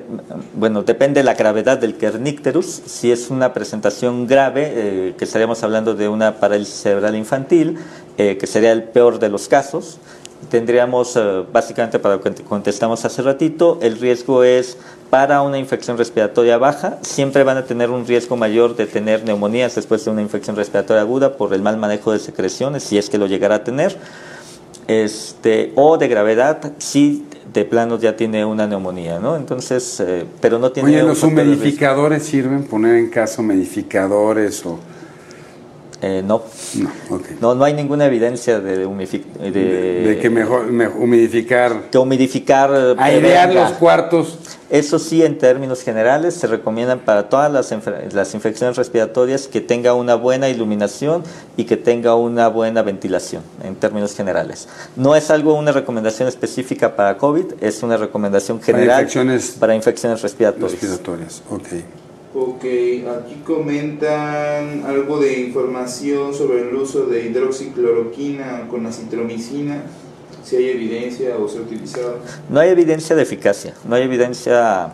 bueno, 0.55 0.83
depende 0.83 1.19
de 1.19 1.23
la 1.23 1.35
gravedad 1.35 1.77
del 1.77 1.95
Kernicterus. 1.95 2.81
Si 2.85 3.11
es 3.11 3.29
una 3.29 3.53
presentación 3.53 4.27
grave, 4.27 4.71
eh, 4.75 5.15
que 5.17 5.25
estaríamos 5.25 5.63
hablando 5.63 5.95
de 5.95 6.07
una 6.07 6.39
parálisis 6.39 6.75
cerebral 6.75 7.15
infantil, 7.15 7.77
eh, 8.17 8.37
que 8.37 8.47
sería 8.47 8.71
el 8.71 8.83
peor 8.83 9.19
de 9.19 9.29
los 9.29 9.47
casos, 9.47 9.99
tendríamos, 10.49 11.19
básicamente 11.51 11.99
para 11.99 12.15
lo 12.15 12.21
que 12.21 12.33
contestamos 12.43 13.03
hace 13.05 13.21
ratito, 13.21 13.77
el 13.81 13.99
riesgo 13.99 14.43
es 14.43 14.77
para 15.09 15.41
una 15.41 15.57
infección 15.57 15.97
respiratoria 15.97 16.57
baja, 16.57 16.97
siempre 17.01 17.43
van 17.43 17.57
a 17.57 17.65
tener 17.65 17.89
un 17.89 18.05
riesgo 18.05 18.37
mayor 18.37 18.75
de 18.75 18.85
tener 18.85 19.23
neumonías 19.23 19.75
después 19.75 20.05
de 20.05 20.11
una 20.11 20.21
infección 20.21 20.55
respiratoria 20.55 21.01
aguda 21.01 21.35
por 21.35 21.53
el 21.53 21.61
mal 21.61 21.77
manejo 21.77 22.11
de 22.11 22.19
secreciones, 22.19 22.83
si 22.83 22.97
es 22.97 23.09
que 23.09 23.17
lo 23.17 23.27
llegará 23.27 23.55
a 23.55 23.63
tener. 23.63 23.97
Este, 24.87 25.71
o 25.75 25.97
de 25.97 26.07
gravedad, 26.07 26.73
si 26.79 27.25
de 27.53 27.65
plano 27.65 27.99
ya 27.99 28.15
tiene 28.15 28.45
una 28.45 28.67
neumonía, 28.67 29.19
¿no? 29.19 29.35
Entonces, 29.35 29.99
eh, 29.99 30.25
pero 30.41 30.59
no 30.59 30.71
tiene... 30.71 30.89
Oye, 30.89 31.03
¿los 31.03 31.21
humidificadores 31.23 32.23
sirven? 32.23 32.63
¿Poner 32.63 32.95
en 32.95 33.09
caso 33.09 33.41
humidificadores 33.41 34.65
o...? 34.65 34.79
Eh, 36.01 36.23
no. 36.25 36.43
No, 36.75 37.19
no, 37.41 37.55
no 37.55 37.63
hay 37.65 37.73
ninguna 37.73 38.05
evidencia 38.05 38.61
de, 38.61 38.77
de, 38.77 40.01
de, 40.05 40.17
que 40.21 40.29
mejor, 40.29 40.67
humidificar. 40.97 41.89
Que 41.91 41.97
humidificar. 41.97 42.71
Eh, 42.73 42.95
Airear 42.97 43.53
los 43.53 43.71
cuartos. 43.73 44.37
Eso 44.69 44.99
sí, 44.99 45.23
en 45.23 45.37
términos 45.37 45.81
generales, 45.81 46.35
se 46.35 46.47
recomiendan 46.47 46.99
para 46.99 47.27
todas 47.27 47.51
las, 47.51 47.73
las 48.13 48.33
infecciones 48.33 48.77
respiratorias 48.77 49.47
que 49.47 49.61
tenga 49.61 49.93
una 49.93 50.15
buena 50.15 50.47
iluminación 50.47 51.23
y 51.57 51.65
que 51.65 51.75
tenga 51.75 52.15
una 52.15 52.47
buena 52.47 52.81
ventilación, 52.81 53.41
en 53.63 53.75
términos 53.75 54.15
generales. 54.15 54.69
No 54.95 55.15
es 55.15 55.31
algo, 55.31 55.55
una 55.55 55.71
recomendación 55.71 56.29
específica 56.29 56.95
para 56.95 57.17
COVID, 57.17 57.45
es 57.61 57.83
una 57.83 57.97
recomendación 57.97 58.61
general 58.61 58.87
para 58.87 59.01
infecciones, 59.01 59.55
para 59.59 59.75
infecciones 59.75 60.21
respiratorias. 60.21 60.71
Respiratorias, 60.71 61.41
ok. 61.49 61.67
Ok, 62.33 62.63
aquí 62.63 63.41
comentan 63.43 64.83
algo 64.85 65.19
de 65.19 65.39
información 65.39 66.31
sobre 66.31 66.61
el 66.61 66.75
uso 66.75 67.07
de 67.07 67.25
hidroxicloroquina 67.25 68.67
con 68.69 68.85
acitromicina, 68.85 69.81
si 70.43 70.57
hay 70.57 70.69
evidencia 70.69 71.37
o 71.37 71.47
se 71.47 71.57
ha 71.57 71.61
utilizado. 71.61 72.17
No 72.47 72.59
hay 72.59 72.69
evidencia 72.69 73.15
de 73.15 73.23
eficacia, 73.23 73.73
no 73.83 73.95
hay 73.95 74.03
evidencia 74.03 74.93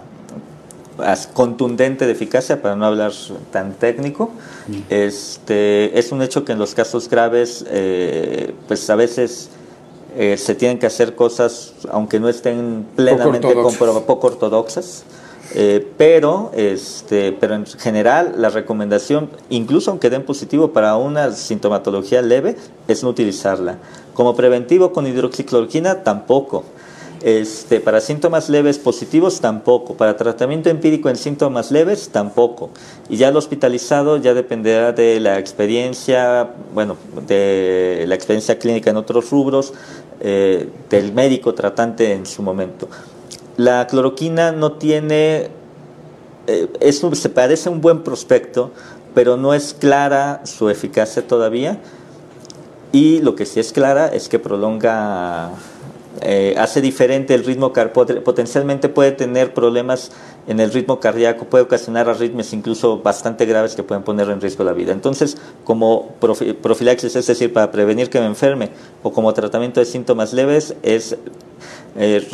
contundente 1.33 2.05
de 2.05 2.13
eficacia, 2.13 2.61
para 2.61 2.77
no 2.77 2.85
hablar 2.85 3.11
tan 3.51 3.73
técnico. 3.73 4.31
Mm. 4.69 4.79
Este, 4.89 5.99
es 5.99 6.13
un 6.13 6.21
hecho 6.21 6.45
que 6.45 6.53
en 6.53 6.59
los 6.59 6.73
casos 6.73 7.09
graves, 7.09 7.65
eh, 7.67 8.53
pues 8.69 8.89
a 8.89 8.95
veces 8.95 9.49
eh, 10.15 10.37
se 10.37 10.55
tienen 10.55 10.79
que 10.79 10.85
hacer 10.85 11.15
cosas, 11.15 11.73
aunque 11.91 12.17
no 12.17 12.29
estén 12.29 12.85
plenamente 12.95 13.53
poco 13.53 14.27
ortodoxas 14.27 15.03
eh, 15.53 15.85
pero, 15.97 16.51
este, 16.55 17.31
pero 17.31 17.55
en 17.55 17.65
general 17.65 18.35
la 18.37 18.49
recomendación, 18.49 19.29
incluso 19.49 19.91
aunque 19.91 20.09
den 20.09 20.23
positivo 20.23 20.71
para 20.71 20.95
una 20.95 21.31
sintomatología 21.31 22.21
leve, 22.21 22.55
es 22.87 23.03
no 23.03 23.09
utilizarla. 23.09 23.77
Como 24.13 24.35
preventivo 24.35 24.91
con 24.91 25.05
hidroxicloroquina 25.07 26.03
tampoco. 26.03 26.63
Este, 27.21 27.79
para 27.79 28.01
síntomas 28.01 28.49
leves 28.49 28.77
positivos 28.77 29.41
tampoco, 29.41 29.95
para 29.95 30.15
tratamiento 30.15 30.69
empírico 30.69 31.09
en 31.09 31.15
síntomas 31.15 31.71
leves 31.71 32.09
tampoco. 32.09 32.69
Y 33.09 33.17
ya 33.17 33.29
el 33.29 33.35
hospitalizado 33.35 34.17
ya 34.17 34.33
dependerá 34.33 34.91
de 34.91 35.19
la 35.19 35.39
experiencia, 35.39 36.51
bueno, 36.73 36.97
de 37.25 38.05
la 38.07 38.13
experiencia 38.13 38.59
clínica 38.59 38.91
en 38.91 38.97
otros 38.97 39.31
rubros, 39.31 39.73
eh, 40.19 40.69
del 40.89 41.13
médico 41.13 41.53
tratante 41.53 42.11
en 42.13 42.25
su 42.25 42.43
momento. 42.43 42.87
La 43.57 43.87
cloroquina 43.87 44.51
no 44.51 44.73
tiene, 44.73 45.49
eh, 46.47 46.91
se 47.13 47.29
parece 47.29 47.69
un 47.69 47.81
buen 47.81 48.03
prospecto, 48.03 48.71
pero 49.13 49.37
no 49.37 49.53
es 49.53 49.73
clara 49.73 50.41
su 50.45 50.69
eficacia 50.69 51.25
todavía. 51.25 51.79
Y 52.91 53.19
lo 53.21 53.35
que 53.35 53.45
sí 53.45 53.59
es 53.59 53.71
clara 53.71 54.07
es 54.07 54.29
que 54.29 54.39
prolonga, 54.39 55.51
eh, 56.21 56.55
hace 56.57 56.81
diferente 56.81 57.33
el 57.33 57.43
ritmo 57.43 57.73
cardíaco, 57.73 58.23
potencialmente 58.23 58.89
puede 58.89 59.11
tener 59.11 59.53
problemas 59.53 60.11
en 60.47 60.59
el 60.59 60.71
ritmo 60.71 60.99
cardíaco, 60.99 61.45
puede 61.45 61.63
ocasionar 61.63 62.09
arritmias 62.09 62.53
incluso 62.53 62.99
bastante 63.01 63.45
graves 63.45 63.75
que 63.75 63.83
pueden 63.83 64.03
poner 64.03 64.29
en 64.29 64.39
riesgo 64.39 64.63
la 64.63 64.73
vida. 64.73 64.91
Entonces, 64.91 65.37
como 65.63 66.09
profilaxis, 66.61 67.15
es 67.15 67.27
decir, 67.27 67.51
para 67.51 67.71
prevenir 67.71 68.09
que 68.09 68.19
me 68.19 68.27
enferme, 68.27 68.69
o 69.01 69.11
como 69.11 69.33
tratamiento 69.33 69.79
de 69.79 69.85
síntomas 69.85 70.33
leves, 70.33 70.75
es 70.83 71.17
eh, 71.97 72.27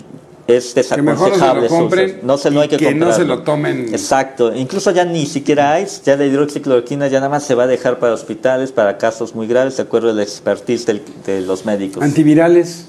es 0.57 0.73
desaconsejable. 0.75 2.19
no 2.23 2.37
se 2.37 2.51
lo 2.51 2.61
hay 2.61 2.67
que, 2.67 2.77
que 2.77 2.93
no 2.93 3.11
se 3.11 3.25
lo 3.25 3.43
tomen. 3.43 3.89
Exacto. 3.89 4.53
Incluso 4.55 4.91
ya 4.91 5.05
ni 5.05 5.25
siquiera 5.25 5.73
hay, 5.73 5.87
ya 6.05 6.15
la 6.15 6.25
hidroxicloroquina 6.25 7.07
ya 7.07 7.19
nada 7.19 7.29
más 7.29 7.43
se 7.43 7.55
va 7.55 7.63
a 7.63 7.67
dejar 7.67 7.99
para 7.99 8.13
hospitales, 8.13 8.71
para 8.71 8.97
casos 8.97 9.35
muy 9.35 9.47
graves, 9.47 9.77
de 9.77 9.83
acuerdo 9.83 10.09
al 10.09 10.19
expertise 10.19 10.85
de 10.85 11.41
los 11.41 11.65
médicos. 11.65 12.03
¿Antivirales? 12.03 12.87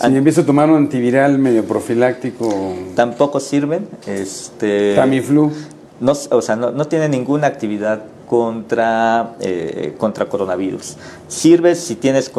Si 0.00 0.16
empiezo 0.16 0.40
a 0.40 0.46
tomar 0.46 0.68
un 0.68 0.76
antiviral 0.76 1.38
medio 1.38 1.64
profiláctico. 1.64 2.74
Tampoco 2.96 3.38
sirven. 3.38 3.88
Este, 4.06 4.94
Tamiflu. 4.96 5.52
No, 6.00 6.12
o 6.30 6.42
sea, 6.42 6.56
no, 6.56 6.84
tiene 6.86 7.08
ninguna 7.08 7.46
actividad 7.46 8.02
contra, 8.26 9.36
eh, 9.40 9.94
contra 9.98 10.26
coronavirus. 10.26 10.96
Sirve 11.28 11.76
si 11.76 11.94
tienes 11.94 12.32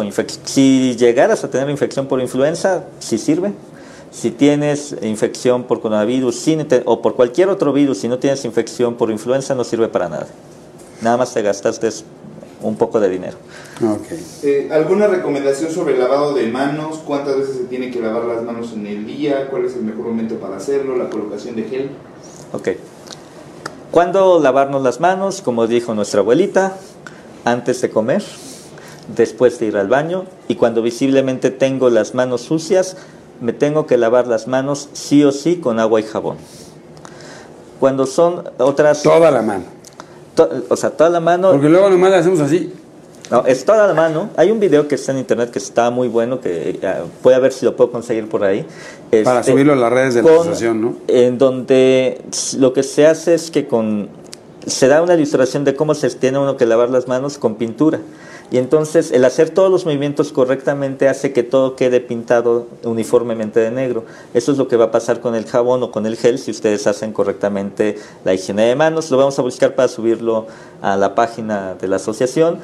si 0.44 0.96
llegaras 0.98 1.46
a 1.46 1.50
tener 1.50 1.70
infección 1.70 2.08
por 2.08 2.20
influenza, 2.20 2.84
sí 3.00 3.18
sirve, 3.18 3.54
si 4.14 4.30
tienes 4.30 4.96
infección 5.02 5.64
por 5.64 5.82
coronavirus 5.82 6.46
o 6.86 7.02
por 7.02 7.16
cualquier 7.16 7.50
otro 7.50 7.74
virus, 7.74 7.98
si 7.98 8.08
no 8.08 8.20
tienes 8.20 8.46
infección 8.46 8.96
por 8.96 9.10
influenza, 9.10 9.56
no 9.56 9.64
sirve 9.64 9.88
para 9.88 10.08
nada. 10.08 10.28
Nada 11.02 11.18
más 11.18 11.34
te 11.34 11.42
gastaste 11.42 11.90
un 12.62 12.78
poco 12.78 13.00
de 13.00 13.10
dinero. 13.10 13.36
Eh, 14.44 14.70
¿Alguna 14.72 15.08
recomendación 15.08 15.72
sobre 15.72 15.96
el 15.96 16.00
lavado 16.00 16.34
de 16.34 16.48
manos? 16.48 17.00
¿Cuántas 17.06 17.38
veces 17.38 17.58
se 17.58 17.64
tiene 17.64 17.90
que 17.90 18.00
lavar 18.00 18.26
las 18.26 18.44
manos 18.44 18.72
en 18.74 18.86
el 18.86 19.06
día? 19.06 19.50
¿Cuál 19.50 19.66
es 19.66 19.76
el 19.76 19.82
mejor 19.82 20.06
momento 20.06 20.36
para 20.36 20.58
hacerlo? 20.58 20.96
¿La 20.96 21.10
colocación 21.10 21.56
de 21.56 21.64
gel? 21.64 21.90
Ok. 22.54 22.70
¿Cuándo 23.90 24.40
lavarnos 24.40 24.84
las 24.84 25.00
manos? 25.00 25.42
Como 25.42 25.66
dijo 25.66 25.96
nuestra 25.96 26.22
abuelita, 26.22 26.78
antes 27.46 27.82
de 27.82 27.90
comer, 27.90 28.24
después 29.16 29.60
de 29.60 29.66
ir 29.66 29.78
al 29.78 29.88
baño 29.88 30.26
y 30.48 30.56
cuando 30.56 30.82
visiblemente 30.84 31.50
tengo 31.50 31.90
las 31.90 32.14
manos 32.14 32.42
sucias, 32.42 32.96
me 33.44 33.54
tengo 33.54 33.86
que 33.86 33.98
lavar 33.98 34.28
las 34.28 34.48
manos 34.48 34.90
sí 34.94 35.24
o 35.24 35.32
sí 35.32 35.58
con 35.58 35.80
agua 35.80 36.00
y 36.00 36.04
jabón. 36.04 36.38
Cuando 37.80 38.06
son 38.06 38.44
otras... 38.58 39.04
Toda 39.04 39.30
la 39.30 39.42
mano. 39.42 39.66
o 40.70 40.76
sea, 40.76 40.92
toda 40.92 41.10
la 41.10 41.20
mano... 41.20 41.52
Porque 41.52 41.70
luego 41.70 41.90
nomás 41.90 42.12
la 42.12 42.18
hacemos 42.20 42.40
así. 42.40 42.74
No, 43.30 43.46
es 43.46 43.66
toda 43.66 43.88
la 43.88 43.94
mano. 43.94 44.30
Hay 44.38 44.52
un 44.52 44.60
video 44.60 44.88
que 44.88 44.96
está 44.96 45.12
en 45.12 45.20
internet 45.20 45.52
que 45.52 45.60
está 45.60 45.90
muy 45.90 46.08
bueno, 46.08 46.40
que 46.40 46.80
voy 47.22 47.34
a 47.34 47.40
ver 47.40 47.52
si 47.52 47.66
lo 47.66 47.76
puedo 47.76 47.92
conseguir 47.92 48.30
por 48.30 48.44
ahí. 48.44 48.66
Para 49.24 49.40
este, 49.40 49.52
subirlo 49.52 49.74
a 49.74 49.76
las 49.76 49.92
redes 49.92 50.14
de 50.14 50.24
la 50.24 50.32
asociación, 50.32 50.82
¿no? 50.82 50.96
En 51.08 51.38
donde 51.38 52.22
lo 52.58 52.74
que 52.74 52.84
se 52.84 53.08
hace 53.08 53.34
es 53.34 53.52
que 53.52 53.68
con 53.68 54.10
se 54.66 54.88
da 54.88 55.02
una 55.02 55.16
ilustración 55.16 55.64
de 55.66 55.76
cómo 55.76 55.94
se 55.94 56.10
tiene 56.12 56.38
uno 56.38 56.58
que 56.58 56.66
lavar 56.66 56.90
las 56.90 57.08
manos 57.08 57.38
con 57.38 57.56
pintura. 57.56 58.00
Y 58.54 58.60
entonces 58.60 59.10
el 59.10 59.26
hacer 59.26 59.50
todos 59.50 59.72
los 59.72 59.84
movimientos 59.84 60.32
correctamente 60.32 61.10
hace 61.10 61.34
que 61.34 61.42
todo 61.42 61.76
quede 61.76 62.00
pintado 62.00 62.68
uniformemente 62.84 63.60
de 63.60 63.72
negro. 63.72 64.06
Eso 64.36 64.52
es 64.52 64.60
lo 64.60 64.68
que 64.68 64.76
va 64.76 64.86
a 64.86 64.92
pasar 64.92 65.22
con 65.22 65.34
el 65.34 65.46
jabón 65.46 65.82
o 65.82 65.90
con 65.90 66.06
el 66.06 66.16
gel 66.18 66.38
si 66.38 66.52
ustedes 66.52 66.86
hacen 66.86 67.14
correctamente 67.14 67.98
la 68.24 68.36
higiene 68.36 68.68
de 68.68 68.76
manos. 68.76 69.10
Lo 69.10 69.18
vamos 69.18 69.40
a 69.40 69.42
buscar 69.42 69.74
para 69.74 69.88
subirlo 69.88 70.46
a 70.84 70.96
la 70.98 71.16
página 71.16 71.74
de 71.74 71.88
la 71.88 71.96
asociación. 71.96 72.60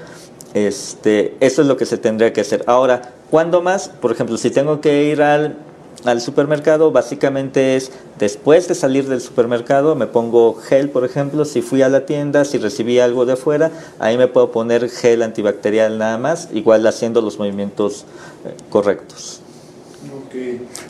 Este, 0.54 1.36
eso 1.40 1.64
es 1.64 1.68
lo 1.68 1.76
que 1.76 1.88
se 1.88 1.98
tendría 1.98 2.34
que 2.34 2.42
hacer. 2.42 2.64
Ahora, 2.68 3.16
¿cuándo 3.32 3.64
más? 3.64 3.90
Por 3.90 4.12
ejemplo, 4.12 4.38
si 4.38 4.52
tengo 4.52 4.82
que 4.82 5.06
ir 5.06 5.24
al 5.24 5.58
al 6.06 6.22
supermercado 6.22 6.92
básicamente 6.92 7.76
es 7.76 7.92
después 8.18 8.68
de 8.68 8.76
salir 8.76 9.08
del 9.08 9.22
supermercado 9.22 9.96
me 9.96 10.08
pongo 10.08 10.56
gel, 10.56 10.90
por 10.90 11.06
ejemplo, 11.06 11.46
si 11.46 11.62
fui 11.62 11.82
a 11.82 11.90
la 11.90 12.06
tienda, 12.06 12.46
si 12.46 12.58
recibí 12.58 13.00
algo 13.00 13.26
de 13.26 13.34
afuera, 13.34 13.72
ahí 14.00 14.18
me 14.18 14.28
puedo 14.28 14.52
poner 14.52 14.90
gel 14.90 15.22
antibacterial 15.22 15.98
nada 15.98 16.18
más, 16.18 16.50
igual 16.54 16.86
haciendo 16.88 17.22
los 17.22 17.40
movimientos 17.40 18.06
eh, 18.46 18.54
correctos. 18.70 19.42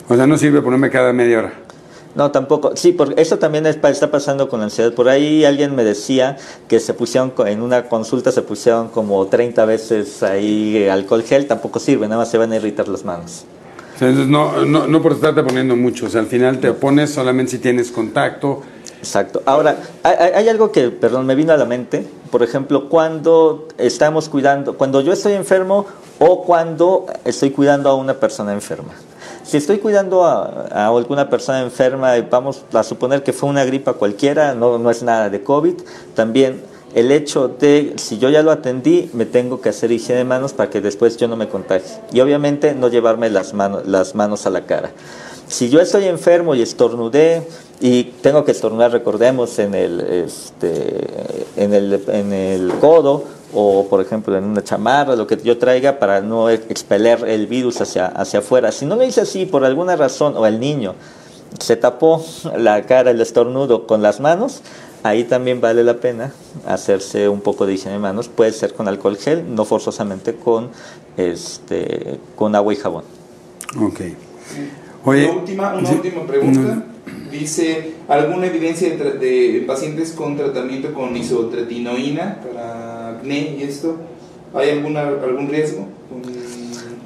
O 0.08 0.16
sea, 0.16 0.26
no 0.26 0.36
sirve 0.38 0.62
ponerme 0.62 0.90
cada 0.90 1.12
media 1.12 1.38
hora. 1.38 1.52
No, 2.14 2.32
tampoco. 2.32 2.72
Sí, 2.74 2.92
porque 2.92 3.20
eso 3.20 3.38
también 3.38 3.66
está 3.66 4.10
pasando 4.10 4.48
con 4.48 4.60
la 4.60 4.64
ansiedad. 4.64 4.92
Por 4.92 5.08
ahí 5.08 5.44
alguien 5.44 5.74
me 5.76 5.84
decía 5.84 6.36
que 6.68 6.80
se 6.80 6.92
pusieron, 6.92 7.32
en 7.46 7.62
una 7.62 7.88
consulta 7.88 8.32
se 8.32 8.42
pusieron 8.42 8.88
como 8.88 9.26
30 9.26 9.64
veces 9.64 10.22
ahí 10.22 10.88
alcohol 10.88 11.22
gel, 11.22 11.46
tampoco 11.46 11.78
sirve, 11.78 12.08
nada 12.08 12.20
más 12.20 12.30
se 12.30 12.38
van 12.38 12.52
a 12.52 12.56
irritar 12.56 12.88
las 12.88 13.04
manos. 13.04 13.44
Entonces, 14.00 14.28
no, 14.28 14.64
no, 14.64 14.86
no 14.86 15.02
por 15.02 15.12
estarte 15.12 15.42
poniendo 15.42 15.76
mucho, 15.76 16.06
o 16.06 16.08
sea, 16.08 16.20
al 16.20 16.26
final 16.26 16.58
te 16.58 16.72
pones 16.72 17.10
solamente 17.10 17.52
si 17.52 17.58
tienes 17.58 17.90
contacto. 17.90 18.62
Exacto. 18.98 19.42
Ahora, 19.46 19.76
hay, 20.02 20.48
algo 20.48 20.72
que, 20.72 20.90
perdón, 20.90 21.26
me 21.26 21.34
vino 21.34 21.52
a 21.52 21.56
la 21.56 21.64
mente. 21.64 22.06
Por 22.30 22.42
ejemplo, 22.42 22.88
cuando 22.88 23.68
estamos 23.78 24.28
cuidando, 24.28 24.76
cuando 24.76 25.00
yo 25.00 25.12
estoy 25.12 25.32
enfermo 25.32 25.86
o 26.18 26.44
cuando 26.44 27.06
estoy 27.24 27.50
cuidando 27.50 27.88
a 27.88 27.94
una 27.94 28.14
persona 28.14 28.52
enferma. 28.52 28.92
Si 29.42 29.56
estoy 29.56 29.78
cuidando 29.78 30.24
a, 30.24 30.66
a, 30.70 30.86
alguna 30.88 31.28
persona 31.30 31.60
enferma, 31.60 32.12
vamos 32.30 32.64
a 32.72 32.82
suponer 32.82 33.22
que 33.22 33.32
fue 33.32 33.48
una 33.48 33.64
gripa 33.64 33.94
cualquiera, 33.94 34.54
no, 34.54 34.78
no 34.78 34.90
es 34.90 35.02
nada 35.02 35.30
de 35.30 35.42
COVID, 35.42 35.74
también 36.14 36.62
el 36.94 37.12
hecho 37.12 37.48
de, 37.48 37.94
si 37.96 38.18
yo 38.18 38.30
ya 38.30 38.42
lo 38.42 38.50
atendí, 38.50 39.10
me 39.12 39.26
tengo 39.26 39.60
que 39.60 39.68
hacer 39.68 39.92
higiene 39.92 40.18
de 40.18 40.24
manos 40.24 40.52
para 40.52 40.70
que 40.70 40.80
después 40.80 41.16
yo 41.16 41.28
no 41.28 41.36
me 41.36 41.48
contagie. 41.48 42.00
Y 42.12 42.20
obviamente 42.20 42.74
no 42.74 42.88
llevarme 42.88 43.30
las, 43.30 43.54
manos 43.54 43.86
las 43.86 44.14
manos 44.14 44.46
a 44.46 44.50
la 44.50 44.66
cara. 44.66 44.90
Si 45.46 45.68
yo 45.68 45.80
estoy 45.80 46.06
enfermo 46.06 46.54
y 46.54 46.62
estornudé, 46.62 47.42
y 47.80 48.04
tengo 48.22 48.44
que 48.44 48.52
estornudar, 48.52 48.92
recordemos, 48.92 49.58
en 49.58 49.74
el, 49.74 50.00
este, 50.00 51.06
en 51.56 51.74
el, 51.74 52.02
en 52.08 52.32
el 52.32 52.72
codo 52.80 53.24
o, 53.52 53.86
por 53.88 54.00
ejemplo, 54.00 54.36
en 54.36 54.44
una 54.44 54.62
chamarra, 54.62 55.16
lo 55.16 55.26
que 55.26 55.36
yo 55.42 55.58
traiga 55.58 55.98
para 55.98 56.20
no 56.20 56.50
expeler 56.50 57.24
el 57.26 57.46
virus 57.46 57.80
hacia, 57.80 58.06
hacia 58.06 58.40
afuera. 58.40 58.70
Si 58.70 58.86
no 58.86 58.96
lo 58.96 59.02
hice 59.02 59.22
así 59.22 59.46
por 59.46 59.64
alguna 59.64 59.96
razón, 59.96 60.36
o 60.36 60.46
el 60.46 60.60
niño 60.60 60.94
se 61.58 61.76
tapó 61.76 62.24
la 62.56 62.82
cara, 62.82 63.10
el 63.10 63.20
estornudo 63.20 63.86
con 63.86 64.02
las 64.02 64.20
manos, 64.20 64.62
Ahí 65.02 65.24
también 65.24 65.60
vale 65.60 65.82
la 65.82 65.98
pena 65.98 66.32
hacerse 66.66 67.28
un 67.28 67.40
poco 67.40 67.66
de 67.66 67.74
higiene 67.74 67.94
de 67.94 67.98
manos. 67.98 68.28
Puede 68.28 68.52
ser 68.52 68.74
con 68.74 68.86
alcohol 68.86 69.16
gel, 69.16 69.54
no 69.54 69.64
forzosamente 69.64 70.34
con, 70.34 70.68
este, 71.16 72.18
con 72.36 72.54
agua 72.54 72.72
y 72.72 72.76
jabón. 72.76 73.04
Ok. 73.80 74.00
una 75.04 75.32
última, 75.32 75.74
una 75.74 75.90
última 75.90 76.26
pregunta. 76.26 76.84
Dice, 77.30 77.94
¿alguna 78.08 78.46
evidencia 78.46 78.90
de, 78.96 79.64
pacientes 79.66 80.12
con 80.12 80.36
tratamiento 80.36 80.92
con 80.92 81.16
isotretinoína 81.16 82.40
para 82.42 83.10
acné 83.10 83.56
y 83.58 83.62
esto? 83.62 83.96
¿Hay 84.52 84.70
alguna, 84.70 85.02
algún 85.02 85.48
riesgo? 85.48 85.86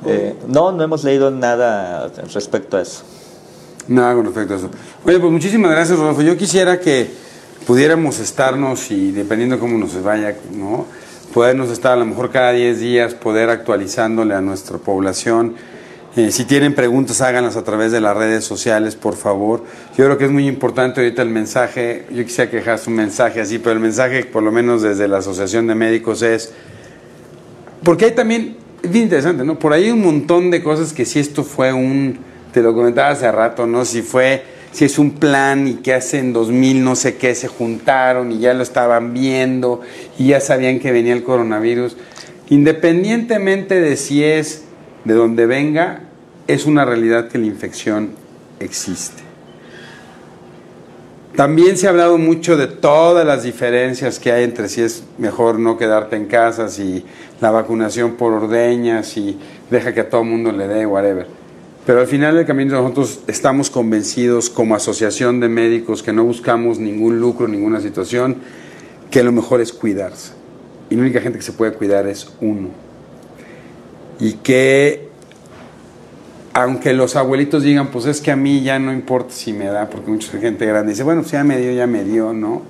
Eh, 0.07 0.35
no, 0.49 0.73
no 0.73 0.83
hemos 0.83 1.05
leído 1.05 1.31
nada 1.31 2.11
respecto 2.33 2.77
a 2.77 2.83
eso. 2.83 3.03
Nada 3.87 4.15
con 4.15 4.25
respecto 4.25 4.55
a 4.55 4.57
eso. 4.57 4.71
Oye, 5.05 5.21
pues 5.21 5.31
muchísimas 5.31 5.71
gracias, 5.71 5.99
Rodolfo. 5.99 6.23
Yo 6.23 6.37
quisiera 6.37 6.81
que 6.81 7.24
pudiéramos 7.67 8.21
estarnos 8.21 8.91
y 8.91 9.13
dependiendo 9.13 9.59
cómo 9.59 9.79
nos 9.79 10.01
vaya, 10.03 10.37
¿no? 10.53 10.87
Podernos 11.33 11.71
estar 11.71 11.93
a 11.93 11.97
lo 11.97 12.05
mejor 12.05 12.31
cada 12.31 12.53
10 12.53 12.79
días, 12.79 13.15
poder 13.15 13.51
actualizándole 13.51 14.35
a 14.35 14.41
nuestra 14.41 14.79
población. 14.79 15.55
Eh, 16.17 16.31
si 16.31 16.45
tienen 16.45 16.75
preguntas, 16.75 17.21
háganlas 17.23 17.57
a 17.57 17.65
través 17.65 17.91
de 17.91 18.01
las 18.01 18.17
redes 18.17 18.45
sociales, 18.45 18.95
por 18.95 19.17
favor. 19.17 19.65
Yo 19.97 20.05
creo 20.05 20.17
que 20.17 20.27
es 20.27 20.31
muy 20.31 20.47
importante 20.47 21.01
ahorita 21.01 21.23
el 21.23 21.31
mensaje, 21.31 22.07
yo 22.11 22.23
quisiera 22.25 22.49
que 22.51 22.59
dejas 22.59 22.87
un 22.87 22.95
mensaje 22.95 23.41
así, 23.41 23.59
pero 23.59 23.73
el 23.73 23.81
mensaje, 23.81 24.25
por 24.25 24.45
lo 24.45 24.53
menos 24.53 24.83
desde 24.83 25.09
la 25.09 25.19
Asociación 25.19 25.67
de 25.67 25.75
Médicos, 25.75 26.23
es, 26.23 26.53
porque 27.83 28.05
hay 28.05 28.13
también, 28.13 28.57
es 28.81 28.93
bien 28.93 29.05
interesante, 29.05 29.45
¿no? 29.45 29.59
Por 29.59 29.73
ahí 29.73 29.85
hay 29.85 29.91
un 29.91 30.03
montón 30.03 30.53
de 30.53 30.63
cosas 30.63 30.93
que 30.93 31.05
si 31.05 31.19
esto 31.19 31.43
fue 31.43 31.73
un, 31.73 32.19
te 32.53 32.63
lo 32.63 32.75
comentaba 32.75 33.09
hace 33.09 33.31
rato, 33.33 33.67
¿no? 33.67 33.85
Si 33.85 34.03
fue 34.03 34.54
si 34.75 34.85
es 34.85 34.99
un 34.99 35.13
plan 35.13 35.69
y 35.69 35.75
que 35.75 35.95
hace 35.95 36.19
en 36.19 36.33
2000 36.33 36.83
no 36.83 36.97
sé 36.97 37.15
qué 37.15 37.37
se 37.37 37.47
juntaron 37.47 38.33
y 38.33 38.41
ya 38.41 38.55
lo 38.55 38.65
estaban 38.65 39.15
viendo 39.15 39.83
y 40.19 40.27
ya 40.29 40.41
sabían 40.41 40.81
que 40.81 40.91
venía 40.91 41.13
el 41.13 41.23
coronavirus. 41.23 41.97
Independientemente 42.51 43.81
de 43.81 43.97
si 43.97 44.25
es 44.25 44.65
de 45.05 45.15
donde 45.15 45.47
venga, 45.47 46.01
es 46.49 46.67
una 46.67 46.85
realidad 46.85 47.29
que 47.29 47.39
la 47.39 47.47
infección 47.47 48.11
existe. 48.59 49.23
También 51.37 51.77
se 51.77 51.87
ha 51.87 51.91
hablado 51.91 52.19
mucho 52.19 52.57
de 52.57 52.67
todas 52.67 53.25
las 53.25 53.45
diferencias 53.45 54.19
que 54.19 54.33
hay 54.33 54.43
entre 54.43 54.69
si 54.69 54.83
es 54.83 55.05
mejor 55.19 55.61
no 55.61 55.79
quedarte 55.79 56.17
en 56.17 56.27
casa, 56.27 56.69
si 56.69 57.05
la 57.41 57.53
vacunación 57.53 58.15
por 58.17 58.33
ordeñas, 58.33 59.07
si 59.07 59.39
deja 59.71 59.95
que 59.95 60.01
a 60.01 60.11
todo 60.11 60.23
el 60.23 60.29
mundo 60.29 60.51
le 60.51 60.67
dé, 60.67 60.85
whatever. 60.85 61.44
Pero 61.87 62.01
al 62.01 62.07
final 62.07 62.37
del 62.37 62.47
camino 62.47 62.81
nosotros 62.81 63.21
estamos 63.27 63.69
convencidos 63.69 64.49
como 64.49 64.75
asociación 64.75 65.41
de 65.41 65.49
médicos 65.49 66.03
que 66.03 66.13
no 66.13 66.25
buscamos 66.25 66.79
ningún 66.79 67.21
lucro, 67.21 67.47
ninguna 67.47 67.81
situación, 67.81 68.37
que 69.11 69.23
lo 69.23 69.33
mejor 69.33 69.61
es 69.61 69.73
cuidarse. 69.73 70.33
Y 70.89 70.97
la 70.97 71.03
única 71.03 71.21
gente 71.21 71.39
que 71.39 71.45
se 71.45 71.53
puede 71.53 71.73
cuidar 71.73 72.07
es 72.07 72.29
uno. 72.41 72.71
Y 74.19 74.35
que 74.35 75.09
aunque 76.55 76.95
los 76.95 77.17
abuelitos 77.17 77.65
digan, 77.65 77.89
pues 77.89 78.07
es 78.07 78.21
que 78.21 78.31
a 78.31 78.37
mí 78.37 78.63
ya 78.63 78.79
no 78.79 78.93
importa 78.93 79.35
si 79.35 79.53
me 79.53 79.67
da, 79.67 79.91
porque 79.91 80.11
mucha 80.11 80.39
gente 80.39 80.65
grande 80.65 80.93
dice, 80.93 81.03
bueno, 81.03 81.23
pues 81.23 81.33
ya 81.33 81.43
me 81.43 81.59
dio, 81.59 81.73
ya 81.73 81.89
me 81.89 82.05
dio, 82.05 82.33
¿no? 82.33 82.63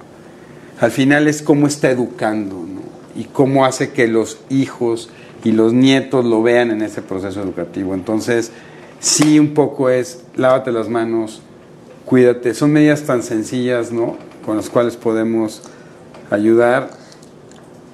Al 0.81 0.91
final 0.91 1.29
es 1.29 1.43
cómo 1.43 1.67
está 1.67 1.91
educando, 1.91 2.57
¿no? 2.57 2.81
Y 3.15 3.25
cómo 3.25 3.67
hace 3.67 3.91
que 3.91 4.09
los 4.09 4.39
hijos 4.49 5.11
y 5.45 5.53
los 5.53 5.75
nietos 5.75 6.25
lo 6.25 6.43
vean 6.43 6.71
en 6.71 6.81
ese 6.81 7.03
proceso 7.03 7.43
educativo. 7.43 7.93
Entonces, 7.93 8.53
sí, 9.01 9.39
un 9.39 9.55
poco 9.55 9.91
es, 9.91 10.23
lávate 10.37 10.73
las 10.73 10.89
manos, 10.89 11.43
cuídate. 12.05 12.55
Son 12.55 12.73
medidas 12.73 13.03
tan 13.03 13.23
sencillas, 13.23 13.93
¿no? 13.93 14.17
Con 14.45 14.57
las 14.57 14.69
cuales 14.69 14.97
podemos 14.97 15.63
ayudar 16.31 16.91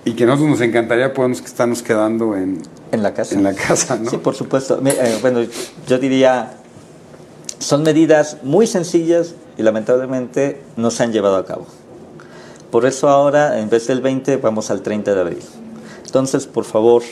y 0.05 0.13
que 0.13 0.25
nosotros 0.25 0.51
nos 0.51 0.61
encantaría 0.61 1.13
podemos 1.13 1.41
estarnos 1.41 1.83
quedando 1.83 2.37
en, 2.37 2.63
en 2.93 3.03
la 3.03 3.13
casa. 3.15 3.35
En 3.35 3.43
la 3.43 3.55
casa, 3.55 3.97
¿no? 3.97 4.11
Sí, 4.11 4.17
por 4.17 4.35
supuesto. 4.35 4.81
Eh, 4.85 5.19
bueno, 5.21 5.41
yo 5.87 5.99
diría, 5.99 6.53
son 7.59 7.83
medidas 7.83 8.39
muy 8.43 8.67
sencillas 8.67 9.35
y 9.59 9.63
lamentablemente 9.63 10.63
no 10.77 10.91
se 10.91 11.03
han 11.03 11.13
llevado 11.13 11.37
a 11.37 11.45
cabo. 11.45 11.67
Por 12.71 12.87
eso 12.87 13.09
ahora, 13.09 13.61
en 13.61 13.69
vez 13.69 13.87
del 13.89 14.01
20, 14.01 14.37
vamos 14.39 14.71
al 14.71 14.83
30 14.83 15.15
de 15.15 15.21
abril. 15.21 15.43
Entonces, 16.07 16.47
por 16.47 16.65
favor, 16.65 17.03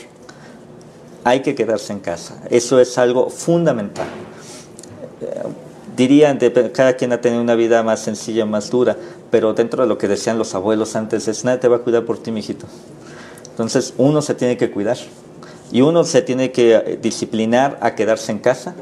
hay 1.23 1.41
que 1.41 1.55
quedarse 1.55 1.93
en 1.93 1.99
casa. 1.99 2.41
Eso 2.49 2.79
es 2.79 2.97
algo 2.97 3.29
fundamental. 3.29 4.07
Eh, 5.21 5.41
diría, 5.95 6.37
cada 6.73 6.93
quien 6.93 7.13
ha 7.13 7.21
tenido 7.21 7.41
una 7.41 7.55
vida 7.55 7.83
más 7.83 7.99
sencilla, 7.99 8.45
más 8.45 8.69
dura, 8.69 8.97
pero 9.31 9.53
dentro 9.53 9.83
de 9.83 9.89
lo 9.89 9.97
que 9.97 10.07
decían 10.07 10.37
los 10.37 10.55
abuelos 10.55 10.95
antes 10.95 11.27
es, 11.27 11.43
nadie 11.43 11.59
te 11.59 11.67
va 11.67 11.77
a 11.77 11.79
cuidar 11.79 12.05
por 12.05 12.17
ti, 12.17 12.31
mijito. 12.31 12.65
Entonces, 13.49 13.93
uno 13.97 14.21
se 14.21 14.35
tiene 14.35 14.57
que 14.57 14.71
cuidar. 14.71 14.97
Y 15.71 15.81
uno 15.81 16.03
se 16.03 16.21
tiene 16.21 16.51
que 16.51 16.75
eh, 16.75 16.99
disciplinar 17.01 17.77
a 17.81 17.95
quedarse 17.95 18.31
en 18.31 18.39
casa, 18.39 18.73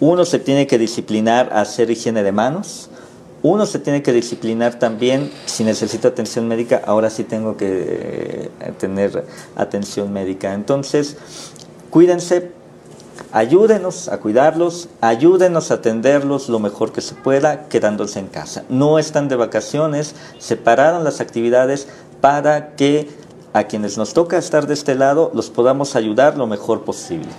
uno 0.00 0.24
se 0.24 0.38
tiene 0.38 0.66
que 0.66 0.78
disciplinar 0.78 1.50
a 1.52 1.60
hacer 1.60 1.90
higiene 1.90 2.22
de 2.22 2.32
manos, 2.32 2.90
uno 3.42 3.64
se 3.64 3.78
tiene 3.78 4.02
que 4.02 4.12
disciplinar 4.12 4.78
también, 4.78 5.30
si 5.44 5.62
necesito 5.62 6.08
atención 6.08 6.48
médica, 6.48 6.82
ahora 6.84 7.10
sí 7.10 7.22
tengo 7.22 7.56
que 7.56 8.50
eh, 8.60 8.72
tener 8.78 9.24
atención 9.54 10.12
médica. 10.12 10.52
Entonces, 10.52 11.16
cuídense, 11.96 12.50
ayúdenos 13.32 14.08
a 14.08 14.18
cuidarlos, 14.18 14.90
ayúdenos 15.00 15.70
a 15.70 15.76
atenderlos 15.76 16.50
lo 16.50 16.58
mejor 16.58 16.92
que 16.92 17.00
se 17.00 17.14
pueda, 17.14 17.70
quedándose 17.70 18.18
en 18.18 18.26
casa. 18.26 18.64
No 18.68 18.98
están 18.98 19.28
de 19.28 19.36
vacaciones, 19.36 20.14
separaron 20.38 21.04
las 21.04 21.22
actividades 21.22 21.88
para 22.20 22.76
que 22.76 23.08
a 23.54 23.64
quienes 23.64 23.96
nos 23.96 24.12
toca 24.12 24.36
estar 24.36 24.66
de 24.66 24.74
este 24.74 24.94
lado 24.94 25.30
los 25.32 25.48
podamos 25.48 25.96
ayudar 25.96 26.36
lo 26.36 26.46
mejor 26.46 26.84
posible. 26.84 27.30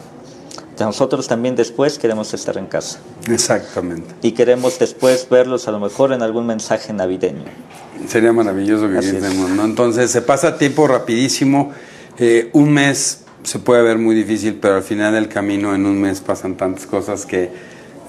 Nosotros 0.79 1.27
también 1.27 1.55
después 1.55 1.99
queremos 1.99 2.33
estar 2.33 2.57
en 2.57 2.65
casa. 2.65 2.97
Exactamente. 3.29 4.15
Y 4.23 4.31
queremos 4.31 4.79
después 4.79 5.27
verlos 5.29 5.67
a 5.67 5.71
lo 5.71 5.79
mejor 5.79 6.13
en 6.13 6.23
algún 6.23 6.47
mensaje 6.47 6.93
navideño. 6.93 7.45
Sería 8.07 8.33
maravilloso 8.33 8.89
que 8.89 9.19
¿no? 9.55 9.65
Entonces 9.65 10.09
se 10.09 10.23
pasa 10.23 10.57
tiempo 10.57 10.87
rapidísimo. 10.87 11.73
Eh, 12.17 12.49
un 12.53 12.71
mes 12.71 13.26
se 13.47 13.59
puede 13.59 13.81
ver 13.81 13.97
muy 13.97 14.13
difícil, 14.13 14.57
pero 14.61 14.75
al 14.75 14.83
final 14.83 15.13
del 15.13 15.29
camino 15.29 15.73
en 15.73 15.85
un 15.85 16.01
mes 16.01 16.19
pasan 16.19 16.57
tantas 16.57 16.85
cosas 16.85 17.25
que 17.25 17.49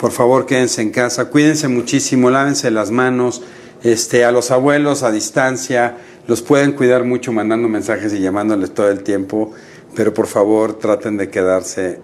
por 0.01 0.11
favor 0.11 0.47
quédense 0.47 0.83
en 0.83 0.91
casa, 0.91 1.27
cuídense 1.27 1.69
muchísimo, 1.69 2.29
lávense 2.29 2.73
las 2.73 2.91
manos, 2.91 3.43
este, 3.85 4.25
a 4.25 4.33
los 4.33 4.51
abuelos 4.51 5.05
a 5.05 5.13
distancia, 5.13 5.97
los 6.27 6.43
pueden 6.43 6.73
cuidar 6.73 7.05
mucho 7.05 7.33
mandando 7.33 7.69
mensajes 7.69 8.13
y 8.15 8.19
llamándoles 8.19 8.75
todo 8.75 8.91
el 8.91 9.05
tiempo, 9.05 9.53
pero 9.95 10.13
por 10.13 10.27
favor 10.27 10.75
traten 10.75 11.17
de 11.17 11.31
quedarse 11.31 12.01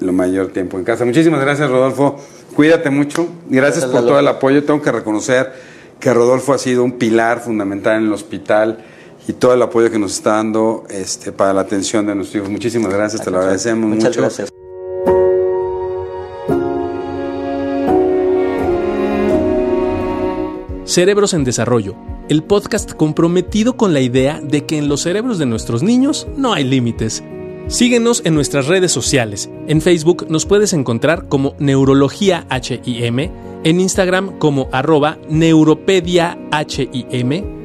lo 0.00 0.12
mayor 0.12 0.48
tiempo 0.48 0.76
en 0.76 0.82
casa. 0.82 1.04
Muchísimas 1.04 1.40
gracias, 1.40 1.70
Rodolfo. 1.70 2.18
Cuídate 2.56 2.90
mucho. 2.90 3.28
Gracias, 3.48 3.84
por 3.84 4.00
todo 4.00 4.18
el 4.18 4.26
apoyo. 4.26 4.64
Tengo 4.64 4.82
que 4.82 4.90
reconocer 4.90 5.52
que 6.00 6.12
Rodolfo 6.12 6.52
ha 6.52 6.58
sido 6.58 6.82
un 6.82 6.98
pilar 6.98 7.38
fundamental 7.38 7.98
en 7.98 8.06
el 8.06 8.12
hospital 8.12 8.84
y 9.26 9.32
todo 9.32 9.54
el 9.54 9.62
apoyo 9.62 9.90
que 9.90 9.98
nos 9.98 10.12
está 10.12 10.36
dando 10.36 10.84
este, 10.88 11.32
para 11.32 11.52
la 11.52 11.62
atención 11.62 12.06
de 12.06 12.14
nuestros 12.14 12.36
hijos. 12.40 12.50
Muchísimas 12.50 12.92
gracias, 12.92 13.22
te 13.22 13.30
lo 13.30 13.38
agradecemos 13.38 13.88
Muchas 13.88 14.04
mucho. 14.04 14.20
Gracias. 14.20 14.52
Cerebros 20.84 21.34
en 21.34 21.44
Desarrollo 21.44 21.96
el 22.28 22.42
podcast 22.42 22.94
comprometido 22.94 23.76
con 23.76 23.92
la 23.92 24.00
idea 24.00 24.40
de 24.42 24.64
que 24.64 24.78
en 24.78 24.88
los 24.88 25.02
cerebros 25.02 25.38
de 25.38 25.46
nuestros 25.46 25.82
niños 25.82 26.26
no 26.36 26.54
hay 26.54 26.64
límites. 26.64 27.22
Síguenos 27.66 28.22
en 28.24 28.34
nuestras 28.34 28.66
redes 28.66 28.92
sociales. 28.92 29.50
En 29.68 29.80
Facebook 29.80 30.26
nos 30.28 30.46
puedes 30.46 30.72
encontrar 30.72 31.28
como 31.28 31.54
Neurología 31.58 32.46
HIM, 32.50 33.30
en 33.64 33.80
Instagram 33.80 34.38
como 34.38 34.68
arroba 34.72 35.18
Neuropedia 35.28 36.38
HIM, 36.50 37.63